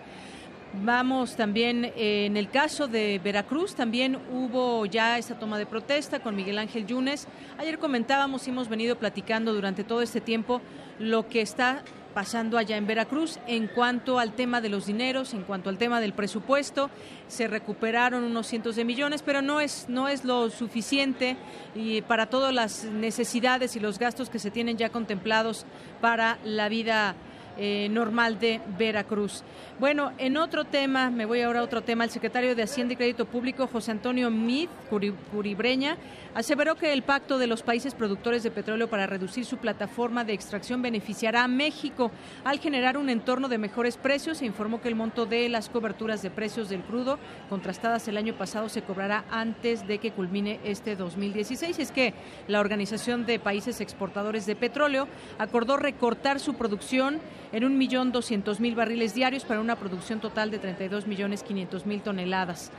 [0.72, 6.20] Vamos también eh, en el caso de Veracruz, también hubo ya esta toma de protesta
[6.20, 7.28] con Miguel Ángel Yunes.
[7.58, 10.62] Ayer comentábamos y hemos venido platicando durante todo este tiempo
[11.00, 11.84] lo que está
[12.14, 16.00] pasando allá en Veracruz en cuanto al tema de los dineros, en cuanto al tema
[16.02, 16.92] del presupuesto.
[17.28, 21.36] Se recuperaron unos cientos de millones, pero no es, no es lo suficiente
[21.74, 25.66] y para todas las necesidades y los gastos que se tienen ya contemplados
[26.00, 27.16] para la vida
[27.60, 29.44] eh, normal de Veracruz.
[29.80, 32.98] Bueno, en otro tema, me voy ahora a otro tema, el secretario de Hacienda y
[32.98, 35.98] Crédito Público, José Antonio Mid Curibreña,
[36.36, 40.34] aseveró que el pacto de los países productores de petróleo para reducir su plataforma de
[40.34, 42.12] extracción beneficiará a México
[42.44, 46.22] al generar un entorno de mejores precios e informó que el monto de las coberturas
[46.22, 47.20] de precios del crudo
[47.50, 51.80] contrastadas el año pasado se cobrará antes de que culmine este 2016.
[51.80, 52.14] Es que
[52.48, 55.08] la Organización de Países Exportadores de Petróleo
[55.38, 57.20] acordó recortar su producción
[57.52, 61.86] en un millón doscientos mil barriles diarios para una producción total de 32 millones quinientos
[61.86, 62.72] mil toneladas.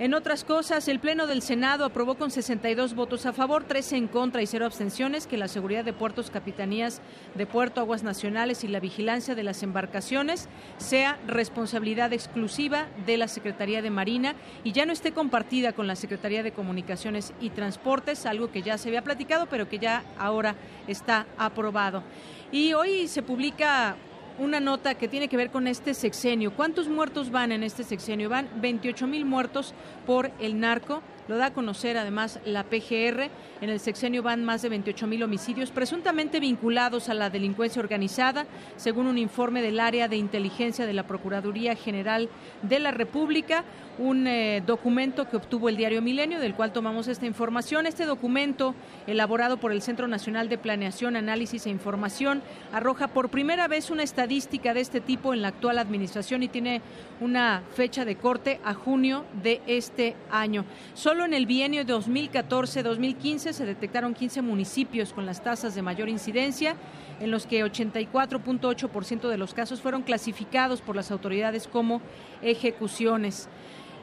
[0.00, 4.08] En otras cosas, el Pleno del Senado aprobó con 62 votos a favor, 13 en
[4.08, 7.00] contra y cero abstenciones que la seguridad de puertos, capitanías
[7.36, 10.48] de puerto, aguas nacionales y la vigilancia de las embarcaciones
[10.78, 14.34] sea responsabilidad exclusiva de la Secretaría de Marina
[14.64, 18.78] y ya no esté compartida con la Secretaría de Comunicaciones y Transportes, algo que ya
[18.78, 20.56] se había platicado, pero que ya ahora
[20.88, 22.02] está aprobado.
[22.50, 23.94] Y hoy se publica
[24.38, 26.52] una nota que tiene que ver con este sexenio.
[26.52, 28.28] ¿Cuántos muertos van en este sexenio?
[28.28, 29.74] Van 28 mil muertos
[30.06, 31.02] por el narco.
[31.28, 33.30] Lo da a conocer además la PGR.
[33.60, 38.46] En el sexenio van más de 28 mil homicidios presuntamente vinculados a la delincuencia organizada,
[38.76, 42.28] según un informe del área de inteligencia de la Procuraduría General
[42.62, 43.64] de la República
[43.98, 47.86] un eh, documento que obtuvo el diario Milenio, del cual tomamos esta información.
[47.86, 48.74] Este documento,
[49.06, 52.42] elaborado por el Centro Nacional de Planeación, Análisis e Información,
[52.72, 56.82] arroja por primera vez una estadística de este tipo en la actual administración y tiene
[57.20, 60.64] una fecha de corte a junio de este año.
[60.94, 66.74] Solo en el bienio 2014-2015 se detectaron 15 municipios con las tasas de mayor incidencia,
[67.20, 72.02] en los que 84.8% de los casos fueron clasificados por las autoridades como
[72.42, 73.48] ejecuciones.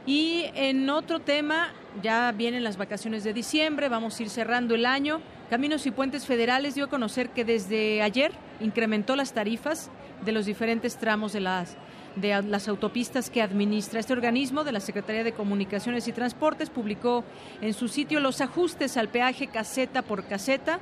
[0.05, 4.85] Y en otro tema, ya vienen las vacaciones de diciembre, vamos a ir cerrando el
[4.85, 5.21] año.
[5.49, 8.31] Caminos y Puentes Federales dio a conocer que desde ayer
[8.61, 9.91] incrementó las tarifas
[10.23, 11.75] de los diferentes tramos de las
[12.15, 13.99] de las autopistas que administra.
[13.99, 17.23] Este organismo de la Secretaría de Comunicaciones y Transportes publicó
[17.61, 20.79] en su sitio los ajustes al peaje caseta por caseta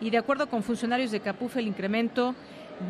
[0.00, 2.34] y de acuerdo con funcionarios de Capufe el incremento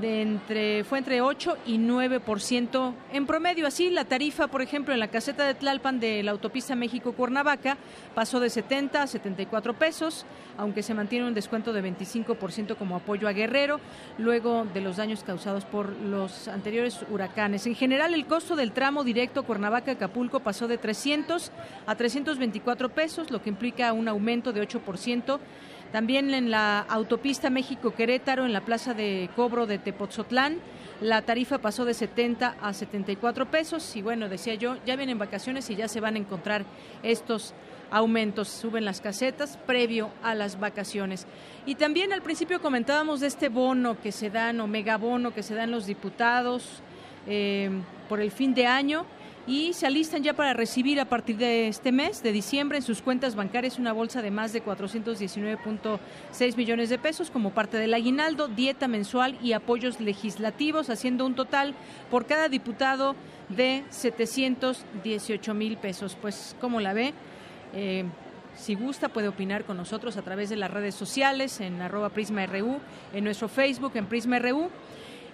[0.00, 3.66] de entre, fue entre 8 y 9% en promedio.
[3.66, 7.76] Así, la tarifa, por ejemplo, en la caseta de Tlalpan de la autopista México-Cuernavaca
[8.14, 10.24] pasó de 70 a 74 pesos,
[10.56, 13.80] aunque se mantiene un descuento de 25% como apoyo a Guerrero,
[14.18, 17.66] luego de los daños causados por los anteriores huracanes.
[17.66, 21.52] En general, el costo del tramo directo Cuernavaca-Acapulco pasó de 300
[21.86, 25.38] a 324 pesos, lo que implica un aumento de 8%.
[25.92, 30.58] También en la autopista México-Querétaro, en la plaza de cobro de Tepotzotlán,
[31.02, 33.94] la tarifa pasó de 70 a 74 pesos.
[33.94, 36.64] Y bueno, decía yo, ya vienen vacaciones y ya se van a encontrar
[37.02, 37.52] estos
[37.90, 38.48] aumentos.
[38.48, 41.26] Suben las casetas previo a las vacaciones.
[41.66, 45.54] Y también al principio comentábamos de este bono que se dan, o megabono que se
[45.54, 46.82] dan los diputados
[47.26, 47.70] eh,
[48.08, 49.04] por el fin de año
[49.46, 53.02] y se alistan ya para recibir a partir de este mes, de diciembre, en sus
[53.02, 58.46] cuentas bancarias una bolsa de más de 419.6 millones de pesos como parte del aguinaldo,
[58.46, 61.74] dieta mensual y apoyos legislativos, haciendo un total
[62.10, 63.16] por cada diputado
[63.48, 66.16] de 718 mil pesos.
[66.20, 67.12] Pues, ¿cómo la ve?
[67.74, 68.04] Eh,
[68.54, 72.78] si gusta, puede opinar con nosotros a través de las redes sociales, en arroba PrismaRU,
[73.12, 74.70] en nuestro Facebook, en PrismaRU.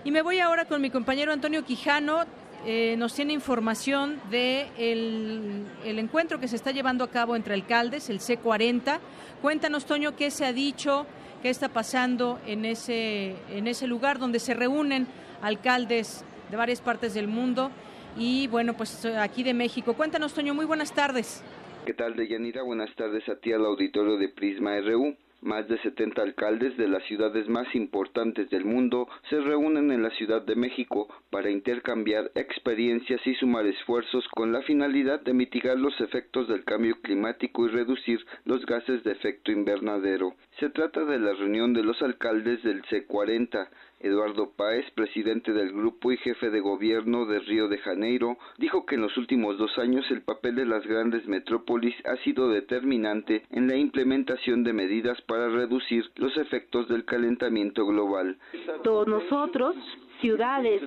[0.04, 2.24] Y me voy ahora con mi compañero Antonio Quijano.
[2.66, 8.10] Eh, nos tiene información de el, encuentro que se está llevando a cabo entre alcaldes,
[8.10, 8.98] el C40.
[9.40, 11.06] Cuéntanos, Toño, qué se ha dicho,
[11.42, 15.06] qué está pasando en ese, en ese lugar donde se reúnen
[15.40, 17.70] alcaldes de varias partes del mundo
[18.16, 19.94] y, bueno, pues aquí de México.
[19.94, 21.44] Cuéntanos, Toño, muy buenas tardes.
[21.86, 22.62] ¿Qué tal, Deyanira?
[22.62, 25.16] Buenas tardes a ti al auditorio de Prisma RU.
[25.40, 30.10] Más de 70 alcaldes de las ciudades más importantes del mundo se reúnen en la
[30.10, 35.98] Ciudad de México para intercambiar experiencias y sumar esfuerzos con la finalidad de mitigar los
[36.00, 40.34] efectos del cambio climático y reducir los gases de efecto invernadero.
[40.58, 43.68] Se trata de la reunión de los alcaldes del C40,
[44.00, 48.94] Eduardo Páez, presidente del grupo y jefe de gobierno de Río de Janeiro, dijo que
[48.94, 53.66] en los últimos dos años el papel de las grandes metrópolis ha sido determinante en
[53.66, 58.36] la implementación de medidas para reducir los efectos del calentamiento global.
[58.84, 59.74] Todos nosotros,
[60.20, 60.82] ciudades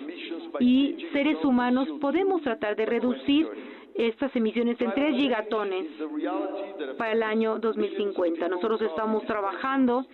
[0.59, 3.47] y seres humanos, podemos tratar de reducir
[3.95, 5.85] estas emisiones en 3 gigatones
[6.97, 8.47] para el año 2050.
[8.47, 10.05] Nosotros estamos trabajando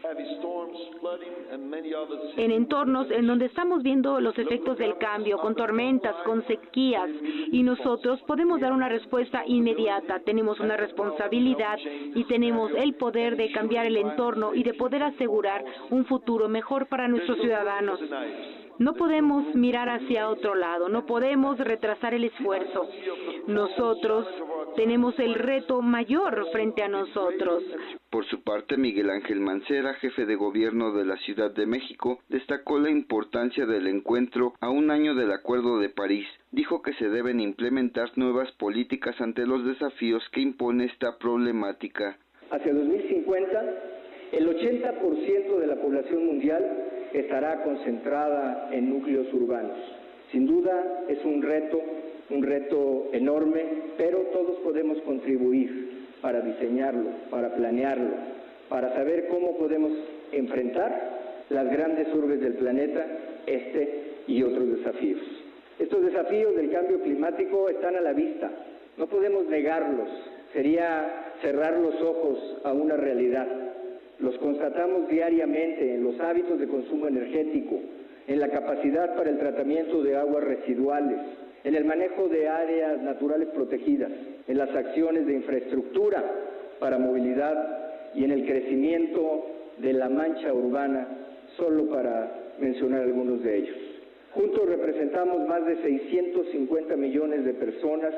[2.38, 7.10] en entornos en donde estamos viendo los efectos del cambio, con tormentas, con sequías,
[7.52, 10.20] y nosotros podemos dar una respuesta inmediata.
[10.22, 11.78] Tenemos una responsabilidad
[12.16, 16.88] y tenemos el poder de cambiar el entorno y de poder asegurar un futuro mejor
[16.88, 18.00] para nuestros ciudadanos.
[18.80, 22.88] No podemos mirar hacia otro lado, no podemos retrasar el esfuerzo.
[23.48, 24.28] Nosotros
[24.76, 27.64] tenemos el reto mayor frente a nosotros.
[28.12, 32.78] Por su parte, Miguel Ángel Mancera, jefe de gobierno de la Ciudad de México, destacó
[32.78, 36.28] la importancia del encuentro a un año del Acuerdo de París.
[36.52, 42.18] Dijo que se deben implementar nuevas políticas ante los desafíos que impone esta problemática.
[42.52, 43.97] Hacia 2050,
[44.32, 46.66] el 80% de la población mundial
[47.14, 49.78] estará concentrada en núcleos urbanos.
[50.32, 51.82] Sin duda es un reto,
[52.30, 53.64] un reto enorme,
[53.98, 58.12] pero todos podemos contribuir para diseñarlo, para planearlo,
[58.70, 59.92] para saber cómo podemos
[60.32, 63.06] enfrentar las grandes urbes del planeta,
[63.46, 65.22] este y otros desafíos.
[65.80, 68.52] Estos desafíos del cambio climático están a la vista,
[68.98, 70.10] no podemos negarlos,
[70.52, 73.48] sería cerrar los ojos a una realidad
[74.20, 77.80] los constatamos diariamente en los hábitos de consumo energético,
[78.28, 81.20] en la capacidad para el tratamiento de aguas residuales,
[81.64, 84.12] en el manejo de áreas naturales protegidas,
[84.48, 86.24] en las acciones de infraestructura
[86.80, 89.46] para movilidad y en el crecimiento
[89.78, 91.08] de la mancha urbana,
[91.56, 93.78] solo para mencionar algunos de ellos.
[94.34, 98.14] Juntos representamos más de 650 millones de personas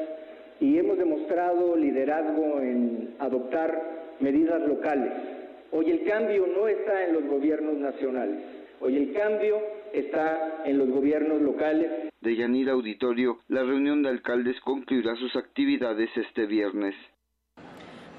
[0.59, 3.81] y hemos demostrado liderazgo en adoptar
[4.19, 5.38] medidas locales
[5.71, 8.39] Hoy el cambio no está en los gobiernos nacionales,
[8.79, 9.59] hoy el cambio
[9.93, 12.11] está en los gobiernos locales.
[12.21, 16.95] De Yanira Auditorio, la reunión de alcaldes concluirá sus actividades este viernes.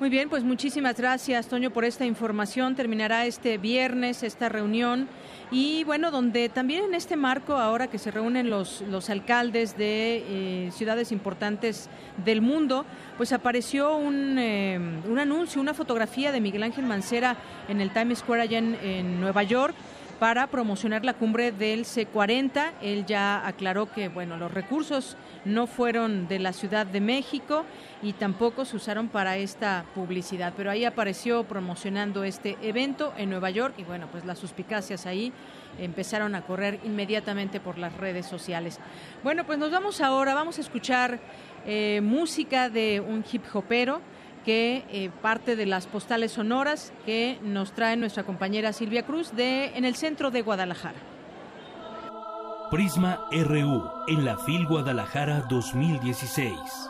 [0.01, 2.75] Muy bien, pues muchísimas gracias, Toño, por esta información.
[2.75, 5.09] Terminará este viernes esta reunión
[5.51, 10.25] y bueno, donde también en este marco, ahora que se reúnen los, los alcaldes de
[10.27, 11.91] eh, ciudades importantes
[12.25, 12.87] del mundo,
[13.19, 17.37] pues apareció un, eh, un, anuncio, una fotografía de Miguel Ángel Mancera
[17.69, 19.75] en el Times Square allá en, Nueva York
[20.21, 22.73] para promocionar la cumbre del C40.
[22.83, 25.17] Él ya aclaró que, bueno, los recursos
[25.47, 27.65] no fueron de la Ciudad de México
[28.03, 33.49] y tampoco se usaron para esta publicidad, pero ahí apareció promocionando este evento en Nueva
[33.49, 35.33] York y bueno, pues las suspicacias ahí
[35.79, 38.79] empezaron a correr inmediatamente por las redes sociales.
[39.25, 41.19] Bueno, pues nos vamos ahora, vamos a escuchar
[41.65, 44.03] eh, música de un hip hopero
[44.45, 49.77] que eh, parte de las postales sonoras que nos trae nuestra compañera Silvia Cruz de
[49.77, 50.99] en el centro de Guadalajara.
[52.71, 56.90] Prisma RU en la FIL Guadalajara 2016.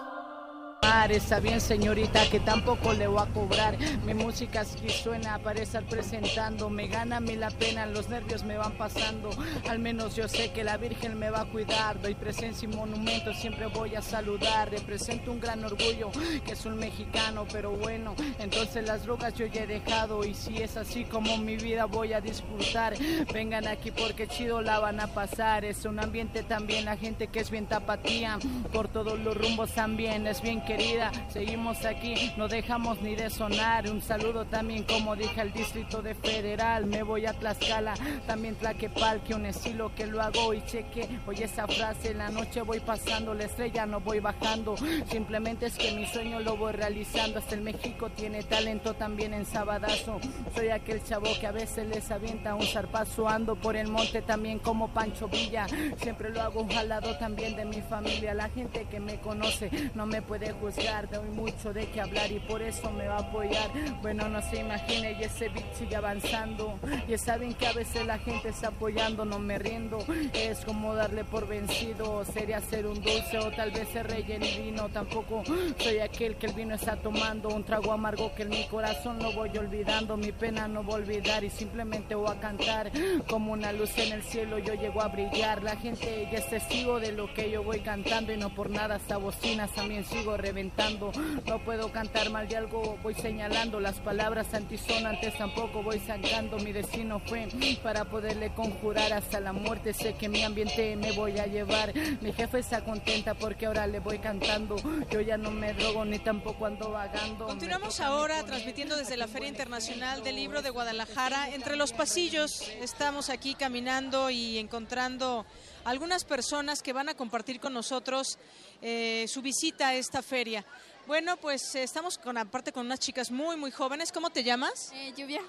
[0.82, 3.76] Está bien, señorita, que tampoco le voy a cobrar.
[4.04, 6.70] Mi música si suena para estar presentando.
[6.70, 9.30] Me gana a mí la pena, los nervios me van pasando.
[9.68, 12.00] Al menos yo sé que la Virgen me va a cuidar.
[12.00, 14.70] Doy presencia y monumento, siempre voy a saludar.
[14.70, 16.10] Represento un gran orgullo,
[16.44, 20.24] que es un mexicano, pero bueno, entonces las drogas yo ya he dejado.
[20.24, 22.94] Y si es así como mi vida voy a disfrutar,
[23.32, 25.64] vengan aquí porque chido la van a pasar.
[25.64, 28.38] Es un ambiente también, la gente que es bien tapatía.
[28.72, 31.10] Por todos los rumbos también es bien querida.
[31.28, 33.90] Seguimos aquí, no dejamos ni de sonar.
[33.90, 36.86] Un saludo también, como dije, al distrito de Federal.
[36.86, 37.94] Me voy a Tlaxcala,
[38.24, 41.08] también Tlaquepal, que un estilo que lo hago y cheque.
[41.26, 44.76] Oye esa frase, en la noche voy pasando, la estrella no voy bajando.
[45.10, 47.40] Simplemente es que mi sueño lo voy realizando.
[47.40, 50.20] Hasta el México tiene talento también en Sabadazo.
[50.54, 53.28] Soy aquel chavo que a veces les avienta un zarpazo.
[53.28, 55.66] Ando por el monte también como Pancho Villa.
[55.96, 58.34] Siempre lo hago al lado también de mi familia.
[58.34, 62.38] La gente que me conoce no me puede juzgar, doy mucho de qué hablar y
[62.40, 63.70] por eso me va a apoyar.
[64.02, 66.78] Bueno, no se imagine y ese beat sigue avanzando.
[67.08, 69.98] Ya saben que a veces la gente está apoyando, no me rindo.
[70.32, 74.62] Es como darle por vencido, sería ser un dulce o tal vez se relleno y
[74.62, 74.88] vino.
[74.90, 75.42] Tampoco
[75.78, 79.32] soy aquel que el vino está tomando, un trago amargo que en mi corazón no
[79.32, 80.16] voy olvidando.
[80.16, 82.92] Mi pena no voy a olvidar y simplemente voy a cantar
[83.28, 84.58] como una luz en el cielo.
[84.58, 88.32] Yo llego a brillar, la gente ya es testigo de lo que yo voy cantando
[88.32, 91.12] y no por nada hasta bocinas también sigo reventando.
[91.46, 96.58] No puedo cantar mal de algo, voy señalando las palabras antisonantes, tampoco voy sacando.
[96.58, 97.48] Mi destino fue
[97.84, 99.94] para poderle conjurar hasta la muerte.
[99.94, 101.94] Sé que mi ambiente me voy a llevar.
[102.20, 104.74] Mi jefe está contenta porque ahora le voy cantando.
[105.08, 107.46] Yo ya no me drogo ni tampoco ando vagando.
[107.46, 111.54] Continuamos ahora transmitiendo desde la Feria Internacional del Libro de Guadalajara.
[111.54, 115.46] Entre los pasillos estamos aquí caminando y encontrando
[115.84, 118.38] algunas personas que van a compartir con nosotros
[118.82, 120.64] eh, su visita a esta feria.
[121.06, 124.12] Bueno, pues eh, estamos con aparte con unas chicas muy muy jóvenes.
[124.12, 124.92] ¿Cómo te llamas?
[124.94, 125.42] Eh, lluvia.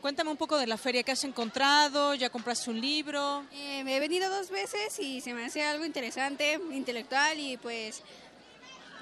[0.00, 2.14] Cuéntame un poco de la feria que has encontrado.
[2.14, 3.44] ¿Ya compraste un libro?
[3.52, 8.02] Eh, me he venido dos veces y se me hace algo interesante, intelectual y pues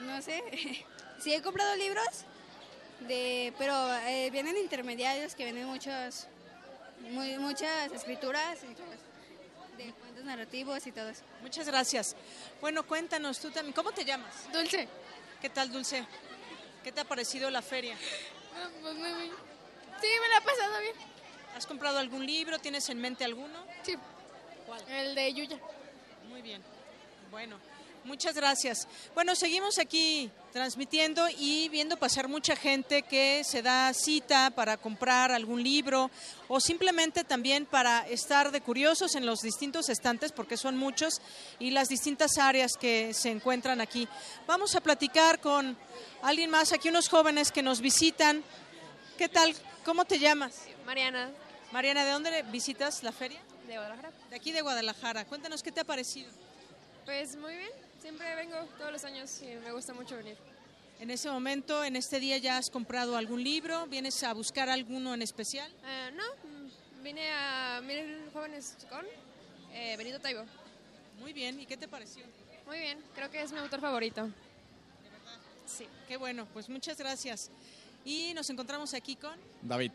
[0.00, 0.42] no sé.
[1.18, 2.24] sí he comprado libros
[3.00, 3.74] de, pero
[4.06, 6.28] eh, vienen intermediarios que vienen muchos,
[7.10, 8.58] muy, muchas escrituras
[10.24, 11.22] narrativos y todo eso.
[11.42, 12.16] Muchas gracias.
[12.60, 13.72] Bueno, cuéntanos tú también.
[13.72, 14.52] ¿Cómo te llamas?
[14.52, 14.88] Dulce.
[15.40, 16.04] ¿Qué tal, Dulce?
[16.82, 17.96] ¿Qué te ha parecido la feria?
[18.56, 19.32] Ah, pues muy bien.
[20.00, 20.94] Sí, me la he pasado bien.
[21.56, 22.58] ¿Has comprado algún libro?
[22.58, 23.64] ¿Tienes en mente alguno?
[23.82, 23.96] Sí.
[24.66, 24.82] ¿Cuál?
[24.88, 25.58] El de Yuya.
[26.28, 26.62] Muy bien.
[27.30, 27.58] Bueno,
[28.04, 28.88] muchas gracias.
[29.14, 35.32] Bueno, seguimos aquí transmitiendo y viendo pasar mucha gente que se da cita para comprar
[35.32, 36.10] algún libro
[36.48, 41.20] o simplemente también para estar de curiosos en los distintos estantes, porque son muchos,
[41.58, 44.06] y las distintas áreas que se encuentran aquí.
[44.46, 45.76] Vamos a platicar con
[46.22, 48.42] alguien más, aquí unos jóvenes que nos visitan.
[49.16, 49.54] ¿Qué tal?
[49.84, 50.62] ¿Cómo te llamas?
[50.84, 51.30] Mariana.
[51.72, 53.40] Mariana, ¿de dónde visitas la feria?
[53.66, 54.12] De Guadalajara.
[54.28, 55.24] De aquí de Guadalajara.
[55.24, 56.30] Cuéntanos qué te ha parecido.
[57.04, 57.70] Pues muy bien,
[58.02, 60.36] siempre vengo todos los años y me gusta mucho venir.
[60.98, 63.86] En ese momento, en este día, ¿ya has comprado algún libro?
[63.86, 65.70] ¿Vienes a buscar alguno en especial?
[65.86, 69.06] Eh, no, mm, vine a Mil Jóvenes con
[69.72, 70.44] eh, Benito Taibo.
[71.20, 72.24] Muy bien, ¿y qué te pareció?
[72.66, 74.28] Muy bien, creo que es mi autor favorito.
[75.64, 75.86] Sí.
[76.08, 77.50] Qué bueno, pues muchas gracias.
[78.04, 79.38] Y nos encontramos aquí con...
[79.62, 79.92] David,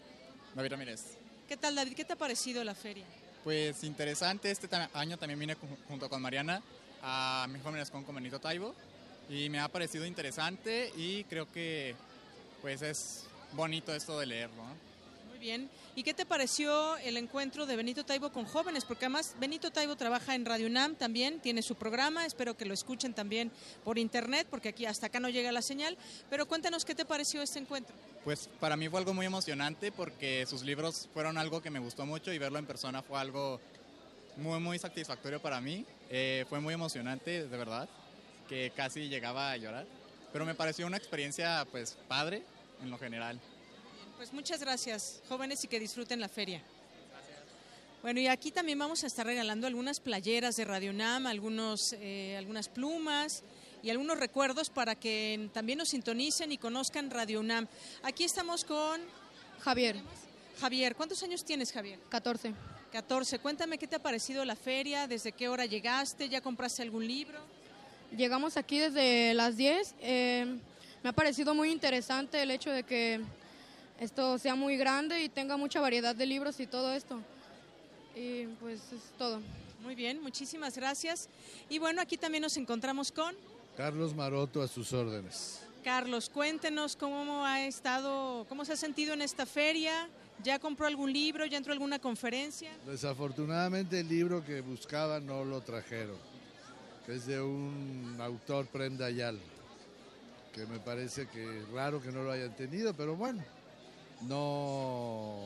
[0.56, 1.04] David Ramírez.
[1.50, 1.94] ¿Qué tal, David?
[1.94, 3.06] ¿Qué te ha parecido la feria?
[3.44, 5.58] Pues interesante, este año también vine
[5.90, 6.64] junto con Mariana
[7.02, 8.74] a Mi Jóvenes con Benito Taibo
[9.30, 11.96] y me ha parecido interesante y creo que
[12.62, 14.64] pues es bonito esto de leerlo.
[14.64, 14.88] ¿no?
[15.30, 15.70] Muy bien.
[15.96, 18.86] ¿Y qué te pareció el encuentro de Benito Taibo con jóvenes?
[18.86, 22.74] Porque además Benito Taibo trabaja en Radio UNAM también, tiene su programa, espero que lo
[22.74, 23.52] escuchen también
[23.84, 25.98] por internet, porque aquí hasta acá no llega la señal.
[26.30, 27.96] Pero cuéntanos qué te pareció este encuentro.
[28.24, 32.06] Pues para mí fue algo muy emocionante porque sus libros fueron algo que me gustó
[32.06, 33.62] mucho y verlo en persona fue algo
[34.38, 35.86] muy, muy satisfactorio para mí.
[36.10, 37.90] Eh, fue muy emocionante, de verdad,
[38.48, 39.86] que casi llegaba a llorar.
[40.32, 42.44] Pero me pareció una experiencia pues padre
[42.82, 43.40] en lo general.
[44.18, 46.62] Pues muchas gracias, jóvenes, y que disfruten la feria.
[48.02, 52.36] Bueno, y aquí también vamos a estar regalando algunas playeras de Radio UNAM, algunos, eh,
[52.38, 53.44] algunas plumas
[53.84, 57.68] y algunos recuerdos para que también nos sintonicen y conozcan Radio UNAM.
[58.04, 59.02] Aquí estamos con
[59.62, 59.98] Javier.
[60.60, 62.00] Javier, ¿cuántos años tienes, Javier?
[62.10, 62.54] 14.
[62.98, 63.38] 14.
[63.38, 67.38] Cuéntame qué te ha parecido la feria, desde qué hora llegaste, ya compraste algún libro.
[68.18, 69.94] Llegamos aquí desde las 10.
[70.02, 70.58] Eh,
[71.04, 73.22] me ha parecido muy interesante el hecho de que
[74.00, 77.20] esto sea muy grande y tenga mucha variedad de libros y todo esto.
[78.16, 79.42] Y pues es todo.
[79.84, 81.30] Muy bien, muchísimas gracias.
[81.70, 83.36] Y bueno, aquí también nos encontramos con
[83.76, 85.62] Carlos Maroto a sus órdenes.
[85.84, 90.10] Carlos, cuéntenos cómo ha estado, cómo se ha sentido en esta feria.
[90.44, 91.46] ¿Ya compró algún libro?
[91.46, 92.72] ¿Ya entró a alguna conferencia?
[92.86, 96.18] Desafortunadamente el libro que buscaba no lo trajeron,
[97.08, 99.40] es de un autor Prem Dayal,
[100.54, 103.44] que me parece que es raro que no lo hayan tenido, pero bueno,
[104.22, 105.40] no,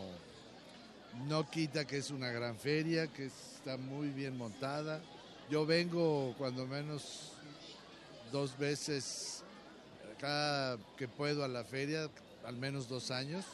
[1.28, 5.02] no quita que es una gran feria, que está muy bien montada.
[5.50, 7.34] Yo vengo cuando menos
[8.32, 9.44] dos veces
[10.20, 12.10] cada que puedo a la feria,
[12.46, 13.46] al menos dos años.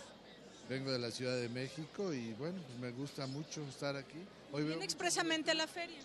[0.69, 4.19] Vengo de la Ciudad de México y bueno, pues me gusta mucho estar aquí.
[4.51, 5.99] Hoy ¿Viene expresamente a la feria?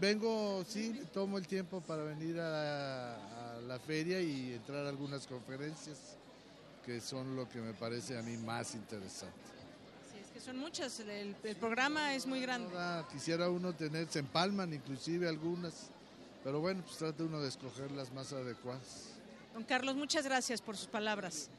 [0.00, 4.88] Vengo, sí, tomo el tiempo para venir a la, a la feria y entrar a
[4.88, 5.98] algunas conferencias
[6.86, 9.34] que son lo que me parece a mí más interesante.
[10.12, 12.72] Sí, es que son muchas, el, el programa es muy grande.
[13.12, 15.90] quisiera uno tener, se empalman inclusive algunas,
[16.44, 19.08] pero bueno, pues trata uno de escoger las más adecuadas.
[19.54, 21.50] Don Carlos, muchas gracias por sus palabras.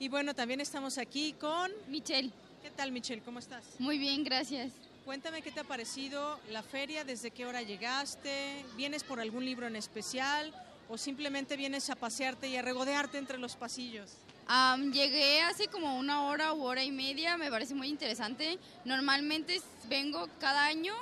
[0.00, 2.30] Y bueno, también estamos aquí con Michelle.
[2.62, 3.20] ¿Qué tal, Michelle?
[3.22, 3.64] ¿Cómo estás?
[3.80, 4.70] Muy bien, gracias.
[5.04, 9.66] Cuéntame qué te ha parecido la feria, desde qué hora llegaste, vienes por algún libro
[9.66, 10.52] en especial
[10.88, 14.12] o simplemente vienes a pasearte y a regodearte entre los pasillos.
[14.48, 18.58] Um, llegué hace como una hora u hora y media, me parece muy interesante.
[18.84, 20.94] Normalmente vengo cada año,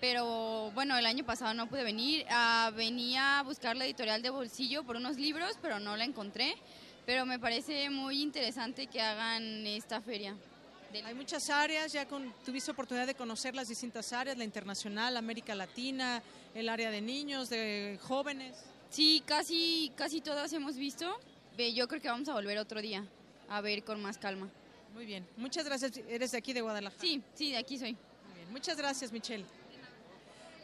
[0.00, 2.24] pero bueno, el año pasado no pude venir.
[2.30, 6.54] Uh, venía a buscar la editorial de bolsillo por unos libros, pero no la encontré
[7.06, 10.36] pero me parece muy interesante que hagan esta feria.
[11.04, 15.54] Hay muchas áreas, ya con, tuviste oportunidad de conocer las distintas áreas, la internacional, América
[15.54, 16.22] Latina,
[16.54, 18.56] el área de niños, de jóvenes.
[18.90, 21.18] Sí, casi, casi todas hemos visto.
[21.74, 23.04] Yo creo que vamos a volver otro día
[23.48, 24.48] a ver con más calma.
[24.94, 25.92] Muy bien, muchas gracias.
[26.08, 27.00] ¿Eres de aquí de Guadalajara?
[27.00, 27.92] Sí, sí, de aquí soy.
[27.92, 28.52] Muy bien.
[28.52, 29.44] Muchas gracias, Michelle.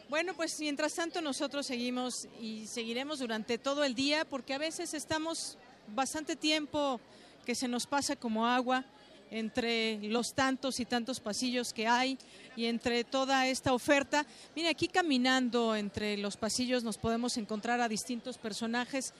[0.09, 4.93] Bueno, pues mientras tanto nosotros seguimos y seguiremos durante todo el día porque a veces
[4.93, 5.57] estamos
[5.87, 6.99] bastante tiempo
[7.45, 8.85] que se nos pasa como agua
[9.31, 12.17] entre los tantos y tantos pasillos que hay
[12.55, 14.25] y entre toda esta oferta.
[14.55, 19.13] Mire, aquí caminando entre los pasillos nos podemos encontrar a distintos personajes,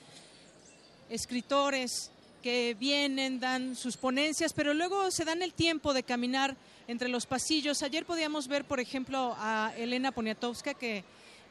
[1.10, 2.12] escritores
[2.42, 7.26] que vienen, dan sus ponencias, pero luego se dan el tiempo de caminar entre los
[7.26, 7.82] pasillos.
[7.82, 11.04] Ayer podíamos ver, por ejemplo, a Elena Poniatowska, que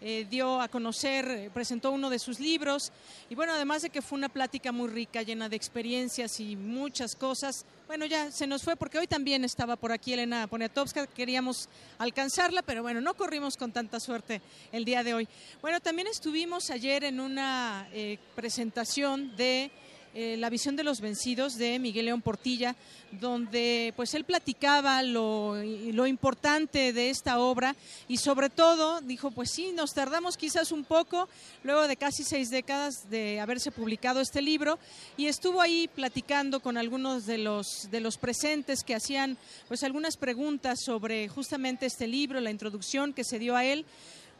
[0.05, 2.91] eh, dio a conocer, eh, presentó uno de sus libros
[3.29, 7.15] y bueno, además de que fue una plática muy rica, llena de experiencias y muchas
[7.15, 11.69] cosas, bueno, ya se nos fue porque hoy también estaba por aquí Elena Poniatowska, queríamos
[11.99, 14.41] alcanzarla, pero bueno, no corrimos con tanta suerte
[14.73, 15.27] el día de hoy.
[15.61, 19.71] Bueno, también estuvimos ayer en una eh, presentación de
[20.15, 22.75] eh, la visión de los vencidos de Miguel León Portilla,
[23.19, 27.75] donde pues él platicaba lo, lo, importante de esta obra
[28.07, 31.27] y sobre todo dijo, pues sí, nos tardamos quizás un poco,
[31.63, 34.77] luego de casi seis décadas de haberse publicado este libro,
[35.17, 39.35] y estuvo ahí platicando con algunos de los, de los presentes que hacían
[39.67, 43.83] pues algunas preguntas sobre justamente este libro, la introducción que se dio a él,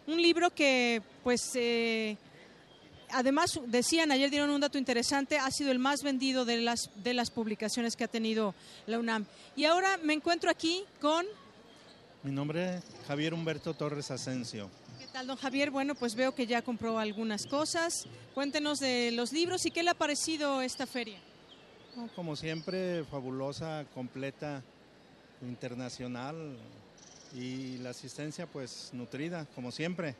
[0.06, 1.50] un libro que pues...
[1.56, 2.16] Eh,
[3.14, 7.14] además, decían, ayer dieron un dato interesante, ha sido el más vendido de las, de
[7.14, 8.54] las publicaciones que ha tenido
[8.88, 9.26] la UNAM.
[9.56, 11.26] Y ahora me encuentro aquí con...
[12.24, 14.70] Mi nombre es Javier Humberto Torres Asensio.
[15.00, 15.72] ¿Qué tal, don Javier?
[15.72, 18.06] Bueno, pues veo que ya compró algunas cosas.
[18.34, 21.20] Cuéntenos de los libros y qué le ha parecido esta feria.
[22.16, 24.64] Como siempre, fabulosa, completa,
[25.42, 26.58] internacional
[27.36, 30.16] y la asistencia pues nutrida, como siempre.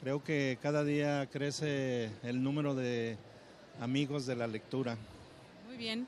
[0.00, 3.18] Creo que cada día crece el número de
[3.82, 4.96] amigos de la lectura.
[5.66, 6.06] Muy bien.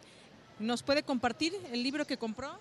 [0.59, 2.57] ¿Nos puede compartir el libro que compró?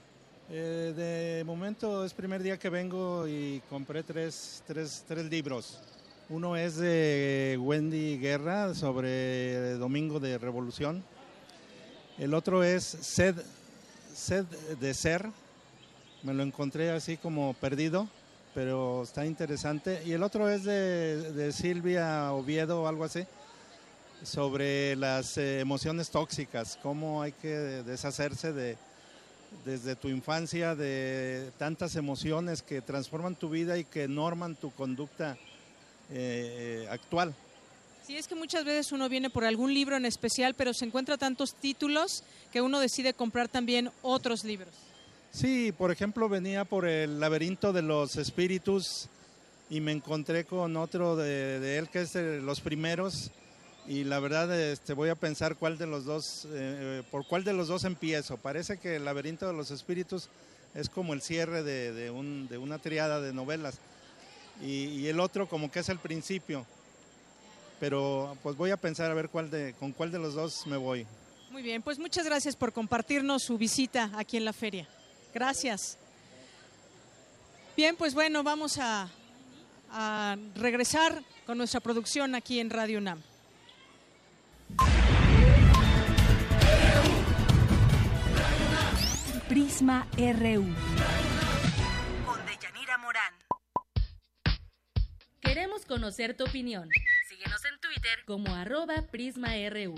[0.49, 5.79] Eh, de momento es primer día que vengo y compré tres, tres, tres libros.
[6.27, 11.01] Uno es de Wendy Guerra sobre Domingo de Revolución.
[12.17, 13.37] El otro es Sed,
[14.13, 14.43] Sed
[14.81, 15.29] de Ser.
[16.23, 18.09] Me lo encontré así como perdido
[18.53, 20.01] pero está interesante.
[20.05, 23.25] Y el otro es de, Silvia Oviedo o algo así,
[24.23, 28.77] sobre las eh, emociones tóxicas, cómo hay que deshacerse de,
[29.65, 35.37] desde tu infancia de tantas emociones que transforman tu vida y que norman tu conducta
[36.11, 37.33] eh, actual.
[38.05, 41.17] Sí, es que muchas veces uno viene por algún libro en especial, pero se encuentra
[41.17, 44.73] tantos títulos que uno decide comprar también otros libros.
[45.31, 49.07] Sí, por ejemplo, venía por el laberinto de los espíritus
[49.69, 53.31] y me encontré con otro de, él que es de los primeros
[53.87, 57.53] y la verdad este, voy a pensar cuál de los dos, eh, por cuál de
[57.53, 58.35] los dos empiezo.
[58.37, 60.27] Parece que el laberinto de los espíritus
[60.75, 63.79] es como el cierre de, una triada de novelas
[64.61, 66.65] y, el otro como que es el principio.
[67.79, 70.75] Pero pues voy a pensar a ver cuál de, con cuál de los dos me
[70.75, 71.07] voy.
[71.51, 74.87] Muy bien, pues muchas gracias por compartirnos su visita aquí en la feria.
[75.33, 75.97] Gracias.
[77.75, 79.09] Bien, pues bueno, vamos a,
[79.89, 83.21] a regresar con nuestra producción aquí en Radio UNAM.
[89.47, 90.65] Prisma RU.
[92.25, 93.33] Con Deyanira Morán.
[95.41, 96.87] Queremos conocer tu opinión.
[97.27, 99.95] Síguenos en Twitter como arroba PrismaRU.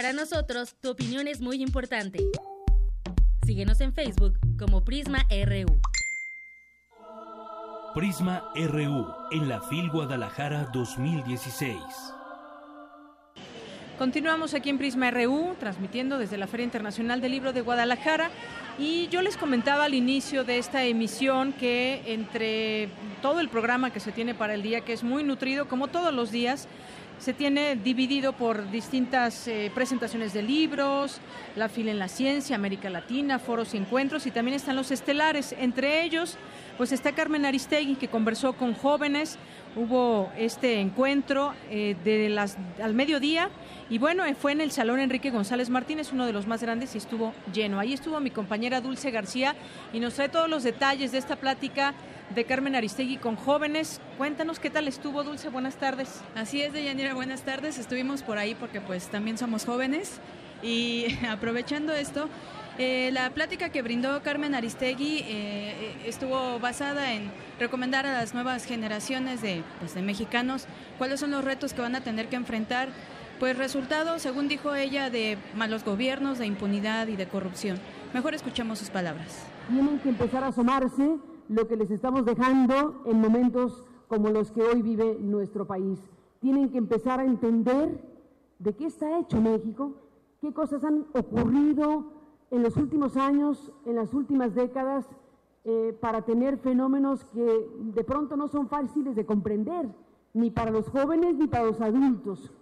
[0.00, 2.20] Para nosotros, tu opinión es muy importante.
[3.44, 5.78] Síguenos en Facebook como Prisma RU.
[7.94, 11.76] Prisma RU en la FIL Guadalajara 2016.
[13.98, 18.30] Continuamos aquí en Prisma RU, transmitiendo desde la Feria Internacional del Libro de Guadalajara.
[18.78, 22.88] Y yo les comentaba al inicio de esta emisión que entre
[23.20, 26.14] todo el programa que se tiene para el día, que es muy nutrido, como todos
[26.14, 26.68] los días,
[27.20, 31.20] se tiene dividido por distintas eh, presentaciones de libros,
[31.54, 35.54] la fila en la ciencia, América Latina, foros y encuentros, y también están los estelares.
[35.58, 36.38] Entre ellos,
[36.78, 39.38] pues está Carmen Aristegui, que conversó con jóvenes,
[39.76, 43.50] hubo este encuentro eh, de las, al mediodía,
[43.90, 46.94] y bueno, eh, fue en el Salón Enrique González Martínez, uno de los más grandes,
[46.94, 47.78] y estuvo lleno.
[47.78, 49.54] Ahí estuvo mi compañera Dulce García,
[49.92, 51.92] y nos trae todos los detalles de esta plática
[52.34, 54.00] de Carmen Aristegui con jóvenes.
[54.16, 55.48] Cuéntanos qué tal estuvo, Dulce.
[55.48, 56.20] Buenas tardes.
[56.34, 57.78] Así es, Deyanira, buenas tardes.
[57.78, 60.20] Estuvimos por ahí porque pues también somos jóvenes
[60.62, 62.28] y aprovechando esto,
[62.78, 68.32] eh, la plática que brindó Carmen Aristegui eh, eh, estuvo basada en recomendar a las
[68.32, 70.66] nuevas generaciones de, pues, de mexicanos
[70.98, 72.88] cuáles son los retos que van a tener que enfrentar.
[73.38, 77.78] Pues resultado, según dijo ella, de malos gobiernos, de impunidad y de corrupción.
[78.12, 79.46] Mejor escuchemos sus palabras.
[79.68, 81.16] Tienen que empezar a asomarse
[81.50, 85.98] lo que les estamos dejando en momentos como los que hoy vive nuestro país.
[86.38, 88.00] Tienen que empezar a entender
[88.60, 89.94] de qué está hecho México,
[90.40, 92.04] qué cosas han ocurrido
[92.52, 95.08] en los últimos años, en las últimas décadas,
[95.64, 99.88] eh, para tener fenómenos que de pronto no son fáciles de comprender,
[100.32, 102.52] ni para los jóvenes ni para los adultos.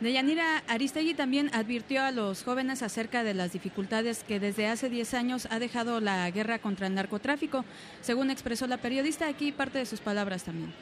[0.00, 5.14] Deyanira Aristegui también advirtió a los jóvenes acerca de las dificultades que desde hace 10
[5.14, 7.64] años ha dejado la guerra contra el narcotráfico,
[8.02, 10.74] según expresó la periodista, aquí parte de sus palabras también.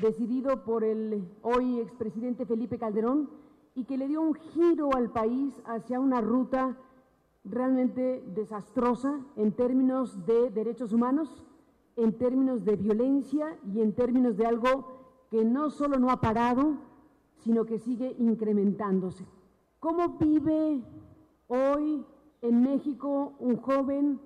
[0.00, 3.28] Decidido por el hoy expresidente Felipe Calderón
[3.74, 6.74] y que le dio un giro al país hacia una ruta
[7.44, 11.44] realmente desastrosa en términos de derechos humanos,
[11.96, 16.87] en términos de violencia y en términos de algo que no solo no ha parado,
[17.38, 19.24] sino que sigue incrementándose.
[19.80, 20.82] ¿Cómo vive
[21.46, 22.04] hoy
[22.42, 24.20] en México un joven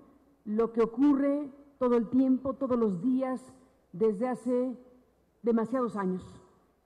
[0.44, 3.52] lo que ocurre todo el tiempo, todos los días,
[3.92, 4.76] desde hace
[5.42, 6.24] demasiados años?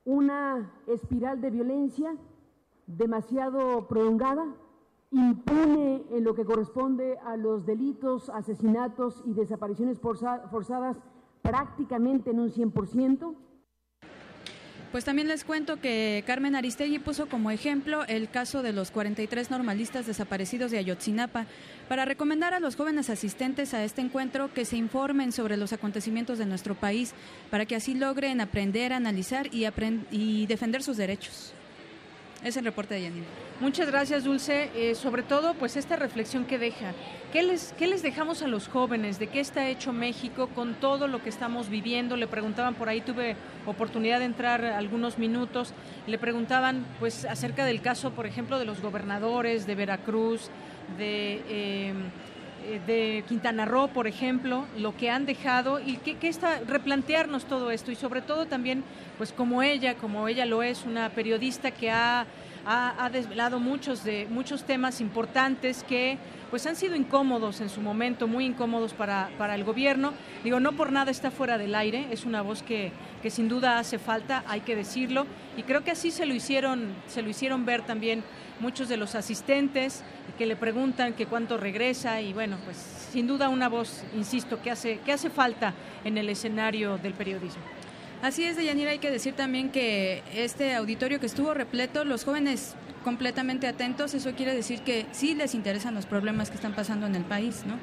[0.04, 2.16] Una espiral de violencia
[2.86, 4.46] demasiado prolongada,
[5.10, 10.98] impune en lo que corresponde a los delitos, asesinatos y desapariciones forzadas
[11.42, 13.34] prácticamente en un 100%,
[14.92, 19.50] pues también les cuento que Carmen Aristegui puso como ejemplo el caso de los 43
[19.50, 21.46] normalistas desaparecidos de Ayotzinapa
[21.88, 26.38] para recomendar a los jóvenes asistentes a este encuentro que se informen sobre los acontecimientos
[26.38, 27.14] de nuestro país
[27.50, 29.66] para que así logren aprender, analizar y,
[30.10, 31.52] y defender sus derechos.
[32.44, 33.26] Es el reporte de Yanina.
[33.60, 34.70] Muchas gracias, Dulce.
[34.74, 36.92] Eh, sobre todo, pues esta reflexión que deja.
[37.32, 39.18] ¿Qué les, ¿Qué les dejamos a los jóvenes?
[39.18, 42.16] ¿De qué está hecho México con todo lo que estamos viviendo?
[42.16, 43.34] Le preguntaban por ahí, tuve
[43.64, 45.72] oportunidad de entrar algunos minutos.
[46.06, 50.50] Le preguntaban, pues, acerca del caso, por ejemplo, de los gobernadores de Veracruz,
[50.98, 51.42] de.
[51.48, 51.94] Eh,
[52.86, 57.90] de Quintana Roo, por ejemplo, lo que han dejado y qué, está replantearnos todo esto
[57.90, 58.84] y sobre todo también,
[59.18, 62.26] pues como ella, como ella lo es, una periodista que ha
[62.66, 66.18] ha, desvelado muchos, de, muchos temas importantes que
[66.50, 70.12] pues han sido incómodos en su momento, muy incómodos para, para el gobierno.
[70.42, 73.78] Digo, no por nada está fuera del aire, es una voz que, que sin duda
[73.78, 75.26] hace falta, hay que decirlo,
[75.56, 78.24] y creo que así se lo hicieron, se lo hicieron ver también
[78.60, 80.02] muchos de los asistentes
[80.38, 82.76] que le preguntan que cuánto regresa y bueno, pues
[83.12, 85.74] sin duda una voz, insisto, que hace, que hace falta
[86.04, 87.62] en el escenario del periodismo.
[88.22, 92.74] Así es, Deyanira, hay que decir también que este auditorio que estuvo repleto, los jóvenes
[93.04, 97.14] completamente atentos, eso quiere decir que sí les interesan los problemas que están pasando en
[97.14, 97.78] el país, ¿no?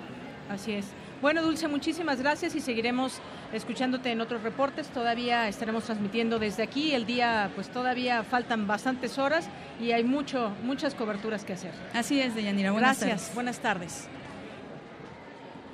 [0.54, 0.86] Así es.
[1.24, 3.22] Bueno, Dulce, muchísimas gracias y seguiremos
[3.54, 4.90] escuchándote en otros reportes.
[4.90, 6.92] Todavía estaremos transmitiendo desde aquí.
[6.92, 9.48] El día, pues todavía faltan bastantes horas
[9.80, 11.72] y hay mucho, muchas coberturas que hacer.
[11.94, 12.74] Así es, Deyanira.
[12.74, 13.34] Buenas gracias.
[13.34, 14.10] Buenas tardes.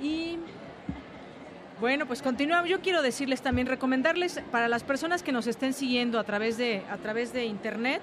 [0.00, 0.38] Y
[1.80, 2.70] bueno, pues continuamos.
[2.70, 6.84] Yo quiero decirles también, recomendarles para las personas que nos estén siguiendo a través de,
[6.88, 8.02] a través de internet,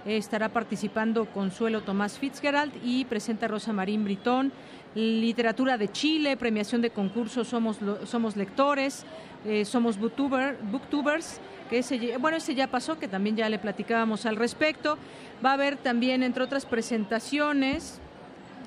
[0.05, 4.53] Estará participando Consuelo Tomás Fitzgerald y presenta Rosa Marín Britón.
[4.95, 9.07] Literatura de Chile, premiación de concursos Somos, somos Lectores,
[9.47, 11.41] eh, Somos Booktubers,
[11.71, 14.99] que bueno, ese ya pasó, que también ya le platicábamos al respecto.
[15.43, 18.01] Va a haber también, entre otras presentaciones,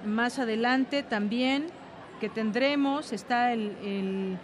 [0.05, 1.67] más adelante también
[2.19, 4.38] que tendremos, está el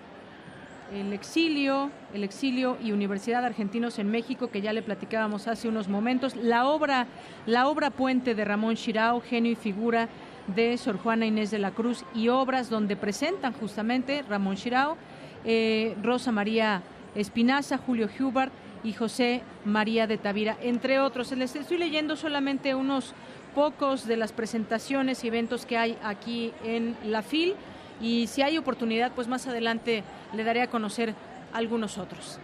[0.93, 5.67] el exilio, el exilio y Universidad de Argentinos en México, que ya le platicábamos hace
[5.67, 7.07] unos momentos, la obra,
[7.45, 10.09] la obra puente de Ramón Chirao, genio y figura
[10.47, 14.97] de Sor Juana Inés de la Cruz, y obras donde presentan justamente Ramón Chirao,
[15.45, 16.81] eh, Rosa María
[17.15, 18.51] Espinaza, Julio Hubert
[18.83, 21.31] y José María de Tavira, entre otros.
[21.33, 23.13] Les estoy leyendo solamente unos
[23.59, 27.55] pocos de las presentaciones y eventos que hay aquí en la FIL
[27.99, 31.13] y si hay oportunidad, pues más adelante le daré a conocer
[31.51, 32.39] algunos otros.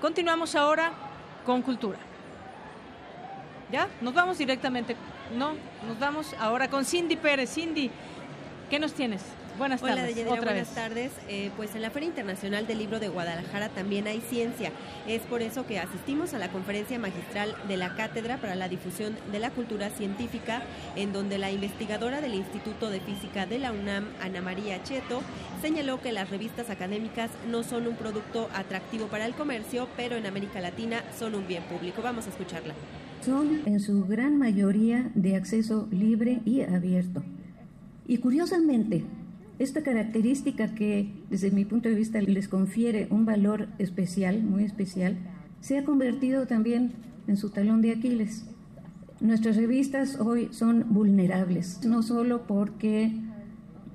[0.00, 0.92] Continuamos ahora
[1.44, 1.98] con cultura.
[3.70, 3.86] ¿Ya?
[4.00, 4.96] Nos vamos directamente.
[5.36, 5.52] No,
[5.86, 7.52] nos vamos ahora con Cindy Pérez.
[7.52, 7.90] Cindy,
[8.70, 9.24] ¿qué nos tienes?
[9.58, 10.16] Buenas tardes.
[10.28, 11.12] Hola, buenas tardes.
[11.28, 14.70] Eh, pues en la Feria Internacional del Libro de Guadalajara también hay ciencia.
[15.08, 19.16] Es por eso que asistimos a la conferencia magistral de la Cátedra para la Difusión
[19.32, 20.62] de la Cultura Científica,
[20.94, 25.22] en donde la investigadora del Instituto de Física de la UNAM, Ana María Cheto,
[25.62, 30.26] señaló que las revistas académicas no son un producto atractivo para el comercio, pero en
[30.26, 32.02] América Latina son un bien público.
[32.02, 32.74] Vamos a escucharla.
[33.22, 37.22] Son en su gran mayoría de acceso libre y abierto.
[38.06, 39.04] Y curiosamente,
[39.58, 45.16] esta característica que desde mi punto de vista les confiere un valor especial, muy especial,
[45.60, 46.92] se ha convertido también
[47.26, 48.44] en su talón de Aquiles.
[49.20, 53.12] Nuestras revistas hoy son vulnerables, no solo porque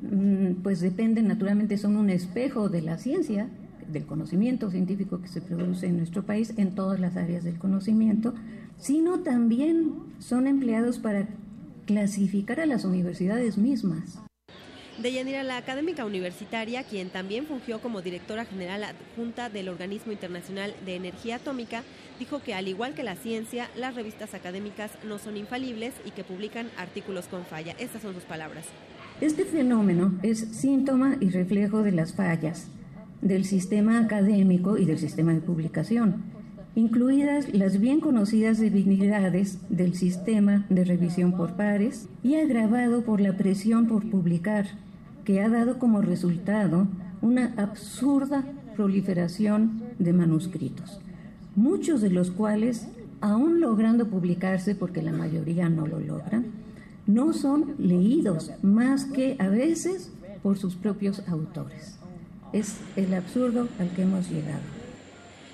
[0.02, 3.48] mm, pues dependen naturalmente, son un espejo de la ciencia,
[3.92, 8.34] del conocimiento científico que se produce en nuestro país en todas las áreas del conocimiento,
[8.78, 11.28] sino también son empleados para
[11.86, 14.22] clasificar a las universidades mismas.
[15.02, 20.96] Deyanira, la académica universitaria, quien también fungió como directora general adjunta del Organismo Internacional de
[20.96, 21.82] Energía Atómica,
[22.20, 26.24] dijo que al igual que la ciencia, las revistas académicas no son infalibles y que
[26.24, 27.74] publican artículos con falla.
[27.80, 28.66] Estas son sus palabras.
[29.22, 32.68] Este fenómeno es síntoma y reflejo de las fallas
[33.22, 36.26] del sistema académico y del sistema de publicación,
[36.76, 43.36] incluidas las bien conocidas debilidades del sistema de revisión por pares y agravado por la
[43.36, 44.68] presión por publicar
[45.24, 46.88] que ha dado como resultado
[47.22, 48.44] una absurda
[48.76, 51.00] proliferación de manuscritos,
[51.56, 52.88] muchos de los cuales,
[53.20, 56.46] aún logrando publicarse, porque la mayoría no lo logran,
[57.08, 60.12] no son leídos más que a veces
[60.42, 61.98] por sus propios autores.
[62.54, 64.81] Es el absurdo al que hemos llegado.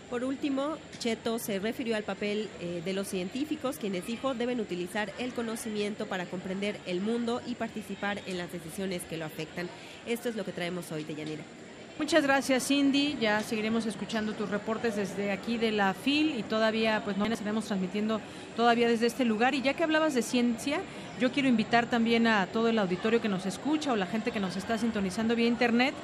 [0.09, 5.11] Por último, Cheto se refirió al papel eh, de los científicos, quienes dijo deben utilizar
[5.19, 9.67] el conocimiento para comprender el mundo y participar en las decisiones que lo afectan.
[10.05, 11.43] Esto es lo que traemos hoy de Yanira.
[11.99, 17.01] Muchas gracias Cindy, ya seguiremos escuchando tus reportes desde aquí de la FIL y todavía
[17.03, 18.21] pues no estaremos transmitiendo
[18.55, 20.79] todavía desde este lugar y ya que hablabas de ciencia,
[21.19, 24.39] yo quiero invitar también a todo el auditorio que nos escucha o la gente que
[24.39, 25.95] nos está sintonizando vía internet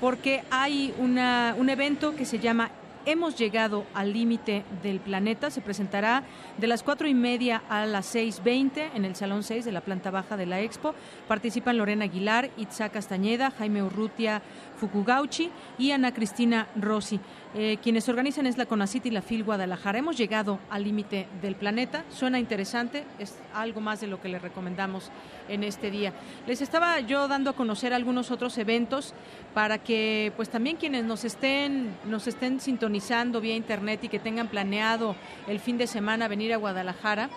[0.00, 2.70] porque hay un evento que se llama
[3.06, 5.50] hemos llegado al límite del planeta.
[5.50, 6.24] Se presentará
[6.58, 10.10] de las cuatro y media a las 6.20 en el Salón 6 de la planta
[10.10, 10.94] baja de la Expo.
[11.28, 14.42] Participan Lorena Aguilar, Itza Castañeda, Jaime Urrutia
[14.78, 17.20] Fukugauchi y Ana Cristina Rossi.
[17.54, 19.98] Eh, quienes organizan es la CONACIT y la FIL Guadalajara.
[19.98, 22.02] Hemos llegado al límite del planeta.
[22.08, 25.10] Suena interesante, es algo más de lo que les recomendamos
[25.50, 26.14] en este día.
[26.46, 29.12] Les estaba yo dando a conocer algunos otros eventos
[29.52, 34.48] para que pues también quienes nos estén nos estén sintonizando vía internet y que tengan
[34.48, 35.14] planeado
[35.46, 37.28] el fin de semana venir a Guadalajara,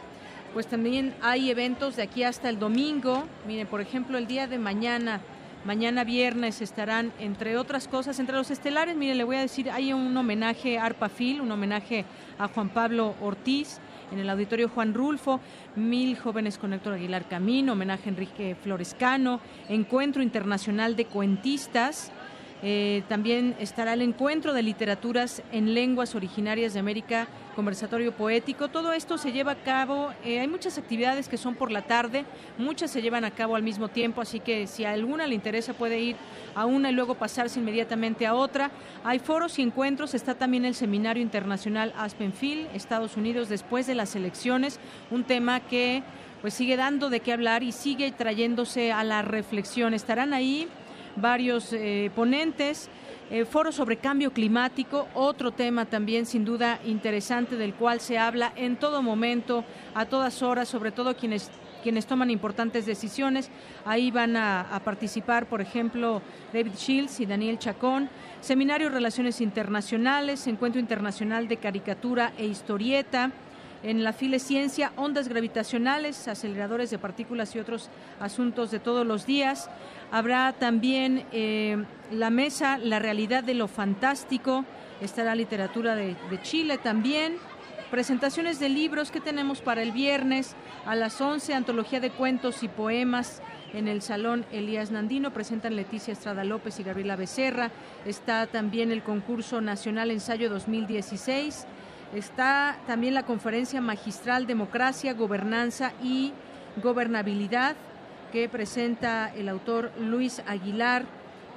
[0.54, 3.26] pues también hay eventos de aquí hasta el domingo.
[3.46, 5.20] Miren, por ejemplo, el día de mañana
[5.66, 9.94] Mañana viernes estarán, entre otras cosas, entre los estelares, mire, le voy a decir, hay
[9.94, 12.06] un homenaje a Arpafil, un homenaje
[12.38, 13.80] a Juan Pablo Ortiz
[14.12, 15.40] en el auditorio Juan Rulfo,
[15.76, 22.12] Mil Jóvenes con Héctor Aguilar Camino, homenaje a Enrique Florescano, Encuentro Internacional de Cuentistas,
[22.68, 28.70] eh, también estará el encuentro de literaturas en lenguas originarias de América conversatorio poético.
[28.70, 32.26] Todo esto se lleva a cabo, eh, hay muchas actividades que son por la tarde,
[32.58, 35.74] muchas se llevan a cabo al mismo tiempo, así que si a alguna le interesa
[35.74, 36.16] puede ir
[36.56, 38.72] a una y luego pasarse inmediatamente a otra.
[39.04, 44.16] Hay foros y encuentros, está también el Seminario Internacional Aspenfield, Estados Unidos, después de las
[44.16, 44.80] elecciones,
[45.12, 46.02] un tema que
[46.42, 49.94] pues sigue dando de qué hablar y sigue trayéndose a la reflexión.
[49.94, 50.68] Estarán ahí
[51.16, 52.90] varios eh, ponentes.
[53.32, 58.54] Eh, foro sobre cambio climático, otro tema también sin duda interesante del cual se habla
[58.56, 59.66] en todo momento,
[59.96, 61.50] a todas horas, sobre todo quienes
[61.82, 63.52] quienes toman importantes decisiones.
[63.86, 66.20] Ahí van a, a, participar, por ejemplo,
[66.52, 68.10] David Shields y Daniel Chacón.
[68.42, 73.32] Seminario Relaciones Internacionales, Encuentro Internacional de Caricatura e Historieta.
[73.84, 79.28] En la file Ciencia, ondas gravitacionales, aceleradores de partículas y otros asuntos de todos los
[79.28, 79.70] días.
[80.16, 84.64] Habrá también eh, la mesa La realidad de lo fantástico,
[85.02, 87.36] estará literatura de, de, Chile también.
[87.92, 90.56] Presentaciones de libros que tenemos para el viernes
[90.86, 93.42] a las 11, antología de cuentos y poemas
[93.74, 95.34] en el Salón Elías Nandino.
[95.34, 97.72] Presentan Leticia Estrada López y Gabriela Becerra.
[98.06, 101.68] Está también el concurso Nacional Ensayo 2016.
[102.14, 106.32] Está también la conferencia magistral Democracia, Gobernanza y
[106.82, 107.76] Gobernabilidad
[108.32, 111.06] que presenta el autor Luis Aguilar,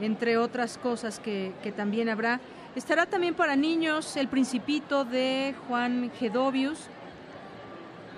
[0.00, 2.40] entre otras cosas que, que también habrá.
[2.76, 6.88] Estará también para niños El Principito de Juan Gedovius,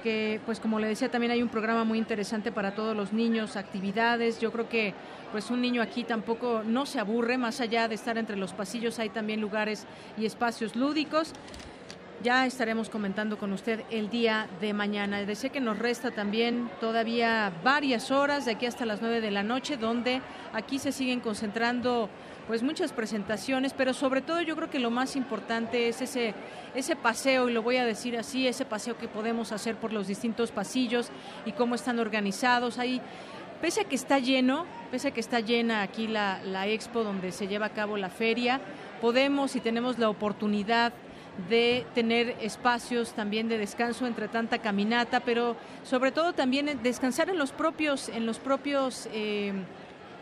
[0.03, 3.57] que pues como le decía también hay un programa muy interesante para todos los niños,
[3.57, 4.41] actividades.
[4.41, 4.95] Yo creo que
[5.33, 8.99] pues un niño aquí tampoco no se aburre, más allá de estar entre los pasillos
[8.99, 9.87] hay también lugares
[10.19, 11.33] y espacios lúdicos.
[12.23, 15.25] Ya estaremos comentando con usted el día de mañana.
[15.25, 19.43] Deseo que nos resta también todavía varias horas de aquí hasta las 9 de la
[19.43, 20.21] noche, donde
[20.53, 22.11] aquí se siguen concentrando
[22.47, 26.35] pues muchas presentaciones, pero sobre todo yo creo que lo más importante es ese,
[26.75, 30.07] ese paseo, y lo voy a decir así, ese paseo que podemos hacer por los
[30.07, 31.09] distintos pasillos
[31.47, 32.79] y cómo están organizados.
[32.79, 33.01] Ahí,
[33.63, 37.33] pese a que está lleno, pese a que está llena aquí la, la expo donde
[37.33, 38.61] se lleva a cabo la feria,
[39.01, 40.93] podemos y tenemos la oportunidad
[41.49, 47.39] de tener espacios también de descanso entre tanta caminata, pero sobre todo también descansar en
[47.39, 49.53] los propios, en los propios eh,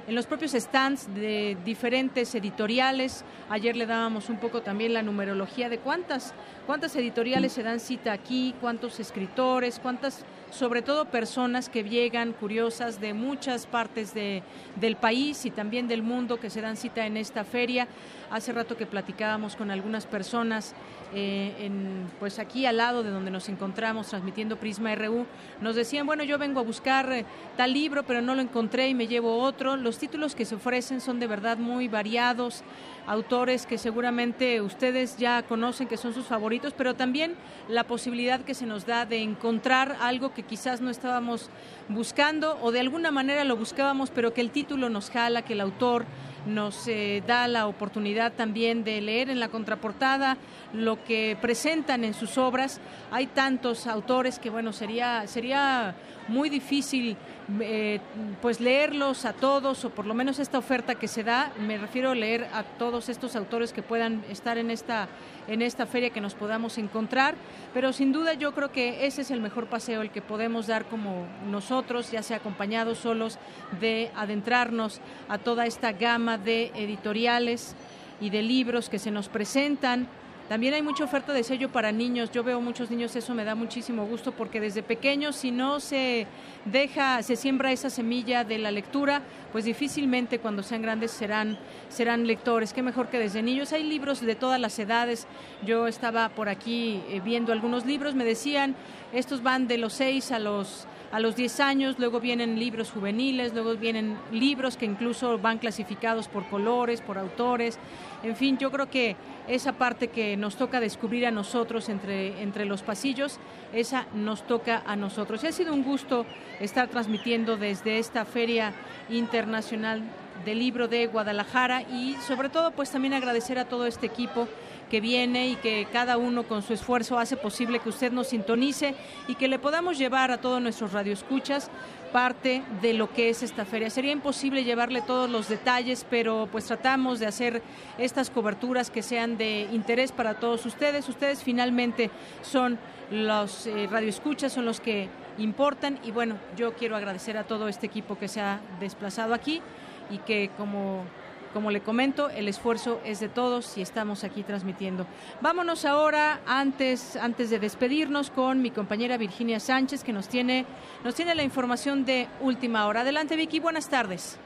[0.09, 3.25] en los propios stands de diferentes editoriales.
[3.51, 6.33] Ayer le dábamos un poco también la numerología de cuántas,
[6.67, 13.03] cuántas editoriales se dan cita aquí, cuántos escritores, cuántas, sobre todo personas que llegan curiosas
[13.03, 14.43] de muchas partes de,
[14.77, 17.87] del país y también del mundo que se dan cita en esta feria.
[18.31, 20.75] Hace rato que platicábamos con algunas personas
[21.15, 25.27] eh, en, pues aquí al lado de donde nos encontramos transmitiendo Prisma RU,
[25.61, 27.25] nos decían, bueno, yo vengo a buscar eh,
[27.57, 29.77] tal libro, pero no lo encontré y me llevo otro.
[29.77, 32.63] Los títulos que se ofrecen son de verdad muy variados,
[33.07, 37.35] autores que seguramente ustedes ya conocen que son sus favoritos, pero también
[37.69, 41.49] la posibilidad que se nos da de encontrar algo que quizás no estábamos
[41.89, 45.63] buscando o de alguna manera lo buscábamos, pero que el título nos jala, que el
[45.63, 46.05] autor
[46.47, 50.37] nos eh, da la oportunidad también de leer en la contraportada
[50.73, 52.81] lo que presentan en sus obras.
[53.11, 55.95] Hay tantos autores que, bueno, sería, sería
[56.29, 57.17] muy difícil
[57.61, 58.01] eh,
[58.43, 61.51] pues leerlos a todos o por lo menos esta oferta que se da.
[61.59, 65.09] Me refiero a leer a todos estos autores que puedan estar en esta
[65.49, 67.35] en esta feria que nos podamos encontrar.
[67.73, 70.85] Pero sin duda yo creo que ese es el mejor paseo el que podemos dar
[70.85, 73.39] como nosotros ya sea acompañados solos
[73.81, 77.75] de adentrarnos a toda esta gama de editoriales
[78.21, 80.09] y de libros que se nos presentan
[80.49, 82.31] también hay mucha oferta de sello para niños.
[82.31, 86.27] Yo veo muchos niños, eso me da muchísimo gusto porque desde pequeños, si no se
[86.65, 89.21] deja, se siembra esa semilla de la lectura,
[89.53, 91.59] pues difícilmente cuando sean grandes serán,
[91.91, 92.73] serán lectores.
[92.73, 93.75] Qué mejor que desde niños.
[93.75, 95.27] Hay libros de todas las edades.
[95.67, 98.75] Yo estaba por aquí eh, viendo algunos libros, me decían,
[99.13, 103.55] estos van de los 6 a los a los 10 años, luego vienen libros juveniles,
[103.55, 107.79] luego vienen libros que incluso van clasificados por colores, por autores.
[108.23, 109.17] En fin, yo creo que
[109.47, 113.39] esa parte que nos toca descubrir a nosotros entre, entre los pasillos,
[113.73, 115.43] esa nos toca a nosotros.
[115.43, 116.27] Y ha sido un gusto
[116.61, 118.75] estar transmitiendo desde esta Feria
[119.09, 120.03] Internacional
[120.45, 124.47] del Libro de Guadalajara y sobre todo pues también agradecer a todo este equipo
[124.89, 128.95] que viene y que cada uno con su esfuerzo hace posible que usted nos sintonice
[129.29, 131.71] y que le podamos llevar a todos nuestros radioescuchas
[132.13, 133.91] parte de lo que es esta feria.
[133.91, 137.63] Sería imposible llevarle todos los detalles, pero pues tratamos de hacer
[137.99, 141.09] estas coberturas que sean de interés para todos ustedes.
[141.09, 142.11] Ustedes finalmente
[142.43, 142.79] son
[143.11, 145.09] los eh, radioescuchas, son los que
[145.39, 149.63] importan y bueno, yo quiero agradecer a todo este equipo que se ha desplazado aquí
[150.11, 151.05] y que como
[151.53, 155.07] como le comento, el esfuerzo es de todos y estamos aquí transmitiendo.
[155.41, 160.67] Vámonos ahora, antes, antes de despedirnos, con mi compañera Virginia Sánchez, que nos tiene,
[161.05, 163.01] nos tiene la información de última hora.
[163.01, 164.39] Adelante, Vicky, buenas tardes.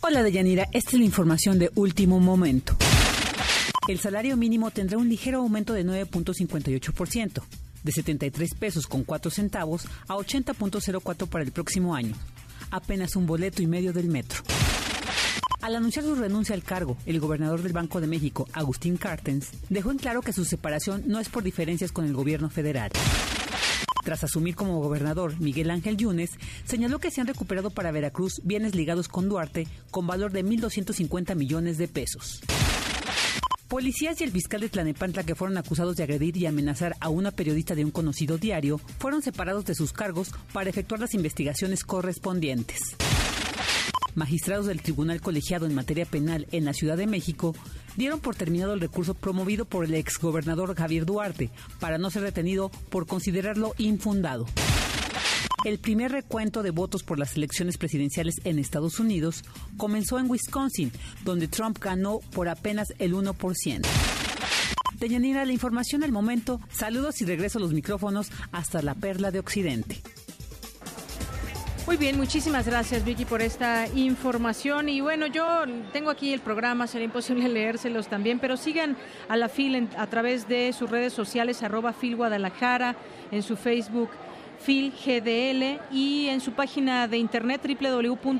[0.00, 2.76] Hola, Deyanira, esta es la información de último momento.
[3.88, 7.42] El salario mínimo tendrá un ligero aumento de 9.58%,
[7.82, 12.14] de 73 pesos con 4 centavos a 80.04 para el próximo año.
[12.70, 14.42] Apenas un boleto y medio del metro.
[15.66, 19.90] Al anunciar su renuncia al cargo, el gobernador del Banco de México, Agustín Cartens, dejó
[19.90, 22.92] en claro que su separación no es por diferencias con el gobierno federal.
[24.04, 26.30] Tras asumir como gobernador, Miguel Ángel Yunes
[26.66, 31.34] señaló que se han recuperado para Veracruz bienes ligados con Duarte con valor de 1.250
[31.34, 32.42] millones de pesos.
[33.66, 37.32] Policías y el fiscal de Tlanepantla que fueron acusados de agredir y amenazar a una
[37.32, 42.78] periodista de un conocido diario fueron separados de sus cargos para efectuar las investigaciones correspondientes
[44.16, 47.54] magistrados del Tribunal Colegiado en materia penal en la Ciudad de México
[47.96, 52.70] dieron por terminado el recurso promovido por el exgobernador Javier Duarte para no ser detenido
[52.90, 54.46] por considerarlo infundado.
[55.64, 59.44] El primer recuento de votos por las elecciones presidenciales en Estados Unidos
[59.76, 60.92] comenzó en Wisconsin,
[61.24, 63.86] donde Trump ganó por apenas el 1%.
[64.98, 66.60] Deyanira, la información al momento.
[66.70, 70.00] Saludos y regreso a los micrófonos hasta la Perla de Occidente.
[71.86, 74.88] Muy bien, muchísimas gracias Vicky por esta información.
[74.88, 75.46] Y bueno, yo
[75.92, 78.96] tengo aquí el programa, será imposible leérselos también, pero sigan
[79.28, 82.96] a la FIL a través de sus redes sociales, arroba FIL Guadalajara,
[83.30, 84.10] en su Facebook
[84.58, 88.34] FIL GDL y en su página de internet www.fil.com.mx.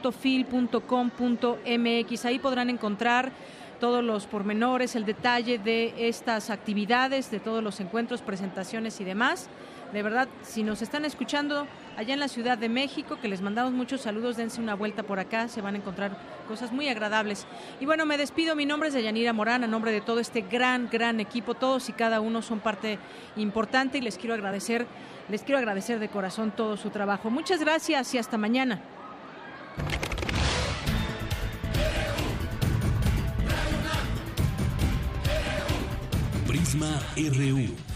[2.25, 3.31] Ahí podrán encontrar
[3.79, 9.49] todos los pormenores, el detalle de estas actividades, de todos los encuentros, presentaciones y demás.
[9.93, 13.73] De verdad, si nos están escuchando allá en la Ciudad de México, que les mandamos
[13.73, 16.19] muchos saludos, dense una vuelta por acá, se van a encontrar
[16.49, 17.47] cosas muy agradables.
[17.81, 20.89] Y bueno, me despido, mi nombre es Deyanira Morán, a nombre de todo este gran,
[20.91, 22.99] gran equipo, todos y cada uno son parte
[23.37, 24.87] importante y les quiero agradecer,
[25.29, 27.31] les quiero agradecer de corazón todo su trabajo.
[27.31, 28.81] Muchas gracias y hasta mañana.
[36.47, 37.96] Prisma RU